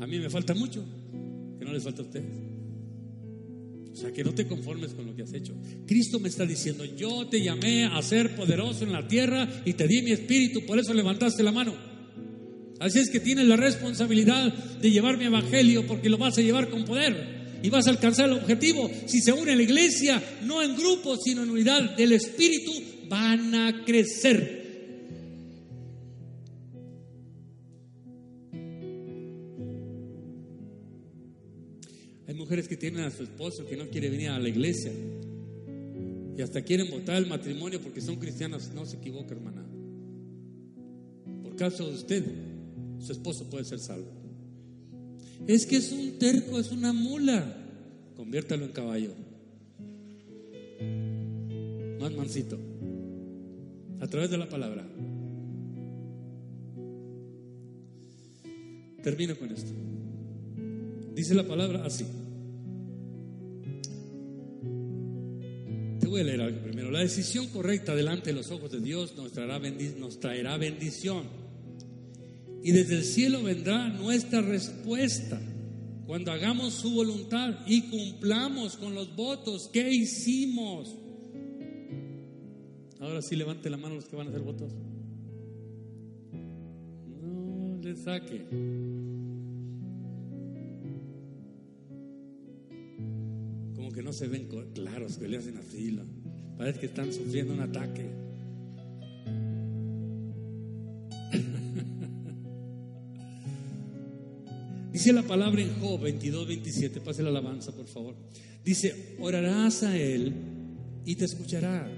A 0.00 0.06
mí 0.06 0.18
me 0.18 0.30
falta 0.30 0.54
mucho, 0.54 0.84
que 1.58 1.64
no 1.64 1.72
les 1.72 1.82
falta 1.82 2.02
a 2.02 2.04
ustedes. 2.04 2.38
O 3.92 3.96
sea, 3.96 4.12
que 4.12 4.22
no 4.22 4.32
te 4.32 4.46
conformes 4.46 4.94
con 4.94 5.06
lo 5.06 5.16
que 5.16 5.22
has 5.22 5.32
hecho. 5.32 5.54
Cristo 5.86 6.20
me 6.20 6.28
está 6.28 6.46
diciendo, 6.46 6.84
yo 6.84 7.26
te 7.26 7.42
llamé 7.42 7.86
a 7.86 8.00
ser 8.00 8.36
poderoso 8.36 8.84
en 8.84 8.92
la 8.92 9.08
tierra 9.08 9.48
y 9.64 9.72
te 9.72 9.88
di 9.88 10.02
mi 10.02 10.12
espíritu, 10.12 10.64
por 10.64 10.78
eso 10.78 10.94
levantaste 10.94 11.42
la 11.42 11.50
mano. 11.50 11.74
Así 12.80 13.00
es 13.00 13.10
que 13.10 13.20
tienes 13.20 13.46
la 13.46 13.56
responsabilidad 13.56 14.52
de 14.52 14.90
llevar 14.90 15.18
mi 15.18 15.24
evangelio 15.24 15.86
porque 15.86 16.08
lo 16.08 16.18
vas 16.18 16.38
a 16.38 16.42
llevar 16.42 16.70
con 16.70 16.84
poder 16.84 17.38
y 17.62 17.70
vas 17.70 17.86
a 17.86 17.90
alcanzar 17.90 18.26
el 18.26 18.34
objetivo. 18.34 18.88
Si 19.06 19.20
se 19.20 19.32
une 19.32 19.56
la 19.56 19.62
iglesia, 19.62 20.22
no 20.44 20.62
en 20.62 20.76
grupos, 20.76 21.20
sino 21.24 21.42
en 21.42 21.50
unidad 21.50 21.96
del 21.96 22.12
espíritu, 22.12 22.70
van 23.08 23.54
a 23.54 23.84
crecer. 23.84 24.58
Hay 32.28 32.34
mujeres 32.34 32.68
que 32.68 32.76
tienen 32.76 33.04
a 33.04 33.10
su 33.10 33.24
esposo 33.24 33.66
que 33.66 33.76
no 33.76 33.88
quiere 33.88 34.10
venir 34.10 34.28
a 34.28 34.38
la 34.38 34.48
iglesia 34.48 34.92
y 36.36 36.42
hasta 36.42 36.62
quieren 36.62 36.88
votar 36.90 37.16
el 37.16 37.26
matrimonio 37.26 37.80
porque 37.80 38.00
son 38.00 38.16
cristianas. 38.16 38.72
No 38.72 38.86
se 38.86 38.98
equivoca, 38.98 39.34
hermana. 39.34 39.66
Por 41.42 41.56
caso 41.56 41.88
de 41.88 41.94
usted, 41.94 42.24
su 43.00 43.12
esposo 43.12 43.48
puede 43.48 43.64
ser 43.64 43.78
salvo. 43.78 44.10
Es 45.46 45.66
que 45.66 45.76
es 45.76 45.92
un 45.92 46.18
terco, 46.18 46.58
es 46.58 46.70
una 46.70 46.92
mula. 46.92 47.56
Conviértalo 48.16 48.64
en 48.64 48.72
caballo. 48.72 49.12
Más 52.00 52.12
mansito 52.12 52.58
a 54.00 54.06
través 54.06 54.30
de 54.30 54.38
la 54.38 54.48
palabra. 54.48 54.86
Termino 59.02 59.36
con 59.36 59.50
esto. 59.50 59.72
Dice 61.14 61.34
la 61.34 61.46
palabra 61.46 61.84
así. 61.84 62.04
Te 66.00 66.06
voy 66.06 66.20
a 66.20 66.24
leer 66.24 66.40
algo 66.40 66.62
primero. 66.62 66.90
La 66.90 67.00
decisión 67.00 67.48
correcta 67.48 67.94
delante 67.94 68.30
de 68.30 68.36
los 68.36 68.50
ojos 68.50 68.70
de 68.70 68.80
Dios 68.80 69.14
nos 69.16 69.32
traerá, 69.32 69.58
nos 69.98 70.20
traerá 70.20 70.56
bendición. 70.56 71.47
Y 72.62 72.72
desde 72.72 72.96
el 72.96 73.04
cielo 73.04 73.42
vendrá 73.42 73.88
nuestra 73.88 74.40
respuesta 74.42 75.40
cuando 76.06 76.32
hagamos 76.32 76.72
su 76.72 76.90
voluntad 76.90 77.54
y 77.66 77.82
cumplamos 77.82 78.76
con 78.76 78.94
los 78.94 79.14
votos 79.14 79.68
que 79.68 79.92
hicimos. 79.92 80.96
Ahora 83.00 83.22
sí 83.22 83.36
levante 83.36 83.70
la 83.70 83.76
mano 83.76 83.94
los 83.94 84.06
que 84.06 84.16
van 84.16 84.26
a 84.26 84.30
hacer 84.30 84.42
votos. 84.42 84.72
No 87.20 87.78
le 87.82 87.94
saque. 87.94 88.44
Como 93.76 93.92
que 93.92 94.02
no 94.02 94.12
se 94.12 94.26
ven 94.26 94.48
claros 94.74 95.18
que 95.18 95.28
le 95.28 95.36
hacen 95.36 95.58
así. 95.58 95.96
Parece 96.56 96.80
que 96.80 96.86
están 96.86 97.12
sufriendo 97.12 97.52
un 97.52 97.60
ataque. 97.60 98.27
La 105.12 105.22
palabra 105.22 105.62
en 105.62 105.80
Job 105.80 106.02
22, 106.02 106.46
27, 106.46 107.00
pase 107.00 107.22
la 107.22 107.30
alabanza 107.30 107.72
por 107.74 107.86
favor. 107.86 108.14
Dice, 108.62 109.16
orarás 109.18 109.82
a 109.82 109.96
Él 109.96 110.34
y 111.06 111.16
te 111.16 111.24
escuchará 111.24 111.90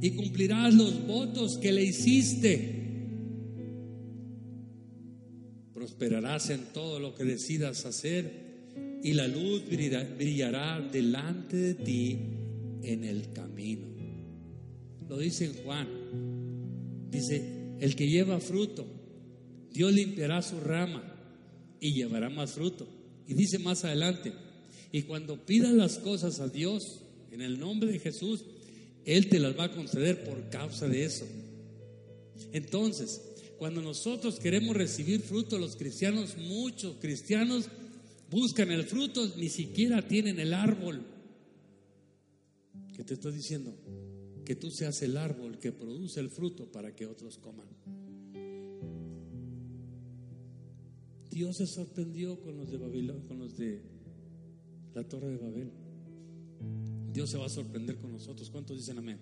y 0.00 0.10
cumplirás 0.10 0.74
los 0.74 1.06
votos 1.06 1.58
que 1.58 1.70
le 1.70 1.84
hiciste. 1.84 2.74
Prosperarás 5.72 6.50
en 6.50 6.72
todo 6.72 6.98
lo 6.98 7.14
que 7.14 7.22
decidas 7.22 7.86
hacer 7.86 8.98
y 9.04 9.12
la 9.12 9.28
luz 9.28 9.62
brillará 9.68 10.80
delante 10.80 11.56
de 11.56 11.74
ti 11.74 12.18
en 12.82 13.04
el 13.04 13.32
camino. 13.32 13.86
Lo 15.08 15.18
dice 15.18 15.44
en 15.44 15.54
Juan. 15.62 15.88
Dice, 17.12 17.76
el 17.78 17.94
que 17.94 18.08
lleva 18.08 18.40
fruto, 18.40 18.86
Dios 19.72 19.92
limpiará 19.92 20.42
su 20.42 20.58
rama 20.58 21.07
y 21.80 21.92
llevará 21.92 22.28
más 22.30 22.52
fruto. 22.52 22.86
Y 23.26 23.34
dice 23.34 23.58
más 23.58 23.84
adelante, 23.84 24.32
y 24.90 25.02
cuando 25.02 25.44
pidas 25.44 25.72
las 25.72 25.98
cosas 25.98 26.40
a 26.40 26.48
Dios 26.48 27.00
en 27.30 27.42
el 27.42 27.58
nombre 27.58 27.92
de 27.92 27.98
Jesús, 27.98 28.44
él 29.04 29.28
te 29.28 29.38
las 29.38 29.58
va 29.58 29.64
a 29.64 29.72
conceder 29.72 30.24
por 30.24 30.48
causa 30.50 30.88
de 30.88 31.04
eso. 31.04 31.26
Entonces, 32.52 33.20
cuando 33.58 33.82
nosotros 33.82 34.38
queremos 34.38 34.76
recibir 34.76 35.20
fruto, 35.20 35.58
los 35.58 35.76
cristianos, 35.76 36.36
muchos 36.38 36.96
cristianos 37.00 37.68
buscan 38.30 38.70
el 38.70 38.84
fruto, 38.84 39.32
ni 39.36 39.48
siquiera 39.48 40.06
tienen 40.06 40.38
el 40.38 40.54
árbol. 40.54 41.02
¿Qué 42.94 43.04
te 43.04 43.14
estoy 43.14 43.32
diciendo? 43.32 43.74
Que 44.44 44.54
tú 44.54 44.70
seas 44.70 45.02
el 45.02 45.16
árbol 45.16 45.58
que 45.58 45.72
produce 45.72 46.20
el 46.20 46.30
fruto 46.30 46.70
para 46.70 46.94
que 46.94 47.06
otros 47.06 47.38
coman. 47.38 47.66
Dios 51.38 51.56
se 51.56 51.68
sorprendió 51.68 52.40
con 52.40 52.56
los 52.56 52.68
de 52.68 52.78
Babilonia, 52.78 53.24
con 53.28 53.38
los 53.38 53.56
de 53.56 53.80
la 54.92 55.04
Torre 55.04 55.28
de 55.28 55.36
Babel. 55.36 55.70
Dios 57.12 57.30
se 57.30 57.38
va 57.38 57.46
a 57.46 57.48
sorprender 57.48 57.96
con 57.98 58.10
nosotros. 58.10 58.50
¿Cuántos 58.50 58.76
dicen 58.76 58.98
amén? 58.98 59.20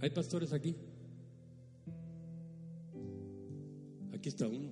¿Hay 0.00 0.10
pastores 0.10 0.52
aquí? 0.52 0.76
Aquí 4.12 4.28
está 4.28 4.46
uno. 4.46 4.70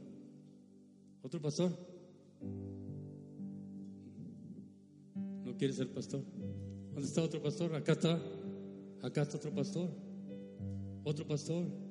¿Otro 1.20 1.42
pastor? 1.42 1.76
¿No 5.44 5.56
quiere 5.56 5.74
ser 5.74 5.92
pastor? 5.92 6.22
¿Dónde 6.92 7.08
está 7.08 7.20
otro 7.20 7.42
pastor? 7.42 7.74
Acá 7.74 7.94
está. 7.94 8.22
Acá 9.02 9.22
está 9.22 9.38
otro 9.38 9.52
pastor. 9.52 9.90
Otro 11.02 11.26
pastor. 11.26 11.81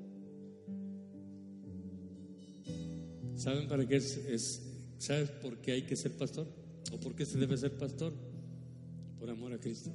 ¿Saben 3.41 3.67
para 3.67 3.87
qué 3.87 3.95
es, 3.95 4.17
es 4.17 4.61
¿Sabes 4.99 5.31
por 5.31 5.57
qué 5.57 5.71
hay 5.71 5.81
que 5.81 5.95
ser 5.95 6.11
pastor? 6.11 6.45
¿O 6.91 6.99
por 6.99 7.15
qué 7.15 7.25
se 7.25 7.39
debe 7.39 7.57
ser 7.57 7.75
pastor? 7.75 8.13
Por 9.17 9.31
amor 9.31 9.51
a 9.51 9.57
Cristo. 9.57 9.89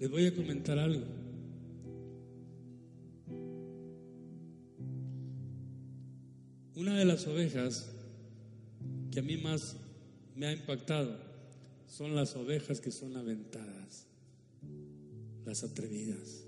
Les 0.00 0.10
voy 0.10 0.24
a 0.24 0.34
comentar 0.34 0.78
algo. 0.78 1.04
Una 6.74 6.98
de 6.98 7.04
las 7.04 7.26
ovejas 7.26 7.92
que 9.10 9.20
a 9.20 9.22
mí 9.22 9.36
más 9.36 9.76
me 10.34 10.46
ha 10.46 10.52
impactado 10.54 11.18
son 11.86 12.14
las 12.14 12.34
ovejas 12.34 12.80
que 12.80 12.90
son 12.90 13.14
aventadas, 13.18 14.06
las 15.44 15.62
atrevidas. 15.64 16.43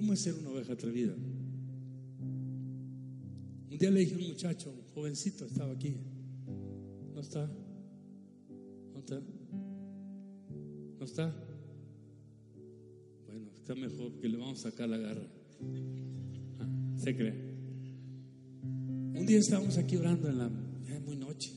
¿Cómo 0.00 0.14
es 0.14 0.20
ser 0.20 0.32
una 0.32 0.48
oveja 0.48 0.72
atrevida? 0.72 1.12
Un 3.70 3.76
día 3.78 3.90
le 3.90 4.00
dije 4.00 4.14
a 4.14 4.16
un 4.16 4.28
muchacho, 4.28 4.70
un 4.72 4.94
jovencito, 4.94 5.44
estaba 5.44 5.74
aquí. 5.74 5.94
¿No 7.12 7.20
está? 7.20 7.46
¿No 8.94 8.98
está? 8.98 9.20
¿No 10.98 11.04
está? 11.04 11.34
Bueno, 13.26 13.50
está 13.54 13.74
mejor 13.74 14.12
porque 14.12 14.30
le 14.30 14.38
vamos 14.38 14.64
a 14.64 14.70
sacar 14.70 14.88
la 14.88 14.96
garra. 14.96 15.28
Ah, 16.60 16.96
se 16.96 17.14
cree. 17.14 17.34
Un 18.62 19.26
día 19.26 19.38
estábamos 19.38 19.76
aquí 19.76 19.98
orando 19.98 20.30
en 20.30 20.38
la 20.38 20.48
muy 21.04 21.16
noche. 21.16 21.52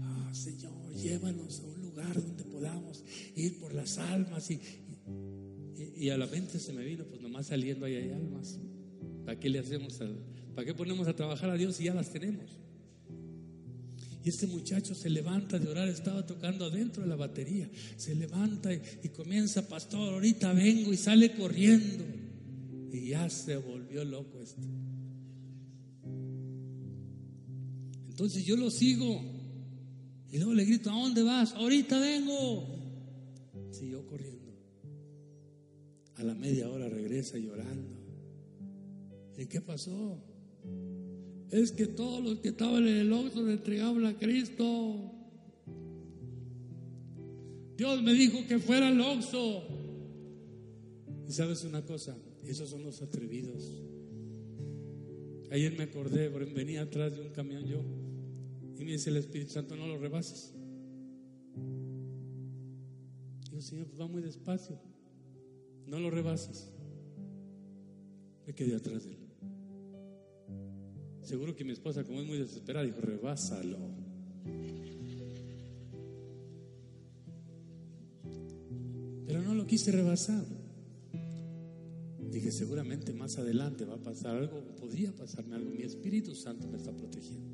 Ah, 0.00 0.30
Señor, 0.32 0.94
llévanos 0.94 1.58
a 1.58 1.66
un 1.66 1.82
lugar 1.82 2.22
donde 2.22 2.44
podamos 2.44 3.02
ir 3.34 3.58
por 3.58 3.74
las 3.74 3.98
almas 3.98 4.48
y, 4.52 4.60
y 6.00 6.08
a 6.08 6.16
la 6.16 6.26
mente 6.26 6.58
se 6.58 6.72
me 6.72 6.82
vino, 6.82 7.04
pues 7.04 7.20
nomás 7.20 7.48
saliendo 7.48 7.84
ahí 7.84 7.94
hay 7.94 8.10
almas. 8.10 8.58
¿Para 9.26 9.38
qué 9.38 9.50
le 9.50 9.58
hacemos? 9.58 9.98
¿Para 10.54 10.64
qué 10.64 10.72
ponemos 10.72 11.06
a 11.06 11.14
trabajar 11.14 11.50
a 11.50 11.56
Dios 11.56 11.76
si 11.76 11.84
ya 11.84 11.94
las 11.94 12.10
tenemos? 12.10 12.46
Y 14.24 14.30
este 14.30 14.46
muchacho 14.46 14.94
se 14.94 15.10
levanta 15.10 15.58
de 15.58 15.68
orar, 15.68 15.88
estaba 15.88 16.24
tocando 16.24 16.64
adentro 16.64 17.02
de 17.02 17.08
la 17.10 17.16
batería. 17.16 17.68
Se 17.98 18.14
levanta 18.14 18.72
y, 18.72 19.10
comienza, 19.10 19.68
pastor, 19.68 20.14
ahorita 20.14 20.54
vengo 20.54 20.90
y 20.90 20.96
sale 20.96 21.32
corriendo. 21.32 22.02
Y 22.90 23.08
ya 23.08 23.28
se 23.28 23.58
volvió 23.58 24.02
loco 24.02 24.40
este. 24.40 24.62
Entonces 28.08 28.42
yo 28.46 28.56
lo 28.56 28.70
sigo. 28.70 29.22
Y 30.32 30.38
luego 30.38 30.54
le 30.54 30.64
grito, 30.64 30.88
¿a 30.90 30.94
dónde 30.94 31.22
vas? 31.22 31.52
Ahorita 31.52 32.00
vengo. 32.00 32.66
Siguió 33.70 34.06
corriendo. 34.06 34.39
A 36.20 36.22
la 36.22 36.34
media 36.34 36.68
hora 36.68 36.86
regresa 36.86 37.38
llorando. 37.38 37.94
¿Y 39.38 39.46
qué 39.46 39.62
pasó? 39.62 40.18
Es 41.50 41.72
que 41.72 41.86
todos 41.86 42.22
los 42.22 42.40
que 42.40 42.48
estaban 42.48 42.86
en 42.86 42.96
el 42.98 43.12
oxo 43.12 43.42
le 43.42 43.54
entregaban 43.54 44.04
a 44.04 44.18
Cristo. 44.18 45.14
Dios 47.74 48.02
me 48.02 48.12
dijo 48.12 48.46
que 48.46 48.58
fuera 48.58 48.88
al 48.88 49.00
oxo. 49.00 49.62
Y 51.26 51.32
sabes 51.32 51.64
una 51.64 51.86
cosa, 51.86 52.14
esos 52.46 52.68
son 52.68 52.84
los 52.84 53.00
atrevidos. 53.00 53.82
Ayer 55.50 55.72
me 55.74 55.84
acordé, 55.84 56.28
venía 56.28 56.82
atrás 56.82 57.16
de 57.16 57.22
un 57.22 57.30
camión 57.30 57.64
yo. 57.64 57.80
Y 58.78 58.84
me 58.84 58.92
dice 58.92 59.08
el 59.08 59.16
Espíritu 59.16 59.52
Santo, 59.52 59.74
no 59.74 59.86
lo 59.86 59.96
rebases. 59.96 60.52
Digo, 63.48 63.62
Señor, 63.62 63.86
pues 63.86 63.98
va 63.98 64.06
muy 64.06 64.20
despacio. 64.20 64.89
No 65.90 65.98
lo 65.98 66.08
rebases. 66.08 66.68
Me 68.46 68.54
quedé 68.54 68.76
atrás 68.76 69.02
de 69.02 69.10
él. 69.10 69.18
Seguro 71.22 71.56
que 71.56 71.64
mi 71.64 71.72
esposa, 71.72 72.04
como 72.04 72.20
es 72.20 72.26
muy 72.28 72.38
desesperada, 72.38 72.86
dijo, 72.86 73.00
rebásalo. 73.00 73.76
Pero 79.26 79.42
no 79.42 79.54
lo 79.54 79.66
quise 79.66 79.90
rebasar. 79.90 80.44
Dije, 82.30 82.52
seguramente 82.52 83.12
más 83.12 83.38
adelante 83.38 83.84
va 83.84 83.94
a 83.94 84.02
pasar 84.02 84.36
algo, 84.36 84.62
podría 84.76 85.10
pasarme 85.10 85.56
algo. 85.56 85.70
Mi 85.72 85.82
Espíritu 85.82 86.36
Santo 86.36 86.68
me 86.68 86.76
está 86.76 86.92
protegiendo. 86.92 87.50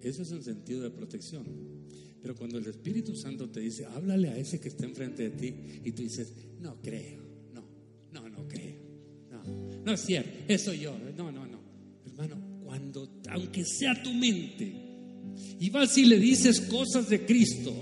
Eso 0.00 0.22
es 0.22 0.30
un 0.30 0.44
sentido 0.44 0.82
de 0.82 0.90
protección. 0.90 1.79
Pero 2.22 2.34
cuando 2.36 2.58
el 2.58 2.66
Espíritu 2.66 3.16
Santo 3.16 3.48
te 3.48 3.60
dice, 3.60 3.86
háblale 3.86 4.28
a 4.28 4.36
ese 4.36 4.60
que 4.60 4.68
está 4.68 4.84
enfrente 4.84 5.28
de 5.28 5.30
ti, 5.30 5.54
y 5.84 5.92
tú 5.92 6.02
dices, 6.02 6.32
no 6.60 6.76
creo, 6.82 7.22
no, 7.54 7.64
no, 8.12 8.28
no 8.28 8.46
creo, 8.46 8.76
no, 9.30 9.42
no 9.84 9.92
es 9.92 10.00
cierto, 10.00 10.30
eso 10.48 10.74
yo, 10.74 10.96
no, 11.16 11.32
no, 11.32 11.46
no. 11.46 11.60
Hermano, 12.06 12.36
cuando, 12.64 13.20
aunque 13.30 13.64
sea 13.64 14.02
tu 14.02 14.12
mente, 14.12 14.72
y 15.58 15.70
vas 15.70 15.96
y 15.96 16.04
le 16.04 16.18
dices 16.18 16.60
cosas 16.60 17.08
de 17.08 17.24
Cristo, 17.24 17.74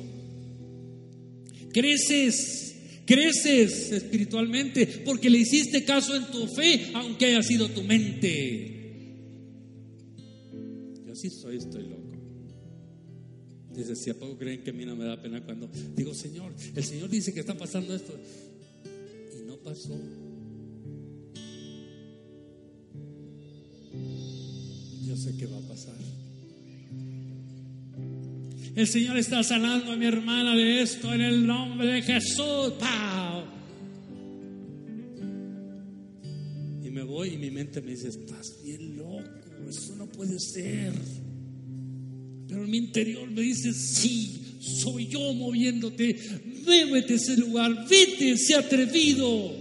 Creces, 1.72 2.74
creces 3.05 3.93
espiritualmente 3.93 4.86
porque 5.05 5.30
le 5.30 5.39
hiciste 5.39 5.84
caso 5.84 6.16
en 6.16 6.24
tu 6.26 6.47
fe, 6.49 6.91
aunque 6.95 7.26
haya 7.26 7.43
sido 7.43 7.68
tu 7.68 7.82
mente. 7.82 8.74
Yo 11.07 11.12
así 11.12 11.30
soy, 11.30 11.59
estoy 11.59 11.84
loco. 11.84 12.07
Dice, 13.74 13.94
si 13.94 14.10
a 14.10 14.14
poco 14.14 14.36
creen 14.38 14.62
que 14.62 14.70
a 14.70 14.72
mí 14.72 14.84
no 14.84 14.96
me 14.96 15.04
da 15.04 15.20
pena 15.20 15.44
cuando 15.44 15.68
digo, 15.94 16.14
Señor, 16.14 16.52
el 16.74 16.84
Señor 16.84 17.08
dice 17.10 17.32
que 17.32 17.40
está 17.40 17.56
pasando 17.56 17.94
esto. 17.94 18.12
Y 19.38 19.46
no 19.46 19.56
pasó. 19.58 19.96
Yo 25.06 25.16
sé 25.16 25.36
que 25.36 25.46
va 25.46 25.58
a 25.58 25.68
pasar. 25.68 25.94
El 28.74 28.86
Señor 28.86 29.16
está 29.18 29.42
sanando 29.42 29.92
a 29.92 29.96
mi 29.96 30.06
hermana 30.06 30.54
de 30.54 30.82
esto 30.82 31.12
en 31.12 31.20
el 31.20 31.46
nombre 31.46 31.88
de 31.88 32.02
Jesús. 32.02 32.74
¡Pau! 32.78 33.44
Y 36.84 36.90
me 36.90 37.02
voy 37.02 37.34
y 37.34 37.38
mi 37.38 37.50
mente 37.50 37.80
me 37.82 37.90
dice, 37.90 38.08
estás 38.08 38.62
bien 38.62 38.96
loco, 38.96 39.24
eso 39.68 39.96
no 39.96 40.06
puede 40.06 40.38
ser. 40.38 40.92
Pero 42.49 42.64
en 42.64 42.70
mi 42.70 42.78
interior 42.78 43.30
me 43.30 43.42
dice, 43.42 43.72
sí, 43.74 44.57
soy 44.59 45.07
yo 45.07 45.34
moviéndote, 45.34 46.16
muévete 46.64 47.12
a 47.12 47.16
ese 47.16 47.36
lugar, 47.36 47.86
vete, 47.88 48.32
ese 48.32 48.55
atrevido. 48.55 49.53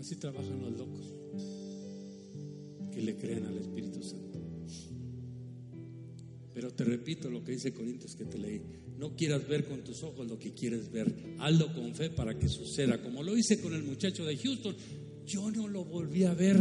Así 0.00 0.16
trabajan 0.16 0.60
los 0.62 0.72
locos 0.78 1.06
que 2.92 3.02
le 3.02 3.16
creen 3.16 3.44
al 3.44 3.58
Espíritu 3.58 4.02
Santo. 4.02 4.40
Pero 6.54 6.70
te 6.70 6.84
repito 6.84 7.28
lo 7.28 7.44
que 7.44 7.52
dice 7.52 7.74
Corintios 7.74 8.16
que 8.16 8.24
te 8.24 8.38
leí. 8.38 8.62
No 8.98 9.14
quieras 9.14 9.46
ver 9.46 9.66
con 9.66 9.84
tus 9.84 10.02
ojos 10.02 10.26
lo 10.26 10.38
que 10.38 10.54
quieres 10.54 10.90
ver. 10.90 11.14
Hazlo 11.38 11.70
con 11.74 11.94
fe 11.94 12.08
para 12.08 12.38
que 12.38 12.48
suceda. 12.48 13.02
Como 13.02 13.22
lo 13.22 13.36
hice 13.36 13.60
con 13.60 13.74
el 13.74 13.82
muchacho 13.82 14.24
de 14.24 14.38
Houston. 14.38 14.74
Yo 15.26 15.50
no 15.50 15.68
lo 15.68 15.84
volví 15.84 16.24
a 16.24 16.32
ver. 16.32 16.56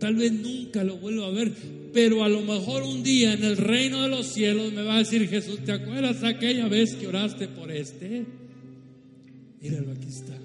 Tal 0.00 0.16
vez 0.16 0.32
nunca 0.32 0.82
lo 0.82 0.96
vuelvo 0.96 1.22
a 1.22 1.30
ver. 1.30 1.52
Pero 1.92 2.22
a 2.22 2.28
lo 2.28 2.42
mejor 2.42 2.82
un 2.82 3.02
día 3.02 3.32
en 3.32 3.44
el 3.44 3.56
reino 3.56 4.02
de 4.02 4.08
los 4.08 4.26
cielos 4.26 4.72
me 4.72 4.82
va 4.82 4.96
a 4.96 4.98
decir 4.98 5.28
Jesús, 5.28 5.64
¿te 5.64 5.72
acuerdas 5.72 6.22
aquella 6.22 6.68
vez 6.68 6.94
que 6.94 7.06
oraste 7.06 7.48
por 7.48 7.70
este? 7.70 8.24
Míralo, 9.60 9.92
aquí 9.92 10.08
está. 10.08 10.38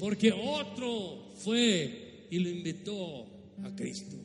Porque 0.00 0.32
otro 0.32 1.32
fue 1.38 2.26
y 2.30 2.38
lo 2.38 2.48
invitó 2.48 3.26
a 3.62 3.74
Cristo. 3.74 4.16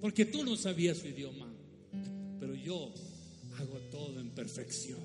Porque 0.00 0.26
tú 0.26 0.44
no 0.44 0.56
sabías 0.56 0.98
su 0.98 1.08
idioma. 1.08 1.46
Pero 2.38 2.54
yo 2.54 2.92
hago 3.58 3.78
todo 3.90 4.20
en 4.20 4.30
perfección. 4.30 5.00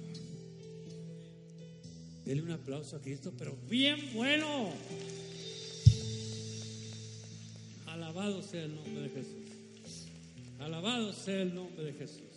Dele 2.26 2.42
un 2.42 2.52
aplauso 2.52 2.96
a 2.96 3.02
Cristo, 3.02 3.34
pero 3.38 3.58
bien 3.70 3.98
bueno. 4.14 4.70
Alabado 7.88 8.42
sea 8.42 8.64
el 8.64 8.76
nombre 8.76 9.02
de 9.04 9.10
Jesús. 9.10 9.43
Alabado 10.64 11.12
sea 11.12 11.42
el 11.42 11.54
nombre 11.54 11.84
de 11.84 11.92
Jesús. 11.92 12.33